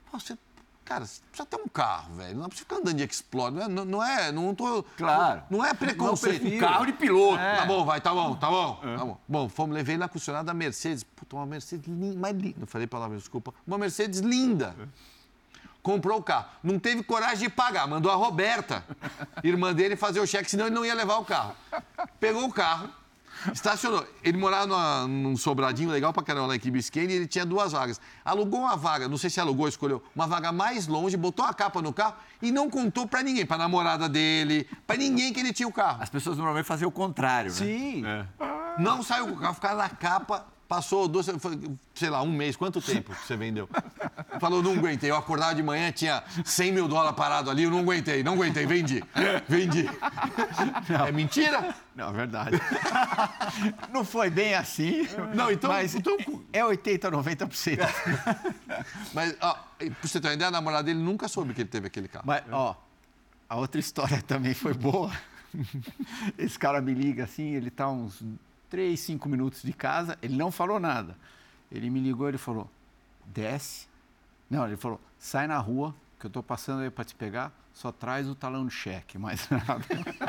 Pô, 0.08 0.20
você 0.20 0.38
Cara, 0.90 1.06
você 1.06 1.22
precisa 1.30 1.46
ter 1.46 1.56
um 1.56 1.68
carro, 1.68 2.14
velho. 2.16 2.36
Não 2.36 2.48
precisa 2.48 2.64
ficar 2.64 2.80
andando 2.80 2.96
de 2.96 3.04
Explorer. 3.04 3.68
Não, 3.68 3.84
não 3.84 4.02
é, 4.02 4.32
não 4.32 4.52
tô... 4.52 4.82
Claro. 4.96 5.44
Não, 5.48 5.58
não 5.58 5.64
é 5.64 5.72
preconceito. 5.72 6.44
Um 6.44 6.58
carro 6.58 6.84
de 6.84 6.92
piloto. 6.94 7.38
É. 7.38 7.58
Tá 7.58 7.64
bom, 7.64 7.84
vai, 7.84 8.00
tá 8.00 8.12
bom, 8.12 8.34
tá 8.34 8.50
bom. 8.50 8.80
É. 8.82 8.96
Tá 8.96 9.04
bom. 9.04 9.20
Bom, 9.28 9.48
fomos, 9.48 9.72
levei 9.72 9.96
na 9.96 10.08
concessionária 10.08 10.44
da 10.44 10.52
Mercedes. 10.52 11.04
Puta, 11.04 11.36
uma 11.36 11.46
Mercedes 11.46 11.86
linda, 11.86 12.18
mais 12.18 12.36
linda. 12.36 12.56
Não 12.58 12.66
falei 12.66 12.88
palavra, 12.88 13.16
desculpa. 13.16 13.54
Uma 13.64 13.78
Mercedes 13.78 14.18
linda. 14.18 14.74
Comprou 15.80 16.18
o 16.18 16.22
carro. 16.24 16.46
Não 16.60 16.76
teve 16.76 17.04
coragem 17.04 17.48
de 17.48 17.54
pagar. 17.54 17.86
Mandou 17.86 18.10
a 18.10 18.16
Roberta, 18.16 18.84
irmã 19.44 19.72
dele, 19.72 19.94
fazer 19.94 20.18
o 20.18 20.26
cheque, 20.26 20.50
senão 20.50 20.66
ele 20.66 20.74
não 20.74 20.84
ia 20.84 20.94
levar 20.94 21.18
o 21.18 21.24
carro. 21.24 21.54
Pegou 22.18 22.44
o 22.44 22.52
carro, 22.52 22.90
Estacionou. 23.52 24.06
Ele 24.22 24.36
morava 24.36 24.66
numa, 24.66 25.06
num 25.06 25.36
sobradinho 25.36 25.90
legal 25.90 26.12
pra 26.12 26.22
caramba 26.22 26.48
lá 26.48 26.56
em 26.56 26.58
Key 26.58 26.70
Biscayne 26.70 27.12
e 27.12 27.16
ele 27.16 27.26
tinha 27.26 27.44
duas 27.46 27.72
vagas. 27.72 28.00
Alugou 28.24 28.60
uma 28.60 28.76
vaga, 28.76 29.08
não 29.08 29.16
sei 29.16 29.30
se 29.30 29.40
alugou, 29.40 29.68
escolheu 29.68 30.02
uma 30.14 30.26
vaga 30.26 30.52
mais 30.52 30.86
longe, 30.86 31.16
botou 31.16 31.44
a 31.44 31.54
capa 31.54 31.80
no 31.80 31.92
carro 31.92 32.14
e 32.42 32.52
não 32.52 32.68
contou 32.68 33.06
pra 33.06 33.22
ninguém, 33.22 33.46
pra 33.46 33.56
namorada 33.56 34.08
dele, 34.08 34.68
pra 34.86 34.96
ninguém 34.96 35.32
que 35.32 35.40
ele 35.40 35.52
tinha 35.52 35.68
o 35.68 35.72
carro. 35.72 36.02
As 36.02 36.10
pessoas 36.10 36.36
normalmente 36.36 36.66
faziam 36.66 36.88
o 36.88 36.92
contrário, 36.92 37.50
né? 37.50 37.56
Sim. 37.56 38.04
É. 38.04 38.26
Não 38.78 39.02
saiu 39.02 39.28
com 39.28 39.34
o 39.34 39.36
carro, 39.38 39.54
ficava 39.54 39.74
na 39.74 39.88
capa 39.88 40.46
Passou 40.70 41.08
duas, 41.08 41.26
sei 41.96 42.08
lá, 42.08 42.22
um 42.22 42.30
mês. 42.30 42.54
Quanto 42.54 42.80
tempo 42.80 43.12
você 43.12 43.36
vendeu? 43.36 43.68
Falou, 44.38 44.62
não 44.62 44.74
aguentei. 44.74 45.10
Eu 45.10 45.16
acordava 45.16 45.52
de 45.52 45.64
manhã, 45.64 45.90
tinha 45.90 46.22
100 46.44 46.72
mil 46.72 46.86
dólares 46.86 47.16
parado 47.16 47.50
ali. 47.50 47.64
Eu 47.64 47.72
não 47.72 47.80
aguentei, 47.80 48.22
não 48.22 48.34
aguentei. 48.34 48.66
Vendi. 48.66 49.02
Vendi. 49.48 49.82
Não. 50.88 51.06
É 51.06 51.10
mentira? 51.10 51.74
Não, 51.96 52.10
é 52.10 52.12
verdade. 52.12 52.56
Não 53.92 54.04
foi 54.04 54.30
bem 54.30 54.54
assim. 54.54 55.08
Não, 55.34 55.50
então... 55.50 55.68
Mas 55.68 55.96
então... 55.96 56.16
é 56.52 56.62
80%, 56.62 57.00
90%. 57.10 57.78
Mas, 59.12 59.36
ó, 59.40 59.54
pra 59.54 59.88
você 60.00 60.20
ter 60.20 60.28
uma 60.28 60.34
ideia, 60.34 60.48
a 60.48 60.52
namorada 60.52 60.84
dele 60.84 61.00
nunca 61.00 61.26
soube 61.26 61.52
que 61.52 61.62
ele 61.62 61.68
teve 61.68 61.88
aquele 61.88 62.06
carro. 62.06 62.24
Mas, 62.28 62.44
ó, 62.52 62.76
a 63.48 63.56
outra 63.56 63.80
história 63.80 64.22
também 64.22 64.54
foi 64.54 64.72
boa. 64.72 65.10
Esse 66.38 66.56
cara 66.56 66.80
me 66.80 66.94
liga 66.94 67.24
assim, 67.24 67.56
ele 67.56 67.70
tá 67.70 67.90
uns 67.90 68.22
três, 68.70 69.00
cinco 69.00 69.28
minutos 69.28 69.62
de 69.62 69.72
casa, 69.72 70.16
ele 70.22 70.36
não 70.36 70.50
falou 70.50 70.78
nada. 70.78 71.16
Ele 71.70 71.90
me 71.90 72.00
ligou, 72.00 72.28
ele 72.28 72.38
falou, 72.38 72.70
desce. 73.26 73.86
Não, 74.48 74.66
ele 74.66 74.76
falou, 74.76 75.00
sai 75.18 75.46
na 75.46 75.58
rua, 75.58 75.94
que 76.18 76.26
eu 76.26 76.28
estou 76.28 76.42
passando 76.42 76.82
aí 76.82 76.90
para 76.90 77.04
te 77.04 77.14
pegar, 77.14 77.52
só 77.74 77.90
traz 77.92 78.28
o 78.28 78.34
talão 78.34 78.66
de 78.66 78.72
cheque, 78.72 79.18
mais 79.18 79.46
nada. 79.50 79.84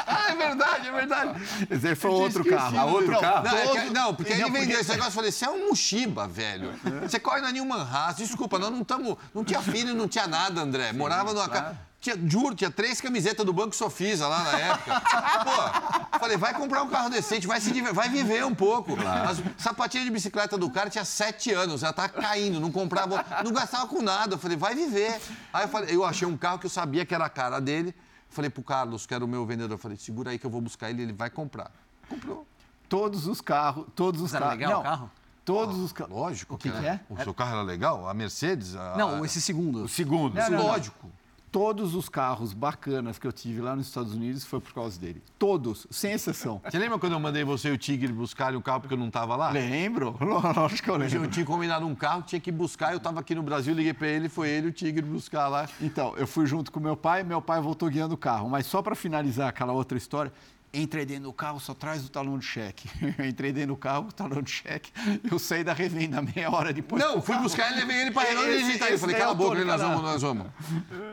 ah, 0.08 0.32
é 0.32 0.36
verdade, 0.36 0.88
é 0.88 0.92
verdade. 0.92 1.42
Esse 1.70 1.96
foi 1.96 2.12
outro 2.12 2.46
carro. 2.46 2.80
A 2.80 2.86
outro 2.86 3.12
não, 3.12 3.20
carro? 3.20 3.44
Não, 3.46 3.58
é 3.58 3.68
que, 3.68 3.90
não 3.90 4.16
porque 4.16 4.34
ele 4.34 4.50
vendeu 4.50 4.80
esse 4.80 4.92
negócio, 4.92 5.10
eu 5.10 5.16
falei, 5.16 5.32
você 5.32 5.46
é 5.46 5.50
um 5.50 5.70
Mushiba, 5.70 6.28
velho. 6.28 6.74
É. 6.86 7.08
Você 7.08 7.20
corre 7.20 7.42
na 7.42 7.52
Newman 7.52 7.82
Haas, 7.82 8.18
desculpa, 8.18 8.58
nós 8.58 8.72
não 8.72 8.82
estamos, 8.82 9.18
não 9.34 9.44
tinha 9.44 9.62
filho, 9.62 9.94
não 9.94 10.08
tinha 10.08 10.28
nada, 10.28 10.62
André. 10.62 10.92
Sim, 10.92 10.98
Morava 10.98 11.34
numa 11.34 11.48
claro. 11.48 11.66
casa 11.66 11.91
tinha, 12.02 12.18
juro, 12.28 12.56
tinha 12.56 12.72
três 12.72 13.00
camisetas 13.00 13.46
do 13.46 13.54
Banco 13.54 13.76
Sofisa 13.76 14.28
lá 14.28 14.44
na 14.44 14.58
época. 14.58 15.02
Pô, 16.12 16.18
falei, 16.18 16.36
vai 16.36 16.52
comprar 16.52 16.82
um 16.82 16.90
carro 16.90 17.12
decente, 17.12 17.46
vai, 17.46 17.62
se, 17.62 17.80
vai 17.80 18.10
viver 18.10 18.44
um 18.44 18.56
pouco. 18.56 18.98
Claro. 18.98 19.30
As 19.30 19.44
sapatilhas 19.62 20.06
de 20.06 20.12
bicicleta 20.12 20.58
do 20.58 20.68
cara 20.72 20.90
tinha 20.90 21.06
sete 21.06 21.54
anos, 21.54 21.82
já 21.82 21.94
tá 21.94 22.10
caindo, 22.10 22.60
não 22.60 22.72
comprava, 22.72 23.24
não 23.46 23.54
gastava 23.54 23.88
com 23.88 24.02
nada. 24.02 24.34
Eu 24.34 24.40
falei, 24.40 24.58
vai 24.58 24.74
viver. 24.74 25.22
Aí 25.54 25.66
eu, 25.66 25.70
falei, 25.70 25.96
eu 25.96 26.04
achei 26.04 26.28
um 26.28 26.36
carro 26.36 26.58
que 26.58 26.66
eu 26.66 26.72
sabia 26.72 27.06
que 27.06 27.14
era 27.14 27.26
a 27.26 27.30
cara 27.30 27.62
dele. 27.62 27.94
Falei 28.32 28.50
pro 28.50 28.64
Carlos, 28.64 29.06
que 29.06 29.14
era 29.14 29.24
o 29.24 29.28
meu 29.28 29.46
vendedor, 29.46 29.78
falei, 29.78 29.96
segura 29.96 30.32
aí 30.32 30.40
que 30.40 30.46
eu 30.46 30.50
vou 30.50 30.62
buscar 30.62 30.90
ele, 30.90 31.04
ele 31.04 31.14
vai 31.14 31.30
comprar. 31.30 31.70
Comprou. 32.10 32.48
Todos 32.90 33.28
os 33.28 33.42
carros, 33.42 33.86
todos 33.96 34.22
os 34.22 34.32
carros. 34.32 34.50
legal 34.50 34.72
não, 34.72 34.80
o 34.80 34.84
carro? 34.84 35.12
Todos 35.46 35.78
os 35.78 35.94
carros. 35.94 36.16
Lógico. 36.16 36.56
O 36.56 36.58
que, 36.58 36.72
que 36.72 36.86
é? 36.86 37.00
O 37.10 37.22
seu 37.22 37.34
carro 37.34 37.52
era 37.52 37.62
legal? 37.62 38.10
A 38.10 38.14
Mercedes? 38.14 38.76
A... 38.76 38.98
Não, 38.98 39.24
esse 39.24 39.40
segundo. 39.40 39.84
O 39.84 39.88
segundo. 39.88 40.34
Não, 40.34 40.50
não, 40.50 40.68
lógico 40.68 41.12
todos 41.52 41.94
os 41.94 42.08
carros 42.08 42.54
bacanas 42.54 43.20
que 43.20 43.28
eu 43.28 43.32
tive 43.32 43.62
lá 43.62 43.76
nos 43.76 43.88
Estados 43.88 44.14
Unidos 44.14 44.46
foi 44.46 44.62
por 44.62 44.74
causa 44.74 45.00
dele. 45.00 45.22
Todos, 45.38 45.86
sem 45.92 46.14
exceção. 46.14 46.62
Você 46.64 46.80
lembra 46.80 46.98
quando 46.98 47.14
eu 47.14 47.20
mandei 47.20 47.44
você 47.44 47.70
e 47.70 47.72
o 47.72 47.78
Tigre 47.78 48.12
buscar 48.14 48.56
um 48.56 48.62
carro 48.62 48.80
porque 48.82 48.94
eu 48.94 48.98
não 48.98 49.08
estava 49.08 49.36
lá? 49.36 49.52
Lembro, 49.52 50.16
lógico 50.22 50.84
que 50.84 50.90
eu 50.90 50.96
lembro. 50.96 51.26
Eu 51.26 51.30
tinha 51.30 51.46
combinado 51.46 51.86
um 51.86 51.94
carro, 51.94 52.22
tinha 52.22 52.40
que 52.40 52.52
buscar, 52.52 52.94
eu 52.94 52.98
estava 52.98 53.20
aqui 53.20 53.36
no 53.36 53.44
Brasil, 53.44 53.74
liguei 53.74 53.94
para 53.94 54.08
ele, 54.08 54.30
foi 54.30 54.50
ele 54.50 54.70
o 54.70 54.72
Tigre 54.72 55.06
buscar 55.06 55.50
lá. 55.50 55.68
Então, 55.82 56.16
eu 56.16 56.26
fui 56.26 56.46
junto 56.46 56.72
com 56.72 56.80
meu 56.80 56.96
pai, 56.96 57.24
meu 57.24 57.42
pai 57.42 57.60
voltou 57.60 57.90
guiando 57.90 58.14
o 58.14 58.18
carro. 58.18 58.50
Mas 58.50 58.66
só 58.66 58.82
para 58.82 58.96
finalizar 58.96 59.50
aquela 59.50 59.74
outra 59.74 59.98
história, 59.98 60.32
Entrei 60.74 61.06
dentro 61.06 61.24
do 61.24 61.34
carro, 61.34 61.60
só 61.60 61.74
traz 61.74 62.06
o 62.06 62.10
talão 62.10 62.40
de 62.40 62.46
cheque. 62.46 62.90
Entrei 63.28 63.52
dentro 63.52 63.70
do 63.70 63.78
carro, 63.78 64.08
o 64.08 64.12
talão 64.12 64.42
de 64.42 64.52
cheque. 64.52 64.90
Eu 65.30 65.38
saí 65.38 65.66
da 65.66 65.74
revenda 65.74 66.22
meia 66.22 66.50
hora 66.50 66.72
depois. 66.72 67.04
Não, 67.04 67.22
fui 67.22 67.38
buscar 67.38 67.72
ele, 67.72 67.82
levei 67.82 68.02
ele 68.02 68.12
para 68.12 68.30
Onde 68.30 68.52
a 68.52 68.58
gente 68.60 68.80
tá 68.80 68.90
indo? 68.90 68.98
Falei, 69.00 69.16
cala 69.18 69.32
a 69.32 69.36
boca, 69.36 69.58
ele, 69.58 69.66
nós 69.66 69.82
vamos, 69.82 70.02
nós 70.02 70.22
vamos. 70.22 70.48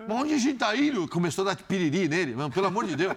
Mas 0.06 0.16
onde 0.16 0.34
a 0.34 0.38
gente 0.38 0.59
tá 0.59 0.76
indo? 0.76 1.09
Começou 1.09 1.42
a 1.42 1.54
dar 1.54 1.56
piriri 1.56 2.09
nele, 2.09 2.36
mano, 2.36 2.52
pelo 2.52 2.68
amor 2.68 2.86
de 2.86 2.94
Deus. 2.94 3.16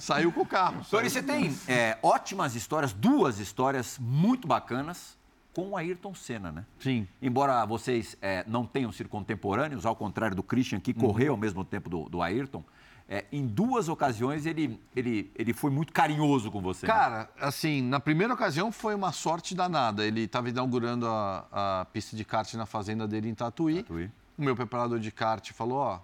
Saiu 0.00 0.32
com 0.32 0.40
o 0.40 0.46
carro. 0.46 0.82
Tori, 0.90 1.10
você 1.10 1.22
tem 1.22 1.54
é, 1.68 1.98
ótimas 2.02 2.54
histórias, 2.54 2.94
duas 2.94 3.38
histórias 3.38 3.98
muito 4.00 4.48
bacanas 4.48 5.18
com 5.52 5.70
o 5.70 5.76
Ayrton 5.76 6.14
Senna, 6.14 6.50
né? 6.50 6.64
Sim. 6.80 7.06
Embora 7.20 7.64
vocês 7.66 8.16
é, 8.22 8.42
não 8.46 8.64
tenham 8.64 8.90
sido 8.90 9.08
contemporâneos, 9.08 9.84
ao 9.84 9.94
contrário 9.94 10.34
do 10.34 10.42
Christian, 10.42 10.80
que 10.80 10.94
correu 10.94 11.28
uhum. 11.28 11.32
ao 11.32 11.36
mesmo 11.36 11.64
tempo 11.64 11.90
do, 11.90 12.08
do 12.08 12.22
Ayrton, 12.22 12.64
é, 13.08 13.24
em 13.32 13.46
duas 13.46 13.88
ocasiões 13.88 14.46
ele, 14.46 14.80
ele, 14.94 15.30
ele 15.36 15.52
foi 15.52 15.70
muito 15.70 15.92
carinhoso 15.92 16.50
com 16.50 16.60
você. 16.60 16.86
Né? 16.86 16.92
Cara, 16.92 17.18
né? 17.18 17.28
assim, 17.40 17.82
na 17.82 18.00
primeira 18.00 18.32
ocasião 18.32 18.72
foi 18.72 18.94
uma 18.94 19.12
sorte 19.12 19.54
danada. 19.54 20.04
Ele 20.04 20.22
estava 20.22 20.48
inaugurando 20.48 21.06
a, 21.06 21.46
a, 21.52 21.84
pista 21.86 22.16
de 22.16 22.24
kart 22.24 22.52
na 22.54 22.66
fazenda 22.66 23.06
dele 23.06 23.28
em 23.28 23.34
Tatuí. 23.34 23.82
Tatuí. 23.82 24.10
O 24.38 24.42
meu 24.42 24.56
preparador 24.56 24.98
de 24.98 25.10
kart 25.10 25.52
falou: 25.52 25.78
Ó, 25.78 26.00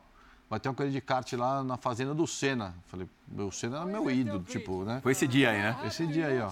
vai 0.51 0.59
ter 0.59 0.68
uma 0.68 0.74
corrida 0.74 0.92
de 0.92 1.01
kart 1.01 1.30
lá 1.32 1.62
na 1.62 1.76
fazenda 1.76 2.14
do 2.14 2.26
Senna. 2.26 2.74
Falei, 2.86 3.09
meu 3.26 3.51
Senna 3.51 3.78
era 3.78 3.86
meu 3.86 4.11
ídolo, 4.11 4.42
tipo, 4.42 4.84
né? 4.84 5.01
Foi 5.03 5.12
esse 5.12 5.26
dia 5.26 5.51
aí, 5.51 5.59
né? 5.59 5.76
Esse 5.86 6.07
dia 6.07 6.26
aí, 6.26 6.40
ó. 6.40 6.51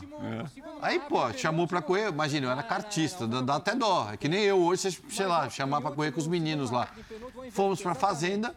Aí, 0.83 1.01
pô, 1.01 1.33
chamou 1.33 1.67
pra 1.67 1.81
correr, 1.81 2.09
imagina, 2.09 2.47
eu 2.47 2.51
era 2.51 2.63
kartista, 2.63 3.27
dá, 3.27 3.41
dá 3.41 3.57
até 3.57 3.75
dó. 3.75 4.11
É 4.13 4.17
que 4.17 4.29
nem 4.29 4.43
eu 4.43 4.59
hoje, 4.59 4.91
sei 5.09 5.27
lá, 5.27 5.49
chamar 5.49 5.81
pra 5.81 5.91
correr 5.91 6.13
com 6.13 6.21
os 6.21 6.27
meninos 6.27 6.71
lá. 6.71 6.89
Fomos 7.51 7.81
pra 7.81 7.95
fazenda 7.95 8.55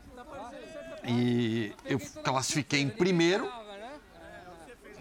e 1.05 1.73
eu 1.85 1.99
classifiquei 2.23 2.81
em 2.81 2.89
primeiro. 2.89 3.49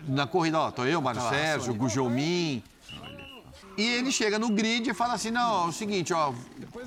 Na 0.07 0.27
corrida, 0.27 0.59
ó, 0.59 0.71
tô 0.71 0.85
eu, 0.85 1.03
Mário 1.03 1.21
Sérgio, 1.23 1.75
Gujomin. 1.75 2.63
E 3.77 3.87
ele 3.87 4.11
chega 4.11 4.39
no 4.39 4.51
grid 4.51 4.91
e 4.91 4.95
fala 4.95 5.15
assim: 5.15 5.31
não, 5.31 5.67
é 5.67 5.69
o 5.69 5.73
seguinte, 5.73 6.13
ó. 6.13 6.33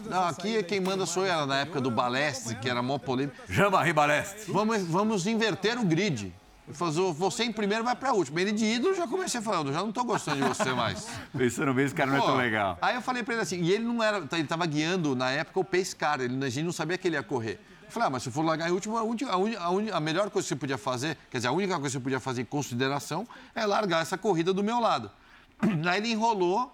Não, 0.10 0.28
aqui 0.28 0.62
quem 0.64 0.80
manda 0.80 1.06
sou 1.06 1.26
eu, 1.26 1.46
na 1.46 1.62
época 1.62 1.80
do 1.80 1.90
Balestre, 1.90 2.56
que 2.56 2.70
era 2.70 2.82
mó 2.82 2.98
polêmico. 2.98 3.36
Jama 3.48 3.82
Ribaleste. 3.82 4.52
Vamos, 4.52 4.82
vamos 4.84 5.28
inverter 5.28 5.80
o 5.80 5.86
grid. 5.86 6.34
Ele 6.68 6.78
falou, 6.78 7.14
você 7.14 7.44
em 7.44 7.52
primeiro 7.52 7.84
vai 7.84 7.96
pra 7.96 8.14
última. 8.14 8.40
Ele 8.42 8.52
de 8.52 8.66
ídolo, 8.66 8.96
já 8.96 9.08
comecei 9.08 9.42
falando, 9.42 9.74
já 9.74 9.80
não 9.80 9.92
tô 9.92 10.04
gostando 10.04 10.42
de 10.42 10.48
você 10.48 10.72
mais. 10.74 11.08
Pensando 11.38 11.74
bem, 11.74 11.86
esse 11.86 11.96
cara 11.96 12.12
não 12.12 12.18
é 12.18 12.22
tão 12.22 12.36
legal. 12.36 12.78
Aí 12.82 12.96
eu 12.96 13.02
falei 13.02 13.24
pra 13.24 13.34
ele 13.34 13.44
assim, 13.44 13.62
e 13.62 13.72
ele 13.72 13.84
não 13.84 14.02
era, 14.02 14.24
ele 14.32 14.46
tava 14.46 14.66
guiando 14.66 15.16
na 15.16 15.32
época 15.32 15.60
o 15.60 15.64
pace 15.64 15.96
car, 15.96 16.22
ele, 16.22 16.44
a 16.46 16.50
gente 16.50 16.66
não 16.66 16.72
sabia 16.72 16.98
que 16.98 17.08
ele 17.08 17.16
ia 17.16 17.24
correr. 17.24 17.60
Eu 17.92 17.94
falei, 17.94 18.08
ah, 18.08 18.10
mas 18.10 18.24
se 18.24 18.32
for 18.32 18.42
largar 18.46 18.70
em 18.70 18.72
último, 18.72 18.96
a, 18.98 19.04
única- 19.04 19.30
a 19.62 19.70
uni- 19.70 19.92
a 19.92 20.00
melhor 20.00 20.30
coisa 20.30 20.46
que 20.46 20.50
você 20.50 20.56
podia 20.56 20.78
fazer, 20.78 21.18
quer 21.30 21.40
dizer, 21.40 21.50
a 21.50 21.52
única 21.52 21.74
coisa 21.78 21.88
que 21.90 21.92
você 21.92 22.00
podia 22.00 22.22
fazer 22.22 22.42
em 22.42 22.46
consideração 22.46 23.28
é 23.54 23.66
largar 23.66 24.02
essa 24.02 24.18
corrida 24.18 24.54
do 24.54 24.64
meu 24.64 24.80
lado. 24.80 25.12
Aí 25.92 25.98
ele 25.98 26.10
enrolou, 26.12 26.74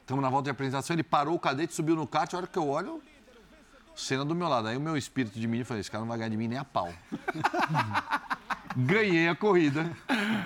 estamos 0.00 0.22
na 0.22 0.30
volta 0.30 0.44
de 0.44 0.50
apresentação, 0.52 0.94
ele 0.96 1.02
parou 1.02 1.34
o 1.34 1.38
cadete, 1.38 1.74
subiu 1.74 1.94
no 1.94 2.06
kart, 2.06 2.32
a 2.32 2.38
hora 2.38 2.46
que 2.46 2.58
eu 2.58 2.66
olho, 2.66 3.02
cena 3.94 4.24
do 4.24 4.34
meu 4.34 4.48
lado. 4.48 4.68
Aí 4.68 4.76
o 4.78 4.80
meu 4.80 4.96
espírito 4.96 5.38
de 5.38 5.46
mim, 5.46 5.62
falei, 5.64 5.82
esse 5.82 5.90
cara 5.90 6.00
não 6.00 6.08
vai 6.08 6.16
ganhar 6.16 6.30
de 6.30 6.36
mim 6.38 6.48
nem 6.48 6.56
a 6.56 6.64
pau. 6.64 6.90
Ganhei 8.76 9.28
a 9.28 9.34
corrida 9.34 9.90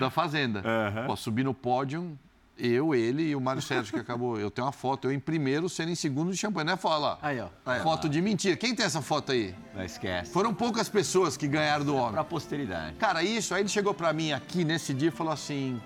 da 0.01 0.11
Fazenda. 0.11 0.63
Pô, 1.07 1.15
subi 1.17 1.45
no 1.45 1.55
pódio, 1.55 2.19
eu, 2.57 2.95
ele 2.95 3.23
e 3.23 3.37
o 3.37 3.41
Mário 3.41 3.61
Sérgio, 3.61 3.93
que 3.93 4.01
acabou. 4.01 4.39
Eu 4.39 4.51
tenho 4.51 4.67
uma 4.67 4.73
foto, 4.73 5.09
eu 5.09 5.13
em 5.13 5.19
primeiro, 5.19 5.69
sendo 5.69 5.91
em 5.91 5.95
segundo 5.95 6.31
de 6.31 6.37
champanhe, 6.37 6.67
né? 6.67 6.77
Fala. 6.77 7.19
Aí, 7.21 7.41
ó. 7.41 7.49
Foto 7.83 8.09
de 8.09 8.21
mentira. 8.21 8.57
Quem 8.57 8.75
tem 8.75 8.87
essa 8.87 9.03
foto 9.03 9.33
aí? 9.33 9.55
Não 9.75 9.85
esquece. 9.85 10.31
Foram 10.31 10.55
poucas 10.55 10.89
pessoas 10.89 11.37
que 11.37 11.49
ganharam 11.49 11.85
do 11.85 11.97
homem. 11.97 12.13
Pra 12.13 12.25
posteridade. 12.25 12.97
Cara, 12.97 13.23
isso, 13.23 13.55
aí 13.55 13.63
ele 13.63 13.69
chegou 13.69 13.93
pra 13.93 14.13
mim 14.13 14.33
aqui 14.33 14.65
nesse 14.65 14.95
dia 14.95 15.09
e 15.09 15.11
falou 15.11 15.33
assim: 15.33 15.81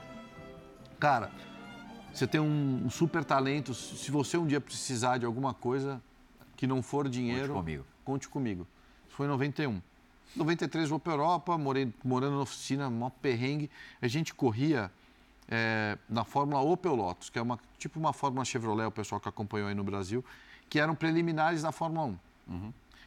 Cara, 0.98 1.30
você 2.12 2.26
tem 2.26 2.40
um, 2.40 2.82
um 2.84 2.90
super 2.90 3.24
talento. 3.24 3.72
Se 3.72 4.10
você 4.10 4.36
um 4.36 4.46
dia 4.46 4.60
precisar 4.60 5.18
de 5.18 5.24
alguma 5.24 5.54
coisa 5.54 6.02
que 6.56 6.66
não 6.66 6.82
for 6.82 7.08
dinheiro, 7.08 7.54
Conte 7.54 7.58
comigo. 7.58 7.86
Conte 8.04 8.28
comigo. 8.28 8.66
Isso 9.06 9.16
foi 9.16 9.26
em 9.26 9.30
91. 9.30 9.80
93 10.36 10.88
vou 10.90 10.98
pra 10.98 11.14
Europa, 11.14 11.56
morei, 11.56 11.92
morando 12.04 12.36
na 12.36 12.42
oficina, 12.42 12.90
mó 12.90 13.08
perrengue. 13.08 13.70
A 14.02 14.06
gente 14.06 14.34
corria 14.34 14.90
é, 15.48 15.96
na 16.08 16.24
Fórmula 16.24 16.60
Opel 16.60 16.94
Lotus, 16.94 17.30
que 17.30 17.38
é 17.38 17.42
uma, 17.42 17.58
tipo 17.78 17.98
uma 17.98 18.12
Fórmula 18.12 18.44
Chevrolet, 18.44 18.86
o 18.86 18.90
pessoal 18.90 19.20
que 19.20 19.28
acompanhou 19.28 19.68
aí 19.68 19.74
no 19.74 19.84
Brasil, 19.84 20.24
que 20.68 20.78
eram 20.78 20.94
preliminares 20.94 21.62
da 21.62 21.72
Fórmula 21.72 22.06
1. 22.06 22.18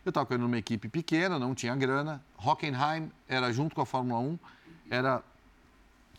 Eu 0.03 0.09
estava 0.09 0.25
correndo 0.25 0.43
numa 0.43 0.57
equipe 0.57 0.89
pequena, 0.89 1.37
não 1.37 1.53
tinha 1.53 1.75
grana. 1.75 2.23
Hockenheim 2.43 3.11
era 3.27 3.53
junto 3.53 3.75
com 3.75 3.81
a 3.81 3.85
Fórmula 3.85 4.19
1, 4.19 4.39
era 4.89 5.23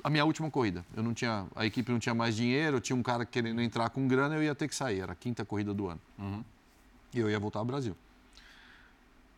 a 0.05 0.09
minha 0.09 0.25
última 0.25 0.51
corrida. 0.51 0.85
Eu 0.97 1.03
não 1.03 1.13
tinha, 1.13 1.47
a 1.57 1.67
equipe 1.67 1.91
não 1.91 1.99
tinha 1.99 2.15
mais 2.15 2.37
dinheiro, 2.37 2.81
tinha 2.81 2.97
um 2.97 3.03
cara 3.03 3.25
querendo 3.25 3.61
entrar 3.61 3.91
com 3.91 4.07
grana, 4.07 4.37
eu 4.37 4.43
ia 4.43 4.55
ter 4.55 4.69
que 4.69 4.75
sair. 4.75 5.01
Era 5.01 5.13
a 5.13 5.17
quinta 5.17 5.45
corrida 5.45 5.75
do 5.75 5.89
ano. 5.89 6.01
E 7.13 7.19
eu 7.19 7.29
ia 7.29 7.39
voltar 7.41 7.59
ao 7.59 7.65
Brasil. 7.65 7.97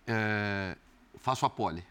É, 0.07 0.77
faço 1.19 1.47
a 1.47 1.51
pole. 1.51 1.83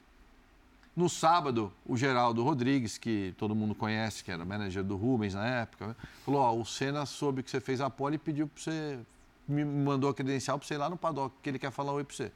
No 0.95 1.09
sábado, 1.09 1.73
o 1.85 1.97
Geraldo 1.97 2.43
Rodrigues, 2.43 2.99
que 2.99 3.33
todo 3.37 3.55
mundo 3.55 3.73
conhece, 3.73 4.23
que 4.23 4.31
era 4.31 4.45
manager 4.45 4.83
do 4.83 4.95
Rubens 4.95 5.33
na 5.33 5.45
época, 5.45 5.95
falou: 6.23 6.41
Ó, 6.41 6.55
o 6.55 6.65
Senna 6.65 7.05
soube 7.05 7.41
que 7.41 7.49
você 7.49 7.59
fez 7.59 7.81
a 7.81 7.89
pole 7.89 8.15
e 8.15 8.19
pediu 8.19 8.47
para 8.47 8.61
você. 8.61 8.99
Me 9.47 9.65
mandou 9.65 10.09
a 10.09 10.13
credencial 10.13 10.57
para 10.57 10.67
você 10.67 10.75
ir 10.75 10.77
lá 10.77 10.89
no 10.89 10.95
paddock, 10.95 11.35
que 11.41 11.49
ele 11.49 11.59
quer 11.59 11.71
falar 11.71 11.91
oi 11.93 12.03
para 12.03 12.15
você. 12.15 12.31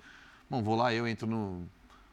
Bom, 0.50 0.64
vou 0.64 0.76
lá, 0.76 0.94
eu 0.94 1.08
entro 1.08 1.28
no 1.28 1.68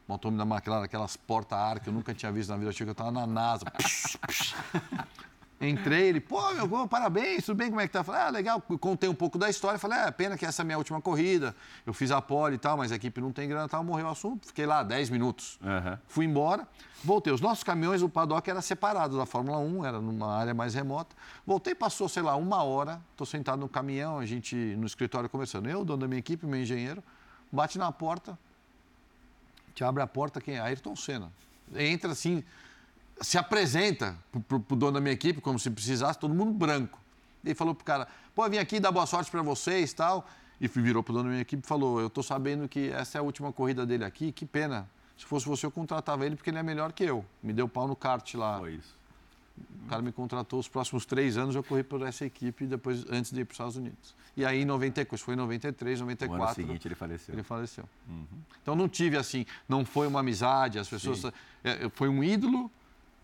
montômetro 0.07 0.45
da 0.45 0.55
McLaren, 0.55 0.83
aquelas 0.83 1.17
porta-ar 1.17 1.79
que 1.79 1.89
eu 1.89 1.93
nunca 1.93 2.13
tinha 2.13 2.31
visto 2.31 2.49
na 2.49 2.55
vida, 2.55 2.67
eu 2.67 2.69
achei 2.69 2.85
que 2.85 2.89
eu 2.89 2.93
estava 2.93 3.11
na 3.11 3.25
NASA. 3.25 3.65
Entrei, 5.59 6.09
ele, 6.09 6.19
pô, 6.19 6.53
meu, 6.53 6.67
pô, 6.67 6.85
parabéns, 6.85 7.45
tudo 7.45 7.55
bem, 7.55 7.69
como 7.69 7.79
é 7.79 7.87
que 7.87 7.93
tá? 7.93 8.03
Falei, 8.03 8.21
ah, 8.21 8.29
legal, 8.29 8.61
contei 8.61 9.07
um 9.07 9.15
pouco 9.15 9.37
da 9.37 9.49
história, 9.49 9.79
falei, 9.79 9.99
é, 9.99 10.11
pena 10.11 10.37
que 10.37 10.45
essa 10.45 10.61
é 10.61 10.63
a 10.63 10.65
minha 10.65 10.77
última 10.77 11.01
corrida, 11.01 11.55
eu 11.85 11.93
fiz 11.93 12.11
a 12.11 12.21
pole 12.21 12.55
e 12.55 12.57
tal, 12.57 12.75
mas 12.75 12.91
a 12.91 12.95
equipe 12.95 13.21
não 13.21 13.31
tem 13.31 13.47
grana 13.47 13.65
e 13.65 13.69
tal, 13.69 13.81
morreu 13.81 14.05
o 14.07 14.09
assunto, 14.09 14.47
fiquei 14.47 14.65
lá 14.65 14.83
10 14.83 15.09
minutos. 15.09 15.57
Aham. 15.63 15.97
Fui 16.09 16.25
embora, 16.25 16.67
voltei. 17.01 17.31
Os 17.31 17.39
nossos 17.39 17.63
caminhões, 17.63 18.01
o 18.01 18.09
paddock 18.09 18.49
era 18.49 18.61
separado 18.61 19.17
da 19.17 19.25
Fórmula 19.25 19.57
1, 19.57 19.85
era 19.85 20.01
numa 20.01 20.35
área 20.35 20.53
mais 20.53 20.73
remota. 20.73 21.15
Voltei, 21.47 21.73
passou, 21.73 22.09
sei 22.09 22.21
lá, 22.21 22.35
uma 22.35 22.61
hora, 22.61 23.01
estou 23.11 23.25
sentado 23.25 23.59
no 23.59 23.69
caminhão, 23.69 24.19
a 24.19 24.25
gente 24.25 24.55
no 24.55 24.85
escritório 24.85 25.29
conversando. 25.29 25.69
Eu, 25.69 25.85
dono 25.85 26.01
da 26.01 26.07
minha 26.07 26.19
equipe, 26.19 26.45
meu 26.45 26.59
engenheiro, 26.59 27.01
bate 27.49 27.77
na 27.77 27.91
porta, 27.93 28.37
te 29.73 29.85
abre 29.85 30.03
a 30.03 30.07
porta, 30.07 30.41
quem 30.41 30.55
é? 30.55 30.59
Ayrton 30.59 30.97
Senna. 30.97 31.31
Entra 31.73 32.11
assim, 32.11 32.43
se 33.21 33.37
apresenta 33.37 34.17
pro, 34.47 34.59
pro 34.59 34.75
dono 34.75 34.93
da 34.93 35.01
minha 35.01 35.13
equipe, 35.13 35.39
como 35.41 35.57
se 35.57 35.69
precisasse, 35.69 36.19
todo 36.19 36.33
mundo 36.33 36.51
branco. 36.51 36.99
E 37.43 37.49
ele 37.49 37.55
falou 37.55 37.73
pro 37.73 37.85
cara, 37.85 38.07
pô, 38.33 38.47
vim 38.49 38.57
aqui 38.57 38.79
dar 38.79 38.91
boa 38.91 39.05
sorte 39.05 39.29
para 39.31 39.41
vocês 39.41 39.91
e 39.91 39.95
tal. 39.95 40.27
E 40.59 40.67
virou 40.67 41.03
pro 41.03 41.13
dono 41.13 41.25
da 41.25 41.29
minha 41.31 41.41
equipe 41.41 41.63
e 41.63 41.67
falou, 41.67 41.99
eu 41.99 42.09
tô 42.09 42.23
sabendo 42.23 42.67
que 42.67 42.89
essa 42.89 43.17
é 43.17 43.19
a 43.19 43.21
última 43.21 43.51
corrida 43.51 43.85
dele 43.85 44.05
aqui, 44.05 44.31
que 44.31 44.45
pena. 44.45 44.89
Se 45.17 45.25
fosse 45.25 45.45
você, 45.45 45.65
eu 45.65 45.71
contratava 45.71 46.25
ele 46.25 46.35
porque 46.35 46.49
ele 46.49 46.57
é 46.57 46.63
melhor 46.63 46.91
que 46.91 47.03
eu. 47.03 47.25
Me 47.41 47.53
deu 47.53 47.67
pau 47.67 47.87
no 47.87 47.95
kart 47.95 48.33
lá. 48.35 48.59
Foi 48.59 48.73
isso. 48.73 48.95
O 49.85 49.87
cara 49.87 50.01
me 50.01 50.11
contratou 50.11 50.59
os 50.59 50.67
próximos 50.67 51.05
três 51.05 51.37
anos, 51.37 51.55
eu 51.55 51.63
corri 51.63 51.83
por 51.83 52.01
essa 52.01 52.25
equipe 52.25 52.65
depois, 52.65 53.05
antes 53.09 53.31
de 53.31 53.41
ir 53.41 53.45
para 53.45 53.51
os 53.51 53.55
Estados 53.55 53.75
Unidos. 53.77 54.15
E 54.35 54.45
aí, 54.45 54.63
em 54.63 54.65
94, 54.65 55.23
foi 55.23 55.33
em 55.33 55.37
93, 55.37 56.01
No 56.01 56.05
ano 56.07 56.11
94, 56.17 56.55
seguinte 56.55 56.87
ele 56.87 56.95
faleceu. 56.95 57.33
ele 57.35 57.43
faleceu. 57.43 57.85
Então 58.61 58.75
não 58.75 58.89
tive 58.89 59.15
assim, 59.15 59.45
não 59.67 59.85
foi 59.85 60.07
uma 60.07 60.19
amizade, 60.19 60.77
as 60.77 60.89
pessoas. 60.89 61.23
é, 61.63 61.87
foi 61.89 62.09
um 62.09 62.21
ídolo 62.21 62.69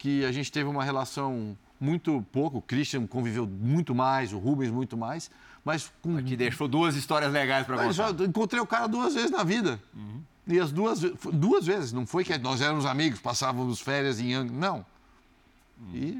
que 0.01 0.25
a 0.25 0.31
gente 0.31 0.51
teve 0.51 0.67
uma 0.67 0.83
relação 0.83 1.55
muito 1.79 2.25
pouco. 2.31 2.57
O 2.57 2.61
Christian 2.61 3.05
conviveu 3.05 3.45
muito 3.45 3.93
mais, 3.93 4.33
o 4.33 4.39
Rubens 4.39 4.71
muito 4.71 4.97
mais, 4.97 5.29
mas 5.63 5.91
com. 6.01 6.21
Que 6.23 6.35
deixou 6.35 6.67
duas 6.67 6.95
histórias 6.95 7.31
legais 7.31 7.65
pra 7.67 7.75
Eu 7.75 7.89
contar. 7.89 7.93
já 7.93 8.25
encontrei 8.25 8.59
o 8.59 8.65
cara 8.65 8.87
duas 8.87 9.13
vezes 9.13 9.29
na 9.29 9.43
vida. 9.43 9.79
E 10.47 10.59
as 10.59 10.71
duas, 10.71 11.01
duas 11.31 11.67
vezes. 11.67 11.93
Não 11.93 12.07
foi 12.07 12.23
que 12.23 12.35
nós 12.39 12.61
éramos 12.61 12.85
amigos, 12.85 13.19
passávamos 13.19 13.79
férias 13.79 14.19
em 14.19 14.31
Yang. 14.33 14.51
Não. 14.51 14.83
E 15.93 16.19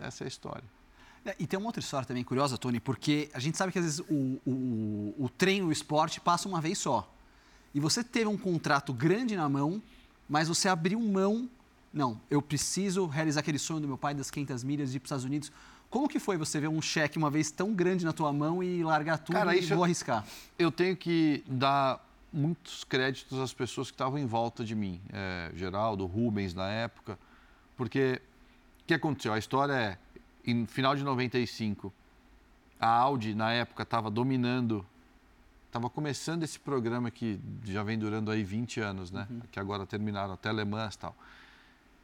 essa 0.00 0.22
é 0.22 0.26
a 0.26 0.28
história. 0.28 0.64
É, 1.24 1.34
E 1.38 1.46
tem 1.48 1.58
uma 1.58 1.66
outra 1.66 1.80
história 1.80 2.06
também 2.06 2.22
curiosa, 2.22 2.56
Tony, 2.56 2.78
porque 2.78 3.28
a 3.34 3.40
gente 3.40 3.58
sabe 3.58 3.72
que 3.72 3.78
às 3.78 3.84
vezes 3.84 4.00
o, 4.08 4.40
o, 4.46 5.14
o 5.18 5.28
treino, 5.28 5.66
o 5.66 5.72
esporte 5.72 6.20
passa 6.20 6.48
uma 6.48 6.60
vez 6.60 6.78
só. 6.78 7.12
E 7.74 7.80
você 7.80 8.02
teve 8.04 8.26
um 8.26 8.38
contrato 8.38 8.92
grande 8.92 9.36
na 9.36 9.48
mão, 9.48 9.82
mas 10.28 10.46
você 10.48 10.68
abriu 10.68 11.00
mão. 11.00 11.48
Não, 11.92 12.20
eu 12.30 12.40
preciso 12.40 13.06
realizar 13.06 13.40
aquele 13.40 13.58
sonho 13.58 13.80
do 13.80 13.88
meu 13.88 13.98
pai 13.98 14.14
das 14.14 14.30
500 14.30 14.62
milhas 14.62 14.90
de 14.90 14.96
ir 14.96 15.00
para 15.00 15.06
os 15.06 15.08
Estados 15.08 15.24
Unidos. 15.24 15.52
Como 15.88 16.08
que 16.08 16.20
foi 16.20 16.36
você 16.36 16.60
ver 16.60 16.68
um 16.68 16.80
cheque 16.80 17.18
uma 17.18 17.30
vez 17.30 17.50
tão 17.50 17.74
grande 17.74 18.04
na 18.04 18.12
tua 18.12 18.32
mão 18.32 18.62
e 18.62 18.84
largar 18.84 19.18
tudo 19.18 19.34
Cara, 19.34 19.56
e 19.56 19.60
vou 19.60 19.82
arriscar? 19.82 20.24
Eu 20.56 20.70
tenho 20.70 20.96
que 20.96 21.42
dar 21.48 22.00
muitos 22.32 22.84
créditos 22.84 23.40
às 23.40 23.52
pessoas 23.52 23.88
que 23.88 23.94
estavam 23.94 24.16
em 24.16 24.26
volta 24.26 24.64
de 24.64 24.76
mim. 24.76 25.00
É, 25.12 25.50
Geraldo, 25.54 26.06
Rubens 26.06 26.54
na 26.54 26.70
época. 26.70 27.18
Porque 27.76 28.22
o 28.82 28.86
que 28.86 28.94
aconteceu? 28.94 29.32
A 29.32 29.38
história 29.38 29.72
é, 29.72 29.98
em 30.46 30.64
final 30.66 30.94
de 30.94 31.02
95, 31.02 31.92
a 32.78 32.88
Audi, 32.88 33.34
na 33.34 33.52
época, 33.52 33.82
estava 33.82 34.08
dominando, 34.08 34.86
estava 35.66 35.90
começando 35.90 36.44
esse 36.44 36.58
programa 36.58 37.10
que 37.10 37.40
já 37.64 37.82
vem 37.82 37.98
durando 37.98 38.30
aí 38.30 38.44
20 38.44 38.80
anos, 38.80 39.10
né? 39.10 39.26
Que 39.50 39.58
agora 39.58 39.84
terminaram, 39.84 40.34
até 40.34 40.52
Le 40.52 40.64
Mans 40.64 40.94
e 40.94 40.98
tal. 40.98 41.16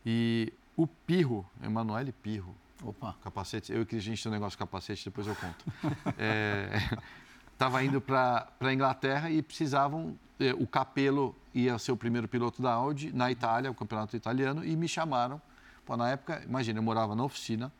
E 0.09 0.53
o 0.77 0.87
Pirro, 0.87 1.45
Emanuele 1.61 2.13
Pirro, 2.13 2.55
Opa. 2.81 3.17
capacete, 3.25 3.73
eu 3.73 3.85
que 3.85 3.97
a 3.97 4.01
gente 4.01 4.23
tem 4.23 4.31
um 4.31 4.33
negócio 4.33 4.53
de 4.53 4.59
capacete, 4.59 5.05
depois 5.07 5.27
eu 5.27 5.35
conto. 5.35 5.65
Estava 7.53 7.83
indo 7.83 8.01
para 8.01 8.47
a 8.61 8.73
Inglaterra 8.73 9.31
e 9.31 9.43
precisavam. 9.43 10.17
eh, 10.39 10.55
o 10.55 10.67
Capello 10.67 11.35
ia 11.55 11.77
ser 11.79 11.91
o 11.91 11.97
primeiro 11.97 12.29
piloto 12.29 12.63
da 12.63 12.71
Audi 12.71 13.11
na 13.13 13.31
Itália, 13.33 13.71
o 13.71 13.75
campeonato 13.75 14.15
italiano, 14.15 14.65
e 14.65 14.77
me 14.77 14.87
chamaram. 14.87 15.41
Pô, 15.85 15.97
na 15.97 16.11
época, 16.11 16.43
imagina, 16.45 16.79
eu 16.79 16.83
morava 16.83 17.17
na 17.17 17.25
oficina, 17.25 17.73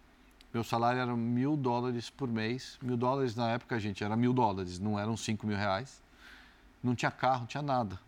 meu 0.53 0.65
salário 0.65 1.01
era 1.01 1.15
mil 1.15 1.57
dólares 1.57 2.09
por 2.09 2.27
mês. 2.27 2.79
Mil 2.81 2.97
dólares 2.97 3.37
na 3.37 3.51
época, 3.51 3.79
gente, 3.79 4.03
era 4.03 4.17
mil 4.17 4.33
dólares, 4.33 4.79
não 4.79 4.99
eram 4.99 5.17
cinco 5.17 5.47
mil 5.47 5.57
reais. 5.57 6.03
Não 6.83 6.95
tinha 6.95 7.11
carro, 7.11 7.41
não 7.41 7.47
tinha 7.47 7.63
nada. 7.63 8.01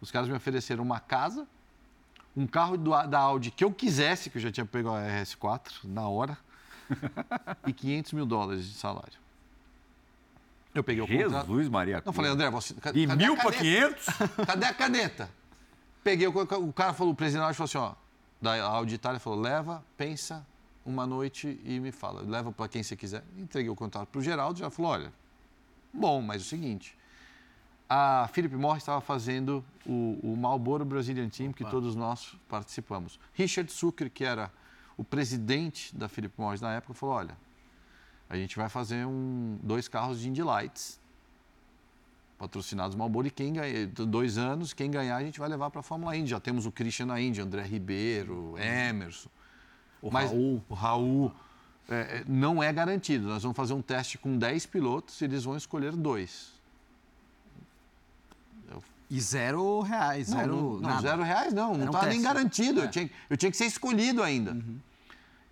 Os 0.00 0.10
caras 0.10 0.28
me 0.28 0.34
ofereceram 0.36 0.84
uma 0.84 1.00
casa, 1.00 1.48
um 2.36 2.46
carro 2.46 2.76
do- 2.76 3.06
da 3.06 3.18
Audi 3.18 3.50
que 3.50 3.64
eu 3.64 3.72
quisesse, 3.72 4.30
que 4.30 4.38
eu 4.38 4.42
já 4.42 4.50
tinha 4.50 4.66
pego 4.66 4.90
a 4.90 5.00
RS4 5.00 5.84
na 5.84 6.08
hora, 6.08 6.36
e 7.66 7.72
500 7.72 8.12
mil 8.12 8.26
dólares 8.26 8.66
de 8.66 8.74
salário. 8.74 9.24
Eu 10.74 10.82
peguei 10.82 11.02
o 11.02 11.06
contrato. 11.06 11.46
Jesus 11.46 11.68
Maria. 11.68 12.02
Não, 12.04 12.12
falei, 12.12 12.30
André, 12.30 12.50
você. 12.50 12.74
De 12.92 13.08
a 13.08 13.14
mil 13.14 13.36
para 13.36 13.52
caneta? 13.52 13.62
500? 13.62 14.06
Cadê 14.46 14.66
a 14.66 14.74
caneta? 14.74 15.30
Peguei, 16.02 16.26
o, 16.26 16.30
o 16.32 16.72
cara 16.72 16.92
falou, 16.92 17.12
o 17.12 17.16
presidente 17.16 17.40
da 17.42 17.46
Audi 17.46 17.56
falou 17.56 17.64
assim, 17.66 17.78
ó, 17.78 17.94
da 18.42 18.62
Audi 18.64 18.96
Itália 18.96 19.20
falou, 19.20 19.40
leva, 19.40 19.82
pensa 19.96 20.44
uma 20.84 21.06
noite 21.06 21.58
e 21.64 21.78
me 21.78 21.92
fala. 21.92 22.22
Leva 22.22 22.50
para 22.52 22.68
quem 22.68 22.82
você 22.82 22.96
quiser. 22.96 23.22
Entreguei 23.38 23.70
o 23.70 23.76
contrato 23.76 24.08
para 24.08 24.18
o 24.18 24.22
Geraldo, 24.22 24.58
já 24.58 24.68
falou, 24.68 24.90
olha, 24.90 25.12
bom, 25.92 26.20
mas 26.20 26.42
é 26.42 26.44
o 26.44 26.48
seguinte, 26.48 26.98
a 27.88 28.28
Philip 28.32 28.54
Morris 28.56 28.82
estava 28.82 29.00
fazendo 29.00 29.64
o, 29.86 30.18
o 30.22 30.36
Marlboro 30.36 30.84
Brazilian 30.84 31.28
Team, 31.28 31.52
que 31.52 31.64
todos 31.64 31.94
nós 31.94 32.34
participamos. 32.48 33.18
Richard 33.34 33.70
Zucker, 33.70 34.10
que 34.10 34.24
era 34.24 34.50
o 34.96 35.04
presidente 35.04 35.94
da 35.94 36.08
Philip 36.08 36.34
Morris 36.38 36.60
na 36.60 36.72
época, 36.72 36.94
falou, 36.94 37.16
olha, 37.16 37.36
a 38.28 38.36
gente 38.36 38.56
vai 38.56 38.68
fazer 38.68 39.06
um, 39.06 39.58
dois 39.62 39.86
carros 39.86 40.20
de 40.20 40.28
Indy 40.28 40.42
Lights, 40.42 40.98
patrocinados 42.38 42.96
Marlboro, 42.96 43.26
e 43.26 43.30
quem 43.30 43.52
ganha, 43.52 43.86
dois 43.86 44.38
anos, 44.38 44.72
quem 44.72 44.90
ganhar 44.90 45.16
a 45.16 45.22
gente 45.22 45.38
vai 45.38 45.48
levar 45.48 45.70
para 45.70 45.80
a 45.80 45.82
Fórmula 45.82 46.16
Indy. 46.16 46.30
Já 46.30 46.40
temos 46.40 46.66
o 46.66 46.72
Christian 46.72 47.06
na 47.06 47.20
Indy, 47.20 47.40
André 47.40 47.62
Ribeiro, 47.62 48.54
Emerson. 48.58 49.28
O 50.00 50.10
Mas 50.10 50.30
Raul. 50.30 50.62
O 50.68 50.74
Raul. 50.74 51.32
é, 51.88 51.94
é, 51.94 52.24
não 52.26 52.62
é 52.62 52.72
garantido. 52.72 53.28
Nós 53.28 53.42
vamos 53.42 53.56
fazer 53.56 53.72
um 53.72 53.82
teste 53.82 54.18
com 54.18 54.36
10 54.36 54.66
pilotos 54.66 55.20
e 55.20 55.24
eles 55.24 55.44
vão 55.44 55.56
escolher 55.56 55.92
dois. 55.92 56.53
E 59.10 59.20
zero 59.20 59.80
reais, 59.80 60.28
Não, 60.28 60.38
zero 60.38 60.80
não, 60.80 61.00
zero 61.00 61.22
reais 61.22 61.52
não, 61.52 61.74
não 61.74 61.86
um 61.86 61.86
estava 61.86 62.06
nem 62.06 62.22
garantido. 62.22 62.80
É. 62.80 62.84
Eu, 62.84 62.90
tinha, 62.90 63.10
eu 63.30 63.36
tinha 63.36 63.50
que 63.50 63.56
ser 63.56 63.66
escolhido 63.66 64.22
ainda. 64.22 64.56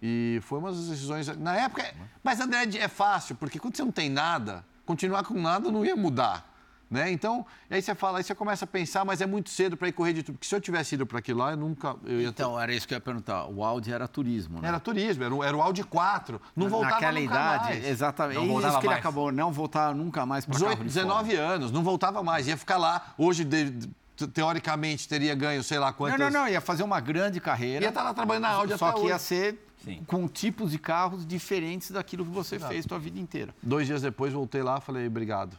E 0.02 0.40
foi 0.42 0.58
uma 0.58 0.72
das 0.72 0.88
decisões. 0.88 1.28
Na 1.36 1.54
época. 1.56 1.94
Mas, 2.24 2.40
André, 2.40 2.64
é 2.78 2.88
fácil, 2.88 3.36
porque 3.36 3.58
quando 3.58 3.76
você 3.76 3.84
não 3.84 3.92
tem 3.92 4.08
nada, 4.08 4.64
continuar 4.84 5.22
com 5.24 5.34
nada 5.40 5.70
não 5.70 5.84
ia 5.84 5.94
mudar. 5.94 6.51
Né? 6.92 7.10
Então, 7.10 7.46
e 7.70 7.74
aí 7.74 7.80
você 7.80 7.94
fala, 7.94 8.18
aí 8.18 8.24
você 8.24 8.34
começa 8.34 8.66
a 8.66 8.68
pensar, 8.68 9.02
mas 9.02 9.22
é 9.22 9.26
muito 9.26 9.48
cedo 9.48 9.78
para 9.78 9.88
ir 9.88 9.92
correr 9.92 10.12
de 10.12 10.22
tudo. 10.22 10.34
Porque 10.34 10.46
se 10.46 10.54
eu 10.54 10.60
tivesse 10.60 10.94
ido 10.94 11.06
para 11.06 11.20
aquilo 11.20 11.38
lá, 11.38 11.52
eu 11.52 11.56
nunca. 11.56 11.96
Eu 12.04 12.20
ia 12.20 12.32
ter- 12.32 12.42
Então, 12.42 12.60
era 12.60 12.72
isso 12.74 12.86
que 12.86 12.92
eu 12.92 12.96
ia 12.96 13.00
perguntar. 13.00 13.46
O 13.46 13.64
Audi 13.64 13.90
era 13.90 14.06
turismo, 14.06 14.60
né? 14.60 14.68
Era 14.68 14.78
turismo, 14.78 15.24
era, 15.24 15.34
o- 15.34 15.42
era 15.42 15.56
o 15.56 15.62
Audi 15.62 15.82
4. 15.82 16.38
Não 16.54 16.68
voltava 16.68 16.94
Naquela 16.96 17.12
nunca 17.18 17.24
idade, 17.34 17.64
mais. 17.64 17.86
exatamente. 17.86 18.36
Não 18.36 18.42
isso 18.44 18.52
voltava 18.52 18.74
que 18.78 18.84
ele 18.86 18.88
mais. 18.88 18.98
acabou, 19.00 19.32
não 19.32 19.50
voltar 19.50 19.94
nunca 19.94 20.26
mais 20.26 20.44
para 20.44 20.52
18, 20.54 20.84
19 20.84 21.34
anos, 21.34 21.72
não 21.72 21.82
voltava 21.82 22.22
mais. 22.22 22.46
Ia 22.46 22.58
ficar 22.58 22.76
lá. 22.76 23.14
Hoje, 23.16 23.42
de- 23.44 23.70
de- 23.70 24.26
teoricamente, 24.34 25.08
teria 25.08 25.34
ganho 25.34 25.62
sei 25.64 25.78
lá 25.78 25.86
Não, 25.86 25.92
quantas. 25.94 26.18
não, 26.18 26.30
não. 26.42 26.48
Ia 26.48 26.60
fazer 26.60 26.82
uma 26.82 27.00
grande 27.00 27.40
carreira. 27.40 27.84
Ia 27.84 27.88
estar 27.88 28.02
lá 28.02 28.12
trabalhando 28.12 28.42
na 28.42 28.50
Audi 28.50 28.76
Só 28.76 28.88
até 28.90 29.00
que 29.00 29.06
ia 29.06 29.14
hoje. 29.14 29.24
ser 29.24 29.68
Sim. 29.82 30.02
com 30.06 30.28
tipos 30.28 30.70
de 30.72 30.78
carros 30.78 31.26
diferentes 31.26 31.90
daquilo 31.90 32.24
que 32.24 32.30
você 32.30 32.58
fez 32.58 32.84
sua 32.84 32.98
vida 32.98 33.18
inteira. 33.18 33.54
Dois 33.62 33.86
dias 33.86 34.02
depois, 34.02 34.32
voltei 34.32 34.62
lá 34.62 34.78
e 34.78 34.80
falei, 34.82 35.06
obrigado. 35.06 35.56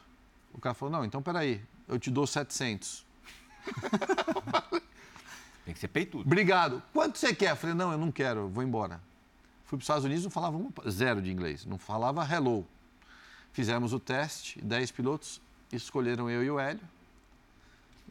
O 0.53 0.59
cara 0.61 0.73
falou, 0.73 0.91
não, 0.91 1.03
então 1.05 1.21
peraí, 1.21 1.61
eu 1.87 1.97
te 1.99 2.09
dou 2.11 2.25
700. 2.27 3.05
Tem 5.65 5.73
que 5.73 5.79
ser 5.79 5.87
peitudo. 5.87 6.23
Obrigado. 6.25 6.83
Quanto 6.91 7.17
você 7.17 7.33
quer? 7.33 7.51
Eu 7.51 7.55
falei, 7.55 7.75
não, 7.75 7.91
eu 7.91 7.97
não 7.97 8.11
quero, 8.11 8.41
eu 8.41 8.49
vou 8.49 8.63
embora. 8.63 8.99
Fui 9.65 9.77
para 9.77 9.81
os 9.81 9.83
Estados 9.83 10.03
Unidos, 10.05 10.23
não 10.23 10.31
falava 10.31 10.57
uma- 10.57 10.71
zero 10.89 11.21
de 11.21 11.31
inglês, 11.31 11.65
não 11.65 11.77
falava 11.77 12.27
hello. 12.29 12.65
Fizemos 13.53 13.93
o 13.93 13.99
teste, 13.99 14.59
10 14.61 14.91
pilotos, 14.91 15.41
escolheram 15.71 16.29
eu 16.29 16.43
e 16.43 16.49
o 16.51 16.59
Hélio. 16.59 16.81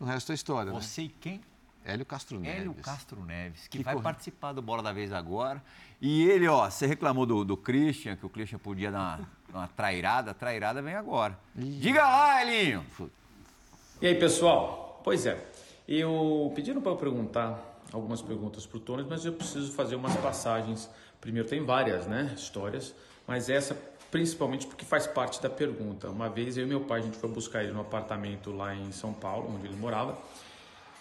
O 0.00 0.04
resto 0.04 0.32
é 0.32 0.34
história, 0.34 0.72
né? 0.72 0.80
Você 0.80 1.02
e 1.02 1.08
quem? 1.08 1.40
Hélio 1.84 2.06
Castro 2.06 2.38
Neves. 2.38 2.60
Hélio 2.60 2.74
Castro 2.74 3.24
Neves, 3.24 3.62
que, 3.68 3.78
Que 3.78 3.84
vai 3.84 3.94
corre- 3.94 4.04
participar 4.04 4.52
do 4.52 4.62
Bola 4.62 4.82
da 4.82 4.92
Vez 4.92 5.12
agora. 5.12 5.62
E 6.00 6.22
ele, 6.24 6.46
ó, 6.48 6.70
você 6.70 6.86
reclamou 6.86 7.26
do, 7.26 7.44
do 7.44 7.56
Christian, 7.56 8.16
que 8.16 8.24
o 8.24 8.28
Christian 8.28 8.58
podia 8.58 8.90
dar 8.90 9.18
uma, 9.18 9.28
uma 9.52 9.68
trairada, 9.68 10.30
a 10.30 10.34
trairada 10.34 10.80
vem 10.80 10.94
agora. 10.94 11.38
Diga 11.54 12.02
lá, 12.02 12.42
Elinho! 12.42 12.84
E 14.00 14.06
aí, 14.06 14.14
pessoal? 14.14 15.00
Pois 15.04 15.26
é, 15.26 15.38
eu 15.86 16.52
pediram 16.54 16.80
para 16.80 16.92
eu 16.92 16.96
perguntar 16.96 17.80
algumas 17.92 18.22
perguntas 18.22 18.66
para 18.66 18.78
o 18.78 18.80
Tony, 18.80 19.04
mas 19.08 19.24
eu 19.24 19.32
preciso 19.32 19.72
fazer 19.72 19.96
umas 19.96 20.16
passagens. 20.16 20.88
Primeiro, 21.20 21.48
tem 21.48 21.64
várias 21.64 22.06
né, 22.06 22.32
histórias, 22.36 22.94
mas 23.26 23.48
essa 23.48 23.76
principalmente 24.10 24.66
porque 24.66 24.84
faz 24.84 25.06
parte 25.06 25.40
da 25.40 25.48
pergunta. 25.48 26.08
Uma 26.10 26.28
vez 26.28 26.58
eu 26.58 26.64
e 26.64 26.66
meu 26.68 26.80
pai, 26.80 27.00
a 27.00 27.02
gente 27.02 27.16
foi 27.16 27.30
buscar 27.30 27.64
ele 27.64 27.72
no 27.72 27.80
apartamento 27.80 28.52
lá 28.52 28.74
em 28.74 28.92
São 28.92 29.12
Paulo, 29.12 29.54
onde 29.54 29.66
ele 29.66 29.76
morava, 29.76 30.18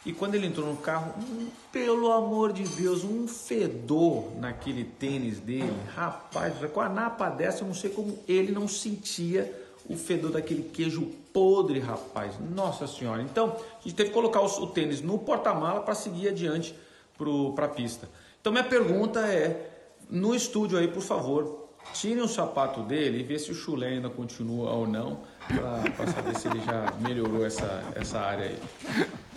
e 0.03 0.11
quando 0.11 0.33
ele 0.33 0.47
entrou 0.47 0.67
no 0.67 0.77
carro, 0.77 1.13
hum, 1.19 1.47
pelo 1.71 2.11
amor 2.11 2.51
de 2.51 2.63
Deus, 2.63 3.03
um 3.03 3.27
fedor 3.27 4.35
naquele 4.39 4.83
tênis 4.83 5.39
dele. 5.39 5.73
Rapaz, 5.95 6.53
com 6.71 6.81
a 6.81 6.89
napa 6.89 7.29
dessa, 7.29 7.61
eu 7.63 7.67
não 7.67 7.73
sei 7.75 7.91
como 7.91 8.17
ele 8.27 8.51
não 8.51 8.67
sentia 8.67 9.53
o 9.87 9.95
fedor 9.95 10.31
daquele 10.31 10.63
queijo 10.63 11.03
podre, 11.31 11.79
rapaz. 11.79 12.33
Nossa 12.39 12.87
Senhora. 12.87 13.21
Então, 13.21 13.55
a 13.79 13.83
gente 13.83 13.95
teve 13.95 14.09
que 14.09 14.15
colocar 14.15 14.41
o, 14.41 14.63
o 14.63 14.67
tênis 14.67 15.01
no 15.01 15.19
porta-mala 15.19 15.81
para 15.81 15.93
seguir 15.93 16.29
adiante 16.29 16.75
para 17.55 17.65
a 17.65 17.69
pista. 17.69 18.09
Então, 18.39 18.51
minha 18.51 18.63
pergunta 18.63 19.19
é: 19.27 19.69
no 20.09 20.33
estúdio 20.33 20.79
aí, 20.79 20.87
por 20.87 21.03
favor, 21.03 21.67
tirem 21.93 22.23
o 22.23 22.27
sapato 22.27 22.81
dele 22.81 23.19
e 23.19 23.23
vê 23.23 23.37
se 23.37 23.51
o 23.51 23.55
chulé 23.55 23.89
ainda 23.89 24.09
continua 24.09 24.71
ou 24.71 24.87
não, 24.87 25.19
para 25.47 26.07
saber 26.07 26.35
se 26.35 26.47
ele 26.47 26.61
já 26.61 26.93
melhorou 26.99 27.45
essa, 27.45 27.83
essa 27.95 28.19
área 28.19 28.45
aí. 28.45 28.59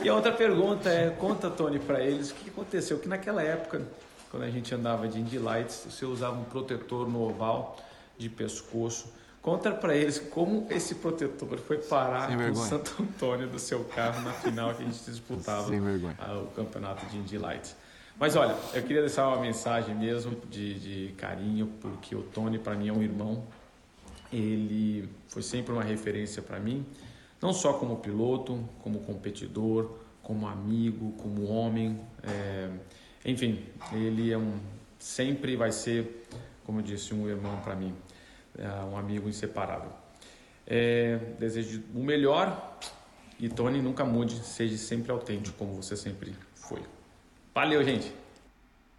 E 0.02 0.08
a 0.08 0.14
outra 0.14 0.32
pergunta 0.32 0.88
é, 0.88 1.10
conta, 1.10 1.50
Tony, 1.50 1.78
para 1.78 2.00
eles 2.02 2.30
o 2.30 2.34
que 2.34 2.50
aconteceu, 2.50 2.98
que 2.98 3.08
naquela 3.08 3.42
época, 3.42 3.82
quando 4.30 4.42
a 4.42 4.50
gente 4.50 4.74
andava 4.74 5.08
de 5.08 5.18
Indy 5.18 5.38
Lights, 5.38 5.86
você 5.88 6.04
usava 6.04 6.36
um 6.36 6.44
protetor 6.44 7.08
no 7.08 7.22
oval 7.22 7.78
de 8.18 8.28
pescoço. 8.28 9.12
Conta 9.42 9.70
para 9.72 9.94
eles 9.94 10.18
como 10.18 10.66
esse 10.70 10.94
protetor 10.94 11.58
foi 11.58 11.76
parar 11.76 12.30
no. 12.30 12.56
Santo 12.56 13.02
Antônio 13.02 13.46
do 13.46 13.58
seu 13.58 13.84
carro 13.84 14.22
na 14.22 14.32
final 14.32 14.74
que 14.74 14.82
a 14.82 14.86
gente 14.86 15.04
disputava 15.04 15.70
o 15.70 16.46
campeonato 16.56 17.04
de 17.06 17.18
Indy 17.18 17.36
Lights. 17.36 17.76
Mas 18.18 18.36
olha, 18.36 18.56
eu 18.72 18.82
queria 18.82 19.00
deixar 19.00 19.28
uma 19.28 19.40
mensagem 19.40 19.94
mesmo 19.94 20.40
de, 20.48 21.08
de 21.08 21.12
carinho, 21.14 21.66
porque 21.80 22.14
o 22.14 22.22
Tony 22.22 22.58
para 22.58 22.74
mim 22.74 22.88
é 22.88 22.92
um 22.92 23.02
irmão. 23.02 23.44
Ele 24.36 25.08
foi 25.28 25.42
sempre 25.42 25.72
uma 25.72 25.82
referência 25.82 26.42
para 26.42 26.58
mim, 26.58 26.84
não 27.40 27.52
só 27.52 27.74
como 27.74 27.96
piloto, 27.96 28.68
como 28.82 29.00
competidor, 29.00 29.98
como 30.22 30.46
amigo, 30.46 31.12
como 31.12 31.46
homem. 31.46 32.00
é, 32.22 32.70
enfim, 33.24 33.60
ele 33.92 34.32
é 34.32 34.38
um 34.38 34.58
sempre 34.98 35.54
vai 35.54 35.70
ser, 35.70 36.26
como 36.64 36.80
eu 36.80 36.82
disse, 36.82 37.12
um 37.12 37.28
irmão 37.28 37.60
para 37.62 37.76
mim, 37.76 37.94
é, 38.56 38.66
um 38.84 38.96
amigo 38.96 39.28
inseparável. 39.28 39.90
É, 40.66 41.18
desejo 41.38 41.82
o 41.94 42.02
melhor 42.02 42.78
e 43.38 43.50
Tony 43.50 43.82
nunca 43.82 44.02
mude, 44.02 44.42
seja 44.42 44.78
sempre 44.78 45.12
autêntico 45.12 45.58
como 45.58 45.74
você 45.74 45.94
sempre 45.94 46.34
foi. 46.54 46.80
Valeu, 47.54 47.84
gente! 47.84 48.23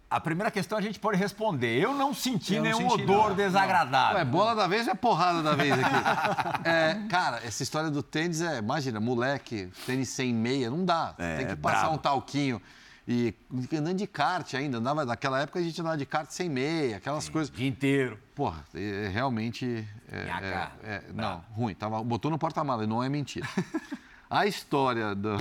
A 0.08 0.20
primeira 0.20 0.50
questão 0.52 0.78
a 0.78 0.80
gente 0.80 1.00
pode 1.00 1.18
responder. 1.18 1.80
Eu 1.82 1.92
não 1.92 2.14
senti 2.14 2.54
Eu 2.54 2.62
não 2.62 2.70
nenhum 2.78 2.90
senti 2.90 3.02
odor 3.02 3.22
nada. 3.30 3.34
desagradável. 3.34 4.18
Ué, 4.18 4.24
bola 4.24 4.54
da 4.54 4.68
vez 4.68 4.86
é 4.86 4.94
porrada 4.94 5.42
da 5.42 5.54
vez 5.54 5.72
aqui. 5.72 5.82
É, 6.64 6.94
cara, 7.08 7.40
essa 7.44 7.62
história 7.62 7.90
do 7.90 8.02
tênis 8.02 8.40
é, 8.40 8.58
imagina, 8.58 9.00
moleque, 9.00 9.68
tênis 9.84 10.08
sem 10.08 10.32
meia, 10.32 10.70
não 10.70 10.84
dá. 10.84 11.14
É, 11.18 11.36
Tem 11.38 11.46
que 11.46 11.52
é 11.52 11.56
passar 11.56 11.80
brabo. 11.80 11.94
um 11.94 11.98
talquinho. 11.98 12.62
E 13.08 13.32
andando 13.72 13.98
de 13.98 14.06
kart 14.06 14.52
ainda, 14.54 14.78
andava, 14.78 15.04
naquela 15.04 15.40
época 15.40 15.60
a 15.60 15.62
gente 15.62 15.80
andava 15.80 15.96
de 15.96 16.04
kart 16.06 16.28
sem 16.30 16.48
meia, 16.48 16.96
aquelas 16.96 17.28
coisas. 17.28 17.54
Dia 17.54 17.68
inteiro. 17.68 18.18
Porra, 18.34 18.64
é, 18.74 19.08
realmente. 19.12 19.86
É, 20.10 20.16
é, 20.18 20.70
é, 20.82 21.02
não, 21.14 21.44
ruim. 21.52 21.74
Tava, 21.74 22.02
botou 22.02 22.30
no 22.30 22.38
porta-mala, 22.38 22.86
não 22.86 23.02
é 23.02 23.08
mentira. 23.08 23.46
A 24.28 24.44
história 24.44 25.14
do. 25.14 25.36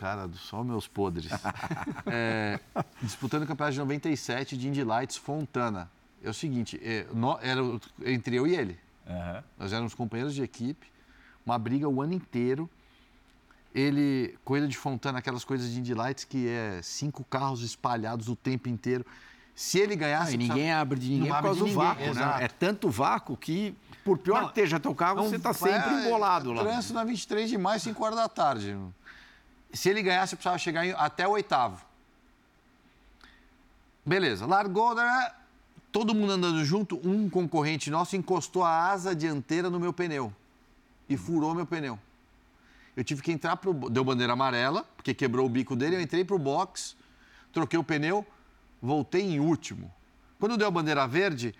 Cara, 0.00 0.26
do 0.26 0.38
só 0.38 0.64
meus 0.64 0.88
podres. 0.88 1.30
É, 2.10 2.58
disputando 3.02 3.42
o 3.42 3.46
campeonato 3.46 3.74
de 3.74 3.78
97 3.80 4.56
de 4.56 4.66
Indy 4.68 4.82
Lights 4.82 5.18
Fontana. 5.18 5.90
É 6.24 6.30
o 6.30 6.32
seguinte, 6.34 6.80
é, 6.82 7.06
nó- 7.12 7.38
era 7.42 7.60
entre 8.06 8.34
eu 8.36 8.46
e 8.46 8.56
ele. 8.56 8.78
Aham. 9.06 9.44
Nós 9.58 9.72
éramos 9.74 9.92
companheiros 9.92 10.34
de 10.34 10.42
equipe, 10.42 10.86
uma 11.44 11.58
briga 11.58 11.86
o 11.86 12.00
ano 12.00 12.14
inteiro. 12.14 12.68
Ele, 13.74 14.36
corrida 14.42 14.66
de 14.66 14.76
Fontana, 14.76 15.18
aquelas 15.18 15.44
coisas 15.44 15.70
de 15.70 15.78
Indy 15.78 15.92
Lights 15.94 16.24
que 16.24 16.48
é 16.48 16.80
cinco 16.82 17.22
carros 17.24 17.62
espalhados 17.62 18.26
o 18.28 18.34
tempo 18.34 18.68
inteiro. 18.70 19.04
Se 19.54 19.78
ele 19.78 19.94
ganhasse. 19.96 20.36
ninguém 20.38 20.72
abre 20.72 20.98
de 20.98 21.10
ninguém 21.10 21.28
Não 21.28 21.36
por 21.36 21.36
abre 21.36 21.48
causa 21.50 21.64
de 21.64 21.70
do 21.74 21.78
ninguém, 21.78 21.86
vácuo, 21.88 22.04
exato. 22.04 22.38
né? 22.38 22.44
É 22.44 22.48
tanto 22.48 22.88
vácuo 22.88 23.36
que, 23.36 23.76
por 24.02 24.16
pior 24.16 24.36
Não, 24.40 24.42
que 24.48 24.58
esteja 24.58 24.80
teu 24.80 24.94
carro, 24.94 25.22
você 25.28 25.36
está 25.36 25.52
sempre 25.52 25.90
é, 25.90 26.06
embolado 26.06 26.52
lá. 26.54 26.62
Trânsito 26.62 26.94
na 26.94 27.04
23 27.04 27.50
de 27.50 27.58
maio, 27.58 27.78
5 27.78 28.02
horas 28.02 28.16
da 28.16 28.28
tarde. 28.28 28.74
Se 29.72 29.88
ele 29.88 30.02
ganhasse, 30.02 30.34
precisava 30.36 30.58
chegar 30.58 30.84
em- 30.86 30.94
até 30.96 31.26
o 31.26 31.32
oitavo. 31.32 31.84
Beleza, 34.04 34.46
largou, 34.46 34.94
né? 34.94 35.32
todo 35.92 36.14
mundo 36.14 36.32
andando 36.32 36.64
junto, 36.64 37.00
um 37.06 37.28
concorrente 37.28 37.90
nosso 37.90 38.16
encostou 38.16 38.64
a 38.64 38.90
asa 38.90 39.14
dianteira 39.14 39.68
no 39.68 39.80
meu 39.80 39.92
pneu 39.92 40.32
e 41.08 41.16
furou 41.16 41.54
meu 41.54 41.66
pneu. 41.66 41.98
Eu 42.96 43.04
tive 43.04 43.22
que 43.22 43.32
entrar 43.32 43.56
pro. 43.56 43.72
Deu 43.90 44.04
bandeira 44.04 44.32
amarela, 44.32 44.84
porque 44.96 45.14
quebrou 45.14 45.46
o 45.46 45.48
bico 45.48 45.76
dele. 45.76 45.96
Eu 45.96 46.00
entrei 46.00 46.24
pro 46.24 46.38
box, 46.38 46.96
troquei 47.52 47.78
o 47.78 47.84
pneu, 47.84 48.26
voltei 48.82 49.22
em 49.22 49.40
último. 49.40 49.90
Quando 50.38 50.56
deu 50.56 50.66
a 50.66 50.70
bandeira 50.70 51.06
verde, 51.06 51.54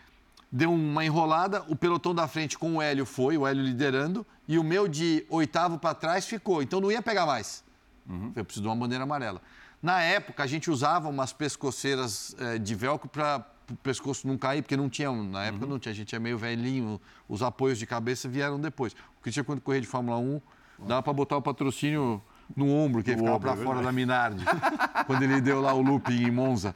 deu 0.50 0.72
uma 0.72 1.04
enrolada, 1.04 1.64
o 1.68 1.76
pelotão 1.76 2.14
da 2.14 2.26
frente 2.26 2.58
com 2.58 2.76
o 2.76 2.82
Hélio 2.82 3.06
foi, 3.06 3.38
o 3.38 3.46
Hélio 3.46 3.62
liderando, 3.62 4.26
e 4.46 4.58
o 4.58 4.64
meu 4.64 4.88
de 4.88 5.24
oitavo 5.28 5.78
para 5.78 5.94
trás 5.94 6.26
ficou. 6.26 6.62
Então 6.62 6.80
não 6.80 6.90
ia 6.90 7.00
pegar 7.00 7.26
mais. 7.26 7.62
Uhum. 8.10 8.32
Eu 8.34 8.44
preciso 8.44 8.62
de 8.62 8.68
uma 8.68 8.76
bandeira 8.76 9.04
amarela. 9.04 9.40
Na 9.80 10.02
época, 10.02 10.42
a 10.42 10.46
gente 10.46 10.70
usava 10.70 11.08
umas 11.08 11.32
pescoceiras 11.32 12.34
eh, 12.38 12.58
de 12.58 12.74
velcro 12.74 13.08
para 13.08 13.46
o 13.70 13.76
pescoço 13.76 14.26
não 14.26 14.36
cair, 14.36 14.62
porque 14.62 14.76
não 14.76 14.90
tinha, 14.90 15.10
na 15.12 15.44
época 15.44 15.64
uhum. 15.64 15.70
não 15.70 15.78
tinha, 15.78 15.92
a 15.92 15.94
gente 15.94 16.14
é 16.14 16.18
meio 16.18 16.36
velhinho, 16.36 17.00
os 17.28 17.40
apoios 17.40 17.78
de 17.78 17.86
cabeça 17.86 18.28
vieram 18.28 18.60
depois. 18.60 18.92
O 19.18 19.22
Cristian, 19.22 19.44
quando 19.44 19.60
corria 19.60 19.80
de 19.80 19.86
Fórmula 19.86 20.18
1, 20.18 20.40
dava 20.86 21.02
para 21.02 21.12
botar 21.12 21.36
o 21.36 21.42
patrocínio 21.42 22.20
no 22.56 22.68
ombro, 22.68 23.02
que 23.02 23.10
ele 23.10 23.18
ficava 23.18 23.38
para 23.38 23.52
é 23.52 23.56
fora 23.56 23.80
da 23.80 23.92
Minardi, 23.92 24.44
quando 25.06 25.22
ele 25.22 25.40
deu 25.40 25.60
lá 25.60 25.72
o 25.72 25.80
looping 25.80 26.24
em 26.24 26.30
Monza. 26.32 26.74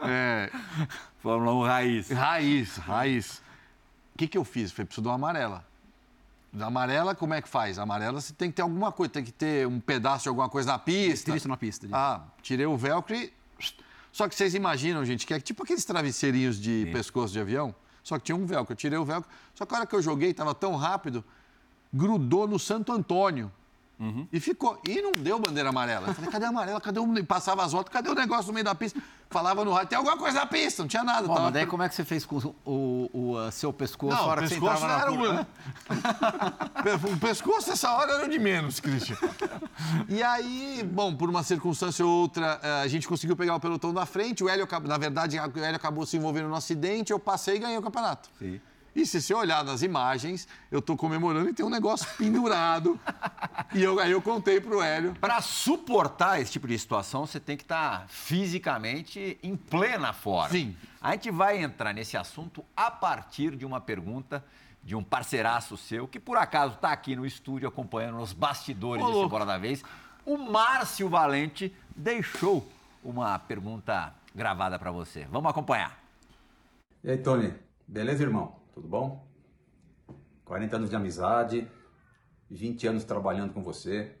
É... 0.00 0.50
Fórmula 1.18 1.52
1 1.54 1.62
raiz. 1.62 2.10
Raiz, 2.10 2.76
raiz. 2.78 3.42
O 4.14 4.18
que, 4.18 4.26
que 4.26 4.38
eu 4.38 4.44
fiz? 4.44 4.72
Falei, 4.72 4.86
preciso 4.86 5.02
de 5.02 5.08
uma 5.08 5.14
amarela. 5.14 5.64
Da 6.52 6.66
amarela, 6.66 7.14
como 7.14 7.32
é 7.32 7.40
que 7.40 7.48
faz? 7.48 7.78
A 7.78 7.82
amarela 7.82 8.20
você 8.20 8.34
tem 8.34 8.50
que 8.50 8.56
ter 8.56 8.62
alguma 8.62 8.92
coisa, 8.92 9.10
tem 9.10 9.24
que 9.24 9.32
ter 9.32 9.66
um 9.66 9.80
pedaço 9.80 10.24
de 10.24 10.28
alguma 10.28 10.50
coisa 10.50 10.72
na 10.72 10.78
pista. 10.78 11.34
Isso 11.34 11.48
na 11.48 11.56
pista. 11.56 11.88
Ah, 11.90 12.20
tirei 12.42 12.66
o 12.66 12.76
velcro 12.76 13.16
e... 13.16 13.32
Só 14.12 14.28
que 14.28 14.34
vocês 14.34 14.54
imaginam, 14.54 15.02
gente, 15.06 15.26
que 15.26 15.32
é 15.32 15.40
tipo 15.40 15.62
aqueles 15.62 15.86
travesseirinhos 15.86 16.60
de 16.60 16.84
Sim. 16.84 16.92
pescoço 16.92 17.32
de 17.32 17.40
avião, 17.40 17.74
só 18.02 18.18
que 18.18 18.24
tinha 18.24 18.36
um 18.36 18.44
velcro. 18.44 18.74
Eu 18.74 18.76
tirei 18.76 18.98
o 18.98 19.04
velcro, 19.06 19.30
só 19.54 19.64
que 19.64 19.74
a 19.74 19.78
hora 19.78 19.86
que 19.86 19.94
eu 19.96 20.02
joguei, 20.02 20.32
estava 20.32 20.54
tão 20.54 20.76
rápido, 20.76 21.24
grudou 21.90 22.46
no 22.46 22.58
Santo 22.58 22.92
Antônio. 22.92 23.50
Uhum. 24.02 24.26
E 24.32 24.40
ficou. 24.40 24.80
E 24.84 25.00
não 25.00 25.12
deu 25.12 25.38
bandeira 25.38 25.68
amarela. 25.68 26.08
Eu 26.08 26.14
falei, 26.14 26.28
cadê 26.28 26.44
a 26.44 26.48
amarela? 26.48 26.80
Cadê 26.80 26.98
o. 26.98 27.24
Passava 27.24 27.64
as 27.64 27.70
voltas, 27.70 27.92
cadê 27.92 28.10
o 28.10 28.14
negócio 28.16 28.48
no 28.48 28.52
meio 28.52 28.64
da 28.64 28.74
pista? 28.74 29.00
Falava 29.30 29.64
no 29.64 29.72
rádio, 29.72 29.90
tem 29.90 29.96
alguma 29.96 30.16
coisa 30.16 30.40
na 30.40 30.46
pista, 30.46 30.82
não 30.82 30.88
tinha 30.88 31.04
nada. 31.04 31.26
Bom, 31.26 31.34
tava... 31.34 31.44
Mas 31.44 31.54
daí 31.54 31.66
como 31.66 31.84
é 31.84 31.88
que 31.88 31.94
você 31.94 32.04
fez 32.04 32.26
com 32.26 32.36
o, 32.36 33.08
o, 33.14 33.36
o 33.36 33.50
seu 33.52 33.72
pescoço 33.72 34.16
não, 34.16 34.26
hora 34.26 34.42
que 34.42 34.48
você 34.48 34.56
entrava 34.56 34.88
na 34.88 35.00
era 35.00 35.12
o... 35.12 35.40
o 37.14 37.16
pescoço 37.20 37.70
essa 37.70 37.92
hora 37.92 38.12
era 38.12 38.26
o 38.26 38.28
de 38.28 38.40
menos, 38.40 38.80
Christian. 38.80 39.16
E 40.08 40.20
aí, 40.20 40.82
bom, 40.84 41.14
por 41.14 41.30
uma 41.30 41.44
circunstância 41.44 42.04
ou 42.04 42.10
outra, 42.10 42.60
eh, 42.60 42.82
a 42.82 42.88
gente 42.88 43.06
conseguiu 43.06 43.36
pegar 43.36 43.54
o 43.54 43.60
pelotão 43.60 43.94
da 43.94 44.04
frente. 44.04 44.42
O 44.42 44.48
Hélio, 44.48 44.68
na 44.82 44.98
verdade, 44.98 45.38
o 45.38 45.64
Hélio 45.64 45.76
acabou 45.76 46.04
se 46.04 46.16
envolvendo 46.16 46.48
no 46.48 46.56
acidente, 46.56 47.12
eu 47.12 47.20
passei 47.20 47.56
e 47.56 47.58
ganhei 47.60 47.78
o 47.78 47.82
campeonato. 47.82 48.28
Sim. 48.38 48.60
E 48.94 49.06
se 49.06 49.22
você 49.22 49.32
olhar 49.32 49.64
nas 49.64 49.82
imagens, 49.82 50.46
eu 50.70 50.80
estou 50.80 50.96
comemorando 50.96 51.48
e 51.48 51.54
tem 51.54 51.64
um 51.64 51.70
negócio 51.70 52.06
pendurado. 52.18 53.00
e 53.74 53.82
eu, 53.82 53.98
aí 53.98 54.10
eu 54.10 54.20
contei 54.20 54.60
para 54.60 54.76
o 54.76 54.82
Hélio. 54.82 55.14
Para 55.18 55.40
suportar 55.40 56.40
esse 56.40 56.52
tipo 56.52 56.68
de 56.68 56.78
situação, 56.78 57.26
você 57.26 57.40
tem 57.40 57.56
que 57.56 57.62
estar 57.62 58.00
tá 58.00 58.06
fisicamente 58.08 59.38
em 59.42 59.56
plena 59.56 60.12
forma. 60.12 60.50
Sim. 60.50 60.76
A 61.00 61.12
gente 61.12 61.30
vai 61.30 61.62
entrar 61.62 61.92
nesse 61.94 62.16
assunto 62.16 62.64
a 62.76 62.90
partir 62.90 63.56
de 63.56 63.64
uma 63.64 63.80
pergunta 63.80 64.44
de 64.84 64.94
um 64.94 65.02
parceiraço 65.02 65.76
seu, 65.76 66.06
que 66.06 66.20
por 66.20 66.36
acaso 66.36 66.74
está 66.74 66.92
aqui 66.92 67.16
no 67.16 67.24
estúdio 67.24 67.68
acompanhando 67.68 68.18
os 68.18 68.32
bastidores 68.32 69.04
Ô, 69.04 69.12
desse 69.12 69.28
Bora 69.28 69.46
da 69.46 69.56
Vez. 69.56 69.82
O 70.24 70.36
Márcio 70.36 71.08
Valente 71.08 71.74
deixou 71.96 72.68
uma 73.02 73.38
pergunta 73.38 74.12
gravada 74.34 74.78
para 74.78 74.90
você. 74.90 75.26
Vamos 75.30 75.50
acompanhar. 75.50 75.98
E 77.02 77.10
aí, 77.10 77.18
Tony? 77.18 77.52
Beleza, 77.86 78.22
irmão? 78.22 78.61
Tudo 78.72 78.88
bom? 78.88 79.26
40 80.44 80.76
anos 80.76 80.90
de 80.90 80.96
amizade, 80.96 81.68
20 82.50 82.86
anos 82.86 83.04
trabalhando 83.04 83.52
com 83.52 83.62
você. 83.62 84.14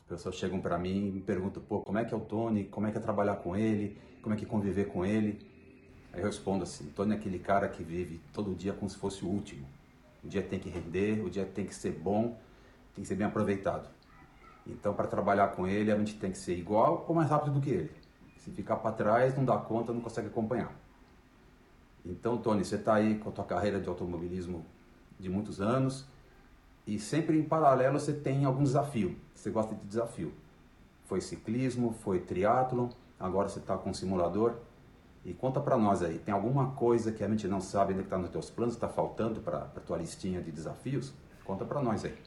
As 0.00 0.06
pessoas 0.06 0.34
chegam 0.34 0.60
para 0.60 0.78
mim 0.78 1.08
e 1.08 1.10
me 1.10 1.20
perguntam, 1.20 1.62
pô, 1.62 1.80
como 1.80 1.98
é 1.98 2.04
que 2.04 2.12
é 2.12 2.16
o 2.16 2.20
Tony? 2.20 2.64
Como 2.64 2.86
é 2.86 2.90
que 2.90 2.98
é 2.98 3.00
trabalhar 3.00 3.36
com 3.36 3.56
ele? 3.56 3.98
Como 4.20 4.34
é 4.34 4.38
que 4.38 4.44
é 4.44 4.48
conviver 4.48 4.86
com 4.86 5.04
ele? 5.04 5.46
Aí 6.12 6.20
eu 6.20 6.26
respondo 6.26 6.64
assim, 6.64 6.90
Tony 6.90 7.12
é 7.12 7.16
aquele 7.16 7.38
cara 7.38 7.68
que 7.68 7.82
vive 7.82 8.20
todo 8.32 8.54
dia 8.54 8.72
como 8.74 8.90
se 8.90 8.96
fosse 8.96 9.24
o 9.24 9.28
último. 9.28 9.66
O 10.22 10.28
dia 10.28 10.42
tem 10.42 10.58
que 10.58 10.68
render, 10.68 11.24
o 11.24 11.30
dia 11.30 11.46
tem 11.46 11.64
que 11.64 11.74
ser 11.74 11.92
bom, 11.92 12.38
tem 12.94 13.02
que 13.02 13.08
ser 13.08 13.14
bem 13.14 13.26
aproveitado. 13.26 13.88
Então, 14.66 14.94
para 14.94 15.06
trabalhar 15.08 15.48
com 15.48 15.66
ele, 15.66 15.90
a 15.90 15.96
gente 15.96 16.18
tem 16.18 16.30
que 16.30 16.38
ser 16.38 16.56
igual 16.56 17.04
ou 17.08 17.14
mais 17.14 17.30
rápido 17.30 17.54
do 17.54 17.60
que 17.60 17.70
ele. 17.70 17.90
Se 18.36 18.50
ficar 18.50 18.76
para 18.76 18.92
trás, 18.92 19.34
não 19.36 19.44
dá 19.44 19.56
conta, 19.56 19.92
não 19.92 20.00
consegue 20.00 20.28
acompanhar. 20.28 20.72
Então, 22.04 22.36
Tony, 22.36 22.64
você 22.64 22.76
está 22.76 22.94
aí 22.94 23.16
com 23.18 23.28
a 23.28 23.32
tua 23.32 23.44
carreira 23.44 23.80
de 23.80 23.88
automobilismo 23.88 24.66
de 25.18 25.28
muitos 25.28 25.60
anos 25.60 26.06
e 26.86 26.98
sempre 26.98 27.38
em 27.38 27.44
paralelo 27.44 27.98
você 27.98 28.12
tem 28.12 28.44
algum 28.44 28.64
desafio. 28.64 29.16
Você 29.34 29.50
gosta 29.50 29.74
de 29.74 29.84
desafio. 29.84 30.34
Foi 31.04 31.20
ciclismo, 31.20 31.94
foi 32.02 32.20
triatlon, 32.20 32.88
agora 33.18 33.48
você 33.48 33.60
está 33.60 33.76
com 33.76 33.90
um 33.90 33.94
simulador. 33.94 34.54
E 35.24 35.32
conta 35.32 35.60
para 35.60 35.78
nós 35.78 36.02
aí, 36.02 36.18
tem 36.18 36.34
alguma 36.34 36.72
coisa 36.72 37.12
que 37.12 37.22
a 37.22 37.28
gente 37.28 37.46
não 37.46 37.60
sabe 37.60 37.92
ainda 37.92 38.02
que 38.02 38.08
está 38.08 38.18
nos 38.18 38.30
teus 38.30 38.50
planos, 38.50 38.74
está 38.74 38.88
faltando 38.88 39.40
para 39.40 39.58
a 39.58 39.80
tua 39.80 39.96
listinha 39.96 40.42
de 40.42 40.50
desafios? 40.50 41.12
Conta 41.44 41.64
para 41.64 41.80
nós 41.80 42.04
aí. 42.04 42.18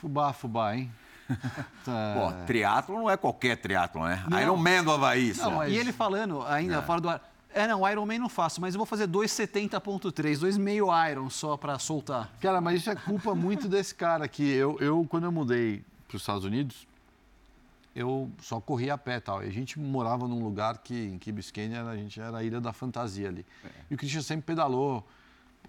Fubá, 0.00 0.32
fubá, 0.32 0.74
hein? 0.74 0.90
tá. 1.84 2.14
Pô, 2.14 2.46
triatlo 2.46 2.96
não 2.96 3.10
é 3.10 3.16
qualquer 3.18 3.58
triatlo, 3.58 4.04
né? 4.04 4.24
Não. 4.26 4.40
Iron 4.40 4.56
Man 4.56 4.84
do 4.84 4.92
Havaí. 4.92 5.34
Não, 5.36 5.50
mas... 5.50 5.70
E 5.70 5.76
ele 5.76 5.92
falando 5.92 6.42
ainda, 6.42 6.76
é. 6.76 6.82
fora 6.82 7.00
do 7.00 7.08
ar 7.10 7.33
é, 7.54 7.68
não, 7.68 7.88
Iron 7.88 8.04
Man 8.04 8.18
não 8.18 8.28
faço, 8.28 8.60
mas 8.60 8.74
eu 8.74 8.78
vou 8.78 8.86
fazer 8.86 9.06
2,70.3, 9.08 10.38
2,5 10.38 11.10
Iron 11.10 11.30
só 11.30 11.56
para 11.56 11.78
soltar. 11.78 12.30
Cara, 12.40 12.60
mas 12.60 12.80
isso 12.80 12.90
é 12.90 12.94
culpa 12.94 13.34
muito 13.34 13.68
desse 13.68 13.94
cara 13.94 14.26
que 14.26 14.42
eu, 14.42 14.76
eu 14.80 15.06
quando 15.08 15.24
eu 15.24 15.32
mudei 15.32 15.84
para 16.08 16.16
os 16.16 16.22
Estados 16.22 16.44
Unidos, 16.44 16.86
eu 17.94 18.28
só 18.40 18.60
corria 18.60 18.94
a 18.94 18.98
pé 18.98 19.20
tal. 19.20 19.42
E 19.44 19.46
a 19.46 19.52
gente 19.52 19.78
morava 19.78 20.26
num 20.26 20.42
lugar 20.42 20.78
que 20.78 20.94
em 20.94 21.18
Key 21.18 21.30
Biscayne 21.30 21.76
a 21.76 21.96
gente 21.96 22.20
era 22.20 22.38
a 22.38 22.44
ilha 22.44 22.60
da 22.60 22.72
fantasia 22.72 23.28
ali. 23.28 23.46
É. 23.64 23.68
E 23.90 23.94
o 23.94 23.98
Christian 23.98 24.22
sempre 24.22 24.46
pedalou. 24.46 25.06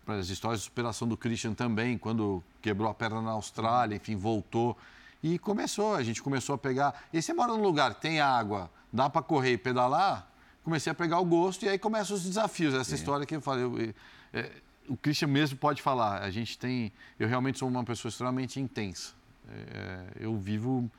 As 0.08 0.30
histórias 0.30 0.60
de 0.60 0.66
superação 0.66 1.08
do 1.08 1.18
Christian 1.18 1.54
também, 1.54 1.98
quando 1.98 2.44
quebrou 2.62 2.90
a 2.90 2.94
perna 2.94 3.22
na 3.22 3.32
Austrália, 3.32 3.96
enfim, 3.96 4.16
voltou. 4.16 4.78
E 5.24 5.40
começou, 5.40 5.96
a 5.96 6.04
gente 6.04 6.22
começou 6.22 6.54
a 6.56 6.58
pegar. 6.58 7.06
E 7.12 7.22
você 7.22 7.34
mora 7.34 7.54
num 7.54 7.62
lugar 7.62 7.96
que 7.96 8.02
tem 8.02 8.20
água, 8.20 8.70
dá 8.94 9.10
para 9.10 9.24
correr 9.24 9.54
e 9.54 9.58
pedalar, 9.58 10.28
comecei 10.66 10.92
a 10.92 10.96
pegar 10.96 11.20
o 11.20 11.26
gosto 11.26 11.64
e 11.64 11.70
aí 11.70 11.78
começam 11.78 12.18
os 12.18 12.24
desafios. 12.24 12.74
Essa 12.74 12.96
história 12.96 13.26
que 13.26 13.36
eu 13.36 13.42
falei, 13.42 13.64
eu, 13.64 13.94
é, 14.34 14.52
o 14.90 14.98
Christian 14.98 15.28
mesmo 15.28 15.58
pode 15.58 15.82
falar. 15.82 16.24
A 16.24 16.32
gente 16.32 16.58
tem, 16.58 16.92
eu 17.20 17.28
realmente 17.28 17.60
sou 17.60 17.70
uma 17.70 17.84
pessoa 17.84 18.10
extremamente 18.10 18.60
intensa. 18.60 19.14
É, 19.48 20.06
eu 20.20 20.36
vivo 20.36 20.90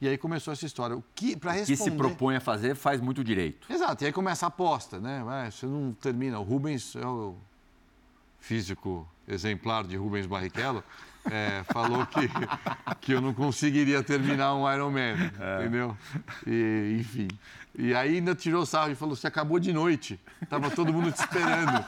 e 0.00 0.06
aí 0.06 0.18
começou 0.18 0.52
essa 0.52 0.66
história. 0.66 0.94
O 0.94 1.02
que 1.14 1.34
para 1.34 1.52
responder? 1.52 1.78
que 1.78 1.82
se 1.82 1.90
propõe 1.90 2.36
a 2.36 2.40
fazer 2.40 2.74
faz 2.74 3.00
muito 3.00 3.24
direito. 3.24 3.66
Exato. 3.72 4.04
E 4.04 4.06
aí 4.06 4.12
começa 4.12 4.44
a 4.44 4.48
aposta, 4.48 5.00
né? 5.00 5.24
Você 5.50 5.64
não 5.64 5.92
termina. 5.94 6.38
O 6.38 6.42
Rubens 6.42 6.94
é 6.94 7.06
o 7.06 7.34
físico 8.38 9.08
exemplar 9.26 9.84
de 9.84 9.96
Rubens 9.96 10.26
Barrichello. 10.26 10.84
É, 11.30 11.62
falou 11.72 12.06
que, 12.06 12.28
que 13.00 13.12
eu 13.12 13.20
não 13.20 13.32
conseguiria 13.32 14.02
terminar 14.02 14.54
um 14.54 14.70
Ironman, 14.70 15.14
é. 15.40 15.60
entendeu? 15.60 15.96
E, 16.46 16.98
enfim. 17.00 17.28
E 17.76 17.94
aí 17.94 18.16
ainda 18.16 18.34
tirou 18.34 18.64
sarro 18.64 18.92
e 18.92 18.94
falou: 18.94 19.16
você 19.16 19.26
acabou 19.26 19.58
de 19.58 19.72
noite. 19.72 20.20
Tava 20.48 20.70
todo 20.70 20.92
mundo 20.92 21.10
te 21.10 21.20
esperando. 21.20 21.72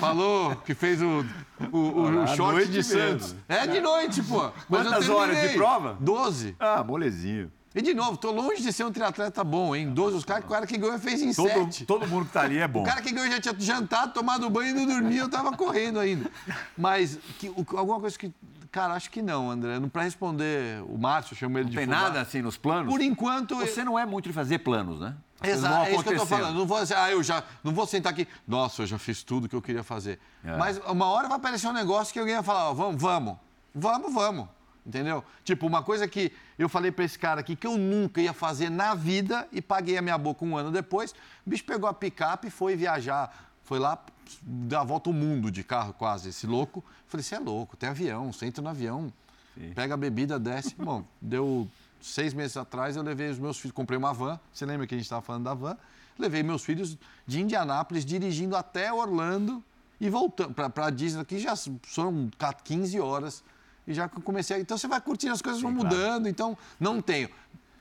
Falou 0.00 0.56
que 0.56 0.74
fez 0.74 1.00
o, 1.00 1.24
o, 1.72 1.78
o, 1.78 2.22
o 2.22 2.26
short 2.28 2.68
de 2.68 2.82
Santos. 2.82 3.34
É 3.48 3.66
de 3.66 3.80
noite, 3.80 4.22
pô. 4.22 4.50
Quantas 4.68 5.08
horas 5.08 5.40
de 5.40 5.54
prova? 5.54 5.96
Doze. 6.00 6.56
Ah, 6.58 6.82
molezinho. 6.82 7.50
E 7.78 7.82
de 7.82 7.94
novo, 7.94 8.16
tô 8.16 8.32
longe 8.32 8.60
de 8.60 8.72
ser 8.72 8.82
um 8.82 8.90
triatleta 8.90 9.44
bom, 9.44 9.74
hein? 9.74 9.88
12, 9.90 10.16
os 10.16 10.24
caras, 10.24 10.44
o 10.44 10.48
cara 10.48 10.66
que 10.66 10.76
ganhou 10.76 10.98
fez 10.98 11.22
em 11.22 11.32
todo, 11.32 11.48
7. 11.48 11.86
Todo 11.86 12.08
mundo 12.08 12.26
que 12.26 12.32
tá 12.32 12.40
ali 12.40 12.58
é 12.58 12.66
bom. 12.66 12.82
O 12.82 12.84
cara 12.84 13.00
que 13.00 13.12
ganhou 13.12 13.30
já 13.30 13.40
tinha 13.40 13.54
jantado, 13.60 14.12
tomado 14.12 14.50
banho 14.50 14.70
e 14.70 14.72
não 14.72 14.84
dormia, 14.84 15.20
eu 15.20 15.28
tava 15.28 15.56
correndo 15.56 16.00
ainda. 16.00 16.28
Mas 16.76 17.20
que, 17.38 17.46
alguma 17.76 18.00
coisa 18.00 18.18
que. 18.18 18.34
Cara, 18.72 18.94
acho 18.94 19.08
que 19.08 19.22
não, 19.22 19.48
André. 19.48 19.78
Para 19.92 20.02
responder 20.02 20.82
o 20.88 20.98
Márcio, 20.98 21.34
eu 21.34 21.38
chamo 21.38 21.56
ele 21.56 21.66
não 21.66 21.70
de. 21.70 21.76
Não 21.76 21.86
tem 21.86 21.94
fubá. 21.94 22.08
nada 22.08 22.20
assim 22.20 22.42
nos 22.42 22.56
planos? 22.56 22.92
Por 22.92 23.00
enquanto. 23.00 23.54
Você 23.54 23.84
não 23.84 23.96
é 23.96 24.04
muito 24.04 24.28
de 24.28 24.32
fazer 24.32 24.58
planos, 24.58 24.98
né? 24.98 25.14
Exato, 25.40 25.86
é 25.86 25.94
isso 25.94 26.02
que 26.02 26.08
eu 26.08 26.16
tô 26.16 26.26
falando. 26.26 26.56
Não 26.56 26.66
vou 26.66 26.78
ah, 26.78 27.10
eu 27.12 27.22
já. 27.22 27.44
Não 27.62 27.72
vou 27.72 27.86
sentar 27.86 28.12
aqui. 28.12 28.26
Nossa, 28.46 28.82
eu 28.82 28.86
já 28.88 28.98
fiz 28.98 29.22
tudo 29.22 29.48
que 29.48 29.54
eu 29.54 29.62
queria 29.62 29.84
fazer. 29.84 30.18
É. 30.44 30.56
Mas 30.56 30.78
uma 30.78 31.06
hora 31.06 31.28
vai 31.28 31.36
aparecer 31.36 31.68
um 31.68 31.72
negócio 31.72 32.12
que 32.12 32.18
alguém 32.18 32.34
vai 32.34 32.42
falar, 32.42 32.70
ó, 32.70 32.74
vamos, 32.74 33.00
vamos. 33.00 33.36
Vamos, 33.72 34.12
vamos. 34.12 34.48
Entendeu? 34.88 35.22
Tipo, 35.44 35.66
uma 35.66 35.82
coisa 35.82 36.08
que 36.08 36.32
eu 36.58 36.66
falei 36.66 36.90
para 36.90 37.04
esse 37.04 37.18
cara 37.18 37.40
aqui 37.40 37.54
que 37.54 37.66
eu 37.66 37.76
nunca 37.76 38.22
ia 38.22 38.32
fazer 38.32 38.70
na 38.70 38.94
vida 38.94 39.46
e 39.52 39.60
paguei 39.60 39.98
a 39.98 40.02
minha 40.02 40.16
boca 40.16 40.42
um 40.46 40.56
ano 40.56 40.70
depois. 40.72 41.12
O 41.46 41.50
bicho 41.50 41.62
pegou 41.62 41.86
a 41.86 41.92
picape 41.92 42.48
e 42.48 42.50
foi 42.50 42.74
viajar. 42.74 43.52
Foi 43.64 43.78
lá, 43.78 44.02
deu 44.40 44.78
a 44.78 44.84
volta 44.84 45.10
ao 45.10 45.12
mundo 45.14 45.50
de 45.50 45.62
carro 45.62 45.92
quase, 45.92 46.30
esse 46.30 46.46
louco. 46.46 46.82
Falei, 47.06 47.22
você 47.22 47.34
é 47.34 47.38
louco, 47.38 47.76
tem 47.76 47.90
avião, 47.90 48.32
você 48.32 48.46
entra 48.46 48.62
no 48.62 48.70
avião, 48.70 49.12
Sim. 49.54 49.72
pega 49.74 49.92
a 49.92 49.96
bebida, 49.98 50.38
desce. 50.38 50.74
Bom, 50.74 51.04
deu 51.20 51.68
seis 52.00 52.32
meses 52.32 52.56
atrás, 52.56 52.96
eu 52.96 53.02
levei 53.02 53.28
os 53.28 53.38
meus 53.38 53.58
filhos, 53.58 53.74
comprei 53.74 53.98
uma 53.98 54.14
van, 54.14 54.40
você 54.50 54.64
lembra 54.64 54.86
que 54.86 54.94
a 54.94 54.96
gente 54.96 55.04
estava 55.04 55.20
falando 55.20 55.44
da 55.44 55.52
van? 55.52 55.76
Levei 56.18 56.42
meus 56.42 56.64
filhos 56.64 56.96
de 57.26 57.42
Indianápolis, 57.42 58.06
dirigindo 58.06 58.56
até 58.56 58.90
Orlando 58.90 59.62
e 60.00 60.08
voltando 60.08 60.54
para 60.54 60.86
a 60.86 60.90
Disney, 60.90 61.26
que 61.26 61.38
já 61.38 61.54
são 61.54 62.30
15 62.64 62.98
horas 63.00 63.44
e 63.88 63.94
já 63.94 64.08
comecei 64.08 64.56
a... 64.56 64.60
Então 64.60 64.76
você 64.78 64.86
vai 64.86 65.00
curtindo, 65.00 65.32
as 65.32 65.42
coisas 65.42 65.60
Sim, 65.60 65.66
vão 65.66 65.74
mudando, 65.74 66.22
claro. 66.22 66.28
então 66.28 66.58
não 66.78 67.00
tenho. 67.00 67.28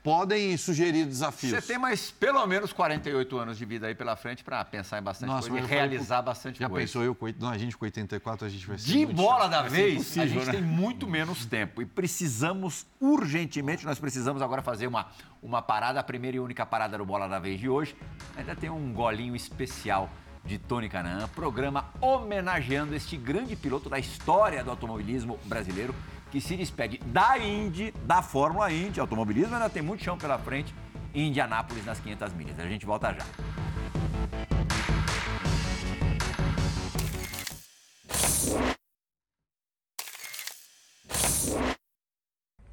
podem 0.02 0.56
sugerir 0.56 1.06
desafios. 1.06 1.52
Você 1.52 1.62
tem 1.74 1.78
mais 1.78 2.10
pelo 2.12 2.46
menos 2.48 2.72
48 2.72 3.38
anos 3.38 3.58
de 3.58 3.66
vida 3.66 3.88
aí 3.88 3.94
pela 3.94 4.16
frente 4.16 4.42
para 4.42 4.64
pensar 4.64 5.00
em 5.00 5.04
bastante 5.04 5.28
Nossa, 5.28 5.50
coisa 5.50 5.62
e 5.62 5.62
eu 5.62 5.68
realizar 5.68 6.22
bastante 6.22 6.60
Já 6.62 6.70
coisa. 6.70 6.86
pensou 6.88 7.04
eu 7.04 7.14
com 7.14 7.28
não, 7.38 7.50
a 7.50 7.58
gente 7.58 7.76
com 7.76 7.84
84, 7.84 8.46
a 8.46 8.50
gente 8.50 8.66
vai 8.66 8.78
ser 8.78 8.86
De 8.86 9.06
bola 9.06 9.42
chato. 9.42 9.52
da 9.52 9.62
vez, 9.64 10.18
a 10.18 10.26
gente 10.26 10.46
né? 10.46 10.52
tem 10.54 10.62
muito 10.62 11.06
menos 11.06 11.46
tempo 11.46 11.82
e 11.82 11.86
precisamos 11.86 12.86
urgentemente, 13.02 13.86
nós 13.86 14.00
precisamos 14.00 14.42
agora 14.42 14.62
fazer 14.62 14.88
uma, 14.88 15.08
uma 15.42 15.62
parada, 15.62 16.00
a 16.00 16.04
primeira 16.04 16.38
e 16.38 16.40
única 16.40 16.66
parada 16.66 16.98
do 16.98 17.06
Bola 17.06 17.28
da 17.28 17.38
Vez 17.40 17.60
de 17.60 17.68
hoje. 17.68 17.94
Ainda 18.38 18.56
tem 18.56 18.70
um 18.70 18.94
golinho 18.94 19.36
especial 19.36 20.10
de 20.48 20.58
Tony 20.58 20.88
Canaan, 20.88 21.28
programa 21.36 21.92
homenageando 22.00 22.96
este 22.96 23.18
grande 23.18 23.56
piloto 23.56 23.90
da 23.90 24.00
história 24.00 24.64
do 24.64 24.72
automobilismo 24.72 25.38
brasileiro 25.44 25.94
que 26.32 26.40
se 26.40 26.56
despede 26.56 26.98
da 27.06 27.38
Indy, 27.38 27.92
da 28.06 28.22
Fórmula 28.22 28.72
Indy. 28.72 29.00
Automobilismo 29.00 29.54
ainda 29.54 29.70
tem 29.70 29.82
muito 29.82 30.04
chão 30.04 30.18
pela 30.18 30.40
frente 30.40 30.74
em 31.14 31.28
Indianápolis 31.28 31.86
nas 31.86 32.00
500 32.00 32.34
milhas. 32.34 32.60
A 32.60 32.68
gente 32.68 32.86
volta 32.86 33.14
já. 33.14 33.26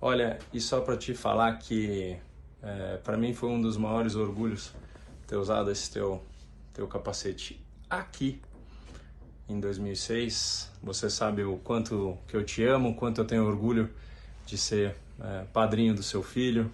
Olha, 0.01 0.39
e 0.53 0.61
só 0.61 0.81
para 0.81 0.97
te 0.97 1.15
falar 1.15 1.59
que 1.59 2.17
é, 2.63 2.99
para 2.99 3.17
mim 3.17 3.33
foi 3.33 3.49
um 3.49 3.61
dos 3.61 3.77
maiores 3.77 4.15
orgulhos 4.15 4.73
ter 5.27 5.37
usado 5.37 5.71
esse 5.71 5.91
teu, 5.91 6.23
teu 6.75 6.87
capacete 6.87 7.64
aqui 7.99 8.41
em 9.49 9.61
2006. 9.61 10.71
Você 10.83 11.11
sabe 11.11 11.45
o 11.45 11.57
quanto 11.59 12.19
que 12.27 12.37
eu 12.37 12.45
te 12.45 12.65
amo, 12.65 12.91
o 12.91 12.95
quanto 12.95 13.21
eu 13.21 13.25
tenho 13.25 13.45
orgulho 13.47 13.91
de 14.47 14.57
ser 14.57 14.97
é, 15.21 15.45
padrinho 15.53 15.95
do 15.95 16.03
seu 16.03 16.23
filho. 16.23 16.71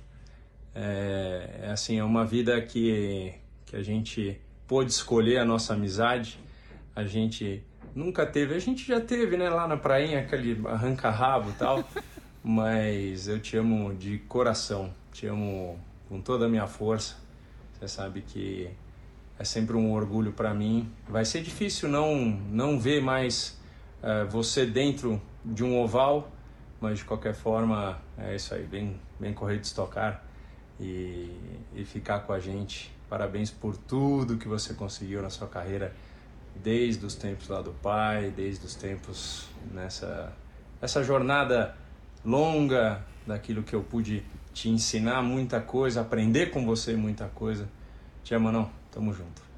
É, 0.75 1.61
é 1.64 1.71
assim, 1.71 1.99
é 1.99 2.05
uma 2.05 2.25
vida 2.25 2.61
que, 2.62 3.35
que 3.66 3.77
a 3.77 3.83
gente 3.83 4.41
pôde 4.66 4.91
escolher 4.91 5.39
a 5.39 5.45
nossa 5.45 5.75
amizade. 5.75 6.39
A 6.95 7.05
gente 7.05 7.62
nunca 7.95 8.25
teve, 8.27 8.55
a 8.55 8.59
gente 8.59 8.87
já 8.87 9.01
teve, 9.01 9.37
né, 9.37 9.49
lá 9.49 9.66
na 9.66 9.77
prainha, 9.77 10.21
aquele 10.21 10.61
arranca-rabo 10.66 11.51
e 11.51 11.55
tal. 11.55 11.85
Mas 12.43 13.29
eu 13.29 13.39
te 13.39 13.57
amo 13.57 13.95
de 13.95 14.18
coração, 14.21 14.95
te 15.12 15.27
amo 15.27 15.79
com 16.09 16.21
toda 16.21 16.47
a 16.47 16.49
minha 16.49 16.66
força. 16.66 17.16
Você 17.75 17.87
sabe 17.87 18.23
que 18.23 18.71
é 19.41 19.45
sempre 19.45 19.74
um 19.74 19.91
orgulho 19.95 20.32
para 20.32 20.53
mim. 20.53 20.93
Vai 21.09 21.24
ser 21.24 21.41
difícil 21.41 21.88
não 21.88 22.14
não 22.51 22.78
ver 22.78 23.01
mais 23.03 23.59
eh, 24.03 24.24
você 24.24 24.66
dentro 24.66 25.20
de 25.43 25.64
um 25.64 25.80
oval, 25.80 26.30
mas 26.78 26.99
de 26.99 27.07
qualquer 27.07 27.32
forma 27.32 27.99
é 28.18 28.36
isso 28.36 28.53
aí. 28.53 28.64
Vem, 28.64 29.01
vem 29.18 29.32
correr 29.32 29.59
de 29.59 29.66
estocar 29.66 30.22
e, 30.78 31.34
e 31.74 31.86
ficar 31.86 32.20
com 32.20 32.34
a 32.34 32.38
gente. 32.38 32.95
Parabéns 33.09 33.51
por 33.51 33.78
tudo 33.78 34.36
que 34.36 34.47
você 34.47 34.74
conseguiu 34.74 35.22
na 35.22 35.30
sua 35.30 35.49
carreira, 35.49 35.97
desde 36.55 37.07
os 37.07 37.14
tempos 37.14 37.49
lá 37.49 37.62
do 37.62 37.72
pai, 37.72 38.30
desde 38.36 38.66
os 38.66 38.74
tempos 38.74 39.49
nessa 39.72 40.34
essa 40.82 41.03
jornada 41.03 41.74
longa 42.22 43.03
daquilo 43.26 43.62
que 43.62 43.74
eu 43.74 43.82
pude 43.82 44.22
te 44.53 44.68
ensinar 44.68 45.22
muita 45.22 45.62
coisa, 45.62 46.03
aprender 46.03 46.51
com 46.51 46.66
você 46.66 46.95
muita 46.95 47.24
coisa. 47.28 47.66
Te 48.22 48.34
amo, 48.34 48.53
não. 48.53 48.80
Tamo 48.91 49.12
junto. 49.12 49.51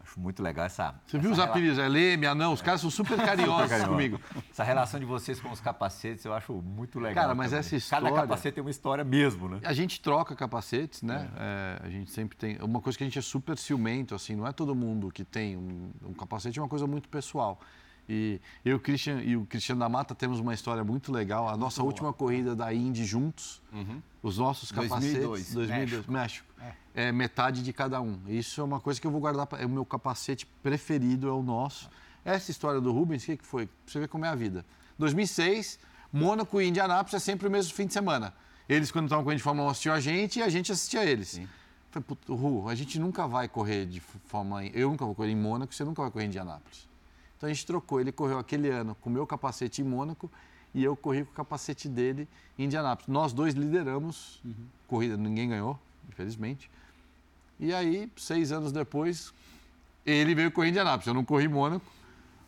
Acho 0.00 0.18
muito 0.20 0.42
legal 0.42 0.64
essa. 0.64 0.94
Você 1.06 1.18
viu 1.18 1.30
os 1.30 1.36
essa 1.36 1.42
rela- 1.46 1.52
apelidos? 1.54 1.78
É 1.78 1.86
Leme, 1.86 2.26
Anão, 2.26 2.52
os 2.54 2.62
caras 2.62 2.80
são 2.80 2.90
super 2.90 3.18
carinhosos 3.18 3.68
Carinhoso. 3.68 3.90
comigo. 3.92 4.20
Essa 4.50 4.64
relação 4.64 4.98
de 4.98 5.04
vocês 5.04 5.38
com 5.38 5.50
os 5.50 5.60
capacetes 5.60 6.24
eu 6.24 6.32
acho 6.32 6.52
muito 6.54 6.98
legal. 6.98 7.24
Cara, 7.24 7.34
mas 7.34 7.48
também. 7.50 7.60
essa 7.60 7.76
história- 7.76 8.08
Cada 8.08 8.22
capacete 8.22 8.54
tem 8.54 8.62
uma 8.64 8.70
história 8.70 9.04
mesmo, 9.04 9.48
né? 9.50 9.60
A 9.64 9.72
gente 9.74 10.00
troca 10.00 10.34
capacetes, 10.34 11.02
né? 11.02 11.28
É, 11.36 11.80
a 11.84 11.90
gente 11.90 12.10
sempre 12.10 12.38
tem. 12.38 12.56
Uma 12.62 12.80
coisa 12.80 12.96
que 12.96 13.04
a 13.04 13.06
gente 13.06 13.18
é 13.18 13.22
super 13.22 13.58
ciumento, 13.58 14.14
assim, 14.14 14.34
não 14.34 14.46
é 14.46 14.52
todo 14.52 14.74
mundo 14.74 15.10
que 15.10 15.24
tem 15.24 15.56
um, 15.58 15.90
um 16.02 16.14
capacete, 16.14 16.58
é 16.58 16.62
uma 16.62 16.68
coisa 16.68 16.86
muito 16.86 17.06
pessoal. 17.08 17.60
E 18.08 18.40
eu 18.64 18.76
o 18.76 18.80
Christian, 18.80 19.20
e 19.20 19.36
o 19.36 19.44
Cristiano 19.44 19.78
da 19.80 19.88
Mata 19.88 20.14
temos 20.14 20.40
uma 20.40 20.54
história 20.54 20.82
muito 20.82 21.12
legal. 21.12 21.48
A 21.48 21.56
nossa 21.56 21.82
última 21.82 22.12
corrida 22.12 22.56
da 22.56 22.72
Indy 22.72 23.04
juntos, 23.04 23.60
os 24.22 24.38
nossos 24.38 24.72
capacetes. 24.72 25.12
2002, 25.26 25.52
2002, 25.54 26.06
México. 26.06 26.48
É. 26.94 27.12
metade 27.12 27.62
de 27.62 27.72
cada 27.72 28.00
um. 28.00 28.18
Isso 28.26 28.60
é 28.60 28.64
uma 28.64 28.80
coisa 28.80 29.00
que 29.00 29.06
eu 29.06 29.10
vou 29.10 29.20
guardar. 29.20 29.46
É 29.58 29.66
o 29.66 29.68
meu 29.68 29.84
capacete 29.84 30.46
preferido, 30.62 31.28
é 31.28 31.32
o 31.32 31.42
nosso. 31.42 31.90
Essa 32.24 32.50
história 32.50 32.80
do 32.80 32.90
Rubens, 32.92 33.22
o 33.22 33.26
que, 33.26 33.36
que 33.36 33.46
foi? 33.46 33.66
Pra 33.66 33.74
você 33.86 34.00
ver 34.00 34.08
como 34.08 34.24
é 34.24 34.28
a 34.28 34.34
vida. 34.34 34.64
2006, 34.98 35.78
Mônaco 36.12 36.60
e 36.60 36.66
Indianápolis 36.66 37.14
é 37.14 37.18
sempre 37.18 37.46
o 37.46 37.50
mesmo 37.50 37.72
fim 37.74 37.86
de 37.86 37.92
semana. 37.92 38.34
Eles, 38.68 38.90
quando 38.90 39.04
estavam 39.06 39.22
correndo 39.24 39.38
de 39.38 39.44
Fórmula 39.44 39.68
1, 39.68 39.70
assistiam 39.70 39.94
a 39.94 40.00
gente 40.00 40.38
e 40.38 40.42
a 40.42 40.48
gente 40.48 40.72
assistia 40.72 41.04
eles. 41.04 41.40
Falei, 41.90 42.04
"Puta, 42.06 42.32
Ru, 42.34 42.68
a 42.68 42.74
gente 42.74 42.98
nunca 42.98 43.26
vai 43.26 43.48
correr 43.48 43.86
de 43.86 44.00
Fórmula 44.00 44.62
1. 44.62 44.64
Eu 44.74 44.90
nunca 44.90 45.04
vou 45.06 45.14
correr 45.14 45.30
em 45.30 45.36
Mônaco, 45.36 45.72
você 45.74 45.84
nunca 45.84 46.02
vai 46.02 46.10
correr 46.10 46.24
em 46.24 46.28
Indianápolis. 46.28 46.87
Então 47.38 47.48
a 47.48 47.52
gente 47.52 47.64
trocou. 47.64 48.00
Ele 48.00 48.12
correu 48.12 48.38
aquele 48.38 48.68
ano 48.68 48.94
com 48.96 49.08
o 49.08 49.12
meu 49.12 49.26
capacete 49.26 49.80
em 49.80 49.84
Mônaco 49.84 50.30
e 50.74 50.84
eu 50.84 50.94
corri 50.94 51.24
com 51.24 51.30
o 51.30 51.34
capacete 51.34 51.88
dele 51.88 52.28
em 52.58 52.64
Indianápolis. 52.64 53.08
Nós 53.08 53.32
dois 53.32 53.54
lideramos 53.54 54.42
corrida, 54.86 55.16
ninguém 55.16 55.48
ganhou, 55.48 55.78
infelizmente. 56.08 56.68
E 57.58 57.72
aí, 57.72 58.10
seis 58.16 58.52
anos 58.52 58.72
depois, 58.72 59.32
ele 60.04 60.34
veio 60.34 60.50
correr 60.50 60.68
em 60.68 60.70
Indianápolis. 60.70 61.06
Eu 61.06 61.14
não 61.14 61.24
corri 61.24 61.44
em 61.44 61.48
Mônaco, 61.48 61.86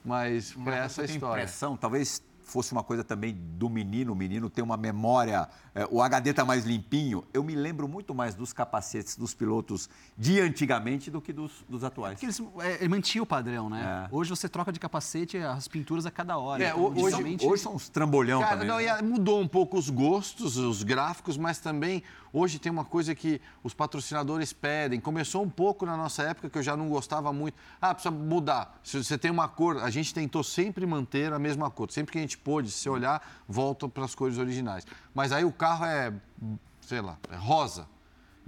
mas 0.04 0.50
foi 0.50 0.72
essa 0.74 1.04
história. 1.04 1.42
impressão, 1.42 1.76
talvez 1.76 2.22
fosse 2.50 2.72
uma 2.72 2.82
coisa 2.82 3.04
também 3.04 3.32
do 3.32 3.68
menino, 3.70 4.12
o 4.12 4.16
menino 4.16 4.50
tem 4.50 4.62
uma 4.64 4.76
memória, 4.76 5.48
é, 5.74 5.86
o 5.90 6.02
HD 6.02 6.30
está 6.30 6.44
mais 6.44 6.64
limpinho. 6.66 7.24
Eu 7.32 7.42
me 7.44 7.54
lembro 7.54 7.86
muito 7.88 8.14
mais 8.14 8.34
dos 8.34 8.52
capacetes 8.52 9.16
dos 9.16 9.32
pilotos 9.34 9.88
de 10.18 10.40
antigamente 10.40 11.10
do 11.10 11.20
que 11.20 11.32
dos, 11.32 11.64
dos 11.68 11.84
atuais. 11.84 12.14
Porque 12.14 12.26
eles 12.26 12.42
é, 12.80 12.88
mantinham 12.88 13.22
o 13.22 13.26
padrão, 13.26 13.70
né? 13.70 14.06
É. 14.10 14.14
Hoje 14.14 14.30
você 14.30 14.48
troca 14.48 14.72
de 14.72 14.80
capacete 14.80 15.38
as 15.38 15.68
pinturas 15.68 16.04
a 16.06 16.10
cada 16.10 16.36
hora. 16.38 16.62
É, 16.62 16.70
Então, 16.70 16.82
ho- 16.84 17.00
hoje- 17.04 17.38
Hoje 17.46 17.62
são 17.62 17.74
uns 17.74 17.88
trambolhão 17.88 18.40
Cara, 18.40 18.52
também. 18.52 18.68
não, 18.68 18.76
né? 18.76 18.84
e 18.84 18.88
a- 18.88 19.02
mudou 19.02 19.40
um 19.40 19.48
pouco 19.48 19.78
os 19.78 19.88
gostos, 19.88 20.56
os 20.56 20.82
gráficos, 20.82 21.36
mas 21.36 21.58
também 21.58 22.02
hoje 22.32 22.58
tem 22.58 22.70
uma 22.70 22.84
coisa 22.84 23.14
que 23.14 23.40
os 23.62 23.74
patrocinadores 23.74 24.52
pedem. 24.52 25.00
Começou 25.00 25.42
um 25.42 25.50
pouco 25.50 25.86
na 25.86 25.96
nossa 25.96 26.22
época 26.22 26.50
que 26.50 26.58
eu 26.58 26.62
já 26.62 26.76
não 26.76 26.88
gostava 26.88 27.32
muito. 27.32 27.56
Ah, 27.80 27.94
precisa 27.94 28.10
mudar. 28.10 28.78
Se 28.82 29.02
você 29.02 29.16
tem 29.16 29.30
uma 29.30 29.48
cor, 29.48 29.78
a 29.78 29.90
gente 29.90 30.12
tentou 30.12 30.42
sempre 30.42 30.86
manter 30.86 31.32
a 31.32 31.38
mesma 31.38 31.70
cor. 31.70 31.90
Sempre 31.90 32.12
que 32.12 32.18
a 32.18 32.20
gente 32.22 32.38
pôde, 32.38 32.70
se 32.70 32.88
olhar, 32.88 33.42
volta 33.48 33.88
para 33.88 34.04
as 34.04 34.14
cores 34.14 34.38
originais. 34.38 34.86
Mas 35.14 35.32
aí 35.32 35.44
o 35.44 35.52
carro 35.52 35.84
é, 35.84 36.12
sei 36.80 37.00
lá, 37.00 37.18
é 37.30 37.36
rosa. 37.36 37.86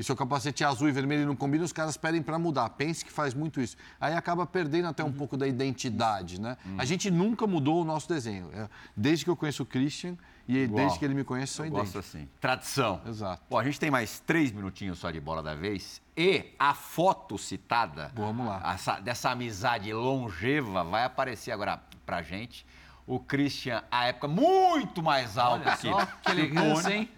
E 0.03 0.05
seu 0.05 0.17
capacete 0.17 0.65
é 0.65 0.67
azul 0.67 0.89
e 0.89 0.93
vermelho 0.93 1.23
e 1.23 1.25
não 1.27 1.37
combina, 1.37 1.63
os 1.63 1.73
caras 1.73 1.97
pedem 1.97 2.21
para 2.21 2.37
mudar. 2.37 2.69
Pense 2.71 3.05
que 3.05 3.13
faz 3.13 3.33
muito 3.35 3.61
isso. 3.61 3.77
Aí 4.01 4.15
acaba 4.15 4.45
perdendo 4.45 4.89
até 4.89 5.05
um 5.05 5.13
pouco 5.13 5.37
da 5.37 5.47
identidade, 5.47 6.41
né? 6.41 6.57
A 6.77 6.85
gente 6.85 7.09
nunca 7.09 7.47
mudou 7.47 7.81
o 7.81 7.85
nosso 7.85 8.09
desenho. 8.09 8.51
É, 8.53 8.69
Desde 8.97 9.25
que 9.25 9.31
eu 9.31 9.37
conheço 9.37 9.63
o 9.63 9.67
Christian 9.67 10.17
e 10.49 10.59
Igual. 10.65 10.81
desde 10.81 10.99
que 10.99 11.05
ele 11.05 11.15
me 11.15 11.23
conhece, 11.23 11.53
são 11.53 11.65
Eu 11.65 11.71
gosto 11.71 11.91
idênticos. 11.99 12.17
assim. 12.17 12.29
Tradição. 12.41 13.01
Exato. 13.07 13.43
Bom, 13.49 13.57
a 13.57 13.63
gente 13.63 13.79
tem 13.79 13.93
mais 13.93 14.19
três 14.19 14.51
minutinhos 14.51 14.99
só 14.99 15.09
de 15.09 15.21
bola 15.21 15.41
da 15.41 15.55
vez. 15.55 16.03
E 16.17 16.47
a 16.59 16.75
foto 16.75 17.39
citada 17.39 18.11
Vamos 18.17 18.45
lá. 18.45 18.73
essa- 18.75 18.99
dessa 18.99 19.31
amizade 19.31 19.93
longeva 19.93 20.83
vai 20.83 21.05
aparecer 21.05 21.53
agora 21.53 21.81
pra 22.05 22.23
gente. 22.23 22.67
O 23.07 23.19
Christian, 23.19 23.83
a 23.91 24.07
época 24.07 24.29
muito 24.29 25.03
mais 25.03 25.37
alta 25.37 25.69
Olha 25.71 25.77
que, 25.77 25.89
só, 25.89 26.07
que 26.23 26.31
elegância, 26.31 26.95
hein? 26.95 27.09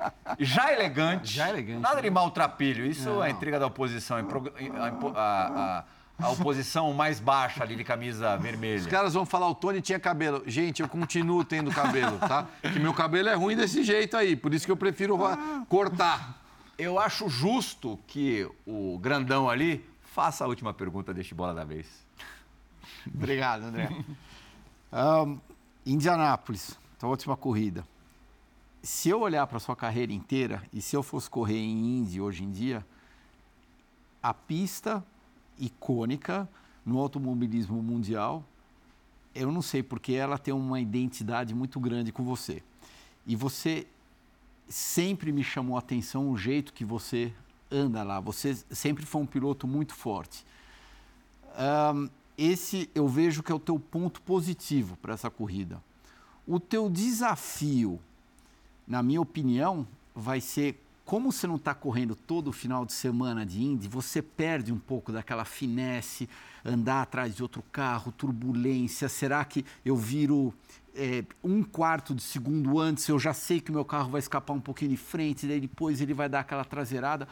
Já 0.40 0.72
elegante. 0.72 1.32
Já 1.34 1.48
elegante, 1.50 1.80
Nada 1.80 1.96
né? 1.96 2.02
de 2.02 2.10
maltrapilho. 2.10 2.86
Isso 2.86 3.22
é 3.22 3.26
a 3.26 3.30
intriga 3.30 3.58
da 3.60 3.66
oposição. 3.66 4.16
A, 4.16 4.20
a- 5.20 5.78
a- 5.80 5.84
a 6.16 6.30
oposição 6.30 6.92
mais 6.94 7.18
baixa 7.18 7.62
ali 7.64 7.74
de 7.74 7.82
camisa 7.82 8.36
vermelha. 8.36 8.78
Os 8.80 8.86
caras 8.86 9.14
vão 9.14 9.26
falar, 9.26 9.48
o 9.48 9.54
Tony 9.54 9.80
tinha 9.82 9.98
cabelo. 9.98 10.44
Gente, 10.46 10.80
eu 10.80 10.88
continuo 10.88 11.44
tendo 11.44 11.72
cabelo, 11.72 12.18
tá? 12.20 12.46
Que 12.62 12.78
meu 12.78 12.94
cabelo 12.94 13.28
é 13.28 13.34
ruim 13.34 13.56
desse 13.56 13.82
jeito 13.82 14.16
aí, 14.16 14.36
por 14.36 14.54
isso 14.54 14.64
que 14.64 14.70
eu 14.70 14.76
prefiro 14.76 15.18
cortar. 15.68 16.40
Eu 16.78 17.00
acho 17.00 17.28
justo 17.28 17.98
que 18.06 18.48
o 18.64 18.96
grandão 18.98 19.50
ali 19.50 19.84
faça 20.02 20.44
a 20.44 20.46
última 20.48 20.72
pergunta 20.72 21.12
deste 21.12 21.34
bola 21.34 21.52
da 21.52 21.64
vez. 21.64 21.86
Obrigado, 23.12 23.64
André. 23.64 23.88
Ahn, 24.92 25.36
Indianápolis, 25.86 26.78
tua 26.98 27.10
última 27.10 27.36
corrida. 27.36 27.86
Se 28.82 29.08
eu 29.08 29.20
olhar 29.20 29.46
para 29.46 29.58
sua 29.58 29.76
carreira 29.76 30.12
inteira 30.12 30.62
e 30.72 30.80
se 30.80 30.96
eu 30.96 31.02
fosse 31.02 31.28
correr 31.28 31.58
em 31.58 31.98
Indy 31.98 32.20
hoje 32.20 32.44
em 32.44 32.50
dia, 32.50 32.84
a 34.22 34.32
pista 34.32 35.04
icônica 35.58 36.48
no 36.84 36.98
automobilismo 36.98 37.82
mundial, 37.82 38.44
eu 39.34 39.50
não 39.50 39.62
sei 39.62 39.82
porque 39.82 40.12
ela 40.12 40.38
tem 40.38 40.54
uma 40.54 40.80
identidade 40.80 41.54
muito 41.54 41.78
grande 41.80 42.12
com 42.12 42.22
você. 42.22 42.62
E 43.26 43.36
você 43.36 43.86
sempre 44.68 45.32
me 45.32 45.42
chamou 45.42 45.76
a 45.76 45.80
atenção 45.80 46.30
o 46.30 46.36
jeito 46.36 46.72
que 46.72 46.84
você 46.84 47.32
anda 47.70 48.02
lá. 48.02 48.20
Você 48.20 48.54
sempre 48.70 49.04
foi 49.04 49.22
um 49.22 49.26
piloto 49.26 49.66
muito 49.66 49.94
forte. 49.94 50.46
Ahn, 51.56 52.08
esse 52.36 52.90
eu 52.94 53.06
vejo 53.06 53.42
que 53.42 53.52
é 53.52 53.54
o 53.54 53.60
teu 53.60 53.78
ponto 53.78 54.20
positivo 54.22 54.96
para 54.96 55.14
essa 55.14 55.30
corrida. 55.30 55.82
O 56.46 56.60
teu 56.60 56.90
desafio, 56.90 58.00
na 58.86 59.02
minha 59.02 59.20
opinião, 59.20 59.86
vai 60.14 60.40
ser 60.40 60.80
como 61.04 61.30
você 61.30 61.46
não 61.46 61.56
está 61.56 61.74
correndo 61.74 62.14
todo 62.14 62.50
final 62.50 62.86
de 62.86 62.94
semana 62.94 63.44
de 63.44 63.62
Indy, 63.62 63.88
você 63.88 64.22
perde 64.22 64.72
um 64.72 64.78
pouco 64.78 65.12
daquela 65.12 65.44
finesse, 65.44 66.28
andar 66.64 67.02
atrás 67.02 67.36
de 67.36 67.42
outro 67.42 67.62
carro, 67.70 68.10
turbulência. 68.10 69.06
Será 69.08 69.44
que 69.44 69.66
eu 69.84 69.96
viro 69.96 70.54
é, 70.94 71.22
um 71.42 71.62
quarto 71.62 72.14
de 72.14 72.22
segundo 72.22 72.80
antes, 72.80 73.06
eu 73.06 73.18
já 73.18 73.34
sei 73.34 73.60
que 73.60 73.70
o 73.70 73.74
meu 73.74 73.84
carro 73.84 74.10
vai 74.10 74.18
escapar 74.18 74.54
um 74.54 74.60
pouquinho 74.60 74.92
de 74.92 74.96
frente, 74.96 75.46
daí 75.46 75.60
depois 75.60 76.00
ele 76.00 76.14
vai 76.14 76.28
dar 76.28 76.40
aquela 76.40 76.64
traseirada. 76.64 77.28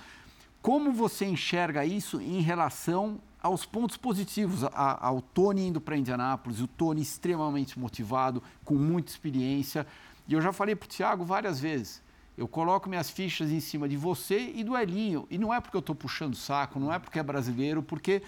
Como 0.60 0.92
você 0.92 1.24
enxerga 1.24 1.84
isso 1.84 2.20
em 2.20 2.42
relação 2.42 3.18
aos 3.42 3.66
pontos 3.66 3.96
positivos, 3.96 4.64
a, 4.64 5.06
ao 5.06 5.20
Tony 5.20 5.66
indo 5.66 5.80
para 5.80 5.96
Indianápolis, 5.96 6.60
o 6.60 6.66
Tony 6.66 7.02
extremamente 7.02 7.78
motivado, 7.78 8.42
com 8.64 8.74
muita 8.74 9.10
experiência. 9.10 9.86
E 10.28 10.34
eu 10.34 10.40
já 10.40 10.52
falei 10.52 10.76
para 10.76 10.86
o 10.86 10.88
Thiago 10.88 11.24
várias 11.24 11.58
vezes, 11.58 12.00
eu 12.36 12.48
coloco 12.48 12.88
minhas 12.88 13.10
fichas 13.10 13.50
em 13.50 13.60
cima 13.60 13.88
de 13.88 13.96
você 13.96 14.52
e 14.54 14.64
do 14.64 14.76
Elinho. 14.76 15.26
E 15.30 15.36
não 15.36 15.52
é 15.52 15.60
porque 15.60 15.76
eu 15.76 15.80
estou 15.80 15.94
puxando 15.94 16.34
saco, 16.34 16.80
não 16.80 16.92
é 16.92 16.98
porque 16.98 17.18
é 17.18 17.22
brasileiro, 17.22 17.82
porque 17.82 18.22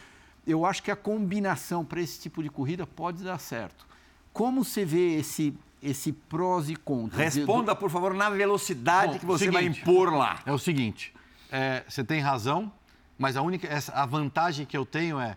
eu 0.46 0.66
acho 0.66 0.82
que 0.82 0.90
a 0.90 0.96
combinação 0.96 1.84
para 1.84 2.00
esse 2.00 2.20
tipo 2.20 2.42
de 2.42 2.50
corrida 2.50 2.86
pode 2.86 3.22
dar 3.22 3.38
certo. 3.38 3.86
Como 4.32 4.62
você 4.64 4.84
vê 4.84 5.14
esse, 5.14 5.56
esse 5.82 6.12
prós 6.12 6.68
e 6.68 6.76
contras? 6.76 7.34
Responda, 7.34 7.74
por 7.74 7.88
favor, 7.88 8.12
na 8.12 8.28
velocidade 8.28 9.14
Bom, 9.14 9.18
que 9.20 9.26
você 9.26 9.46
seguinte, 9.46 9.62
vai 9.62 9.64
impor 9.64 10.12
lá. 10.12 10.40
É 10.44 10.52
o 10.52 10.58
seguinte, 10.58 11.14
é, 11.50 11.82
você 11.88 12.04
tem 12.04 12.20
razão, 12.20 12.70
mas 13.18 13.36
a 13.36 13.42
única 13.42 13.66
essa, 13.66 13.92
a 13.92 14.06
vantagem 14.06 14.66
que 14.66 14.76
eu 14.76 14.84
tenho 14.84 15.18
é, 15.20 15.36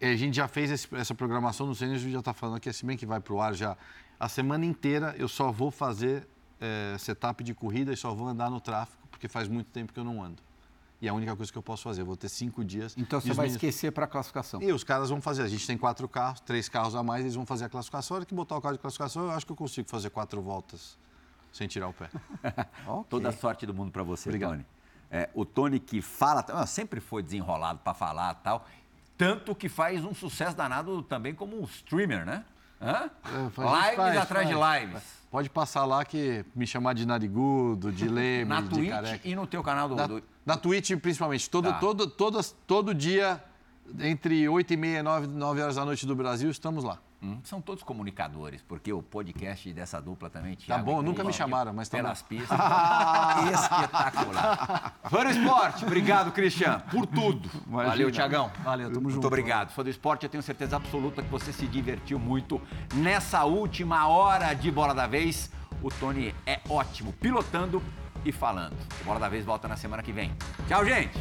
é, 0.00 0.10
a 0.10 0.16
gente 0.16 0.36
já 0.36 0.48
fez 0.48 0.70
esse, 0.70 0.94
essa 0.94 1.14
programação 1.14 1.66
no 1.66 1.74
gente 1.74 2.10
já 2.10 2.18
está 2.18 2.32
falando 2.32 2.56
aqui, 2.56 2.72
se 2.72 2.84
bem 2.84 2.96
que 2.96 3.06
vai 3.06 3.20
para 3.20 3.32
o 3.32 3.40
ar 3.40 3.54
já. 3.54 3.76
A 4.18 4.28
semana 4.28 4.64
inteira 4.64 5.14
eu 5.18 5.28
só 5.28 5.50
vou 5.50 5.70
fazer 5.70 6.26
é, 6.60 6.96
setup 6.98 7.42
de 7.42 7.54
corrida 7.54 7.92
e 7.92 7.96
só 7.96 8.14
vou 8.14 8.28
andar 8.28 8.50
no 8.50 8.60
tráfego, 8.60 9.02
porque 9.10 9.28
faz 9.28 9.48
muito 9.48 9.70
tempo 9.70 9.92
que 9.92 10.00
eu 10.00 10.04
não 10.04 10.22
ando. 10.22 10.42
E 11.00 11.06
é 11.06 11.10
a 11.10 11.14
única 11.14 11.36
coisa 11.36 11.52
que 11.52 11.58
eu 11.58 11.62
posso 11.62 11.82
fazer. 11.82 12.00
Eu 12.00 12.06
vou 12.06 12.16
ter 12.16 12.28
cinco 12.28 12.64
dias. 12.64 12.94
Então 12.96 13.20
você 13.20 13.32
vai 13.34 13.48
esquecer 13.48 13.92
para 13.92 14.06
a 14.06 14.08
classificação. 14.08 14.62
E 14.62 14.72
os 14.72 14.82
caras 14.82 15.10
vão 15.10 15.20
fazer. 15.20 15.42
A 15.42 15.48
gente 15.48 15.66
tem 15.66 15.76
quatro 15.76 16.08
carros, 16.08 16.40
três 16.40 16.68
carros 16.68 16.94
a 16.94 17.02
mais, 17.02 17.20
eles 17.20 17.34
vão 17.34 17.44
fazer 17.44 17.66
a 17.66 17.68
classificação. 17.68 18.14
A 18.14 18.18
hora 18.18 18.26
que 18.26 18.34
botar 18.34 18.56
o 18.56 18.62
carro 18.62 18.74
de 18.74 18.80
classificação, 18.80 19.24
eu 19.24 19.30
acho 19.30 19.44
que 19.44 19.52
eu 19.52 19.56
consigo 19.56 19.88
fazer 19.88 20.08
quatro 20.08 20.40
voltas 20.40 20.98
sem 21.52 21.68
tirar 21.68 21.88
o 21.88 21.92
pé. 21.92 22.08
okay. 22.86 23.04
Toda 23.10 23.28
a 23.28 23.32
sorte 23.32 23.66
do 23.66 23.74
mundo 23.74 23.90
para 23.90 24.02
você, 24.02 24.28
Obrigado. 24.28 24.52
Tony. 24.52 24.66
É, 25.10 25.28
o 25.34 25.44
Tony 25.44 25.78
que 25.78 26.02
fala, 26.02 26.44
sempre 26.66 27.00
foi 27.00 27.22
desenrolado 27.22 27.78
para 27.78 27.94
falar 27.94 28.34
tal, 28.34 28.66
tanto 29.16 29.54
que 29.54 29.68
faz 29.68 30.04
um 30.04 30.14
sucesso 30.14 30.56
danado 30.56 31.02
também 31.02 31.34
como 31.34 31.60
um 31.60 31.64
streamer, 31.64 32.26
né? 32.26 32.44
Hã? 32.80 33.08
É, 33.24 33.50
faz- 33.50 33.82
lives 33.84 33.96
faz, 33.96 34.16
atrás 34.18 34.48
faz. 34.50 34.80
de 34.80 34.86
lives. 34.86 35.02
Pode 35.30 35.48
passar 35.50 35.84
lá 35.84 36.04
que 36.04 36.44
me 36.54 36.66
chamar 36.66 36.94
de 36.94 37.06
narigudo, 37.06 37.90
de 37.92 38.08
leme, 38.08 38.44
Na 38.46 38.60
de 38.60 38.68
Twitch 38.68 38.90
careca. 38.90 39.28
e 39.28 39.34
no 39.34 39.46
teu 39.46 39.62
canal 39.62 39.88
do... 39.88 39.94
Na, 39.94 40.06
do- 40.06 40.22
na 40.44 40.56
Twitch, 40.56 40.90
principalmente. 41.00 41.48
Todo, 41.48 41.70
Tá. 41.70 41.78
todo, 41.78 42.06
todas, 42.06 42.54
todo 42.66 42.94
dia, 42.94 43.42
entre 44.00 44.48
8 44.48 44.72
e 44.74 44.76
meia 44.76 44.98
e 44.98 45.02
9, 45.02 45.26
9 45.26 45.62
horas 45.62 45.76
da 45.76 45.84
noite 45.84 46.06
do 46.06 46.14
Brasil, 46.14 46.50
estamos 46.50 46.84
lá. 46.84 46.98
Hum, 47.22 47.38
São 47.44 47.60
todos 47.62 47.82
comunicadores, 47.82 48.60
porque 48.62 48.92
o 48.92 49.02
podcast 49.02 49.72
dessa 49.72 50.00
dupla 50.00 50.28
também, 50.28 50.54
Thiago 50.54 50.84
bom, 50.84 51.00
e 51.00 51.04
nunca 51.04 51.24
me 51.24 51.32
chamaram, 51.32 51.72
mas 51.72 51.88
tá 51.88 51.96
Pelas 51.96 52.20
bom. 52.20 52.28
pistas. 52.28 52.58
Espetacular. 53.52 54.94
Fã 55.10 55.24
do 55.24 55.30
esporte, 55.30 55.84
obrigado, 55.84 56.30
Cristian, 56.32 56.80
por 56.90 57.06
tudo. 57.06 57.48
Valeu, 57.66 58.10
Tiagão. 58.10 58.50
Valeu, 58.62 58.88
tamo 58.90 59.00
Muito 59.02 59.14
junto. 59.14 59.26
obrigado. 59.26 59.70
Fã 59.70 59.82
do 59.82 59.90
esporte, 59.90 60.24
eu 60.24 60.28
tenho 60.28 60.42
certeza 60.42 60.76
absoluta 60.76 61.22
que 61.22 61.28
você 61.30 61.52
se 61.52 61.66
divertiu 61.66 62.18
muito 62.18 62.60
nessa 62.94 63.44
última 63.44 64.06
hora 64.08 64.52
de 64.54 64.70
Bola 64.70 64.94
da 64.94 65.06
Vez. 65.06 65.50
O 65.82 65.88
Tony 65.88 66.34
é 66.46 66.60
ótimo, 66.68 67.12
pilotando 67.14 67.82
e 68.24 68.32
falando. 68.32 68.76
Bola 69.04 69.20
da 69.20 69.28
Vez 69.28 69.44
volta 69.44 69.66
na 69.68 69.76
semana 69.76 70.02
que 70.02 70.12
vem. 70.12 70.32
Tchau, 70.68 70.84
gente! 70.84 71.16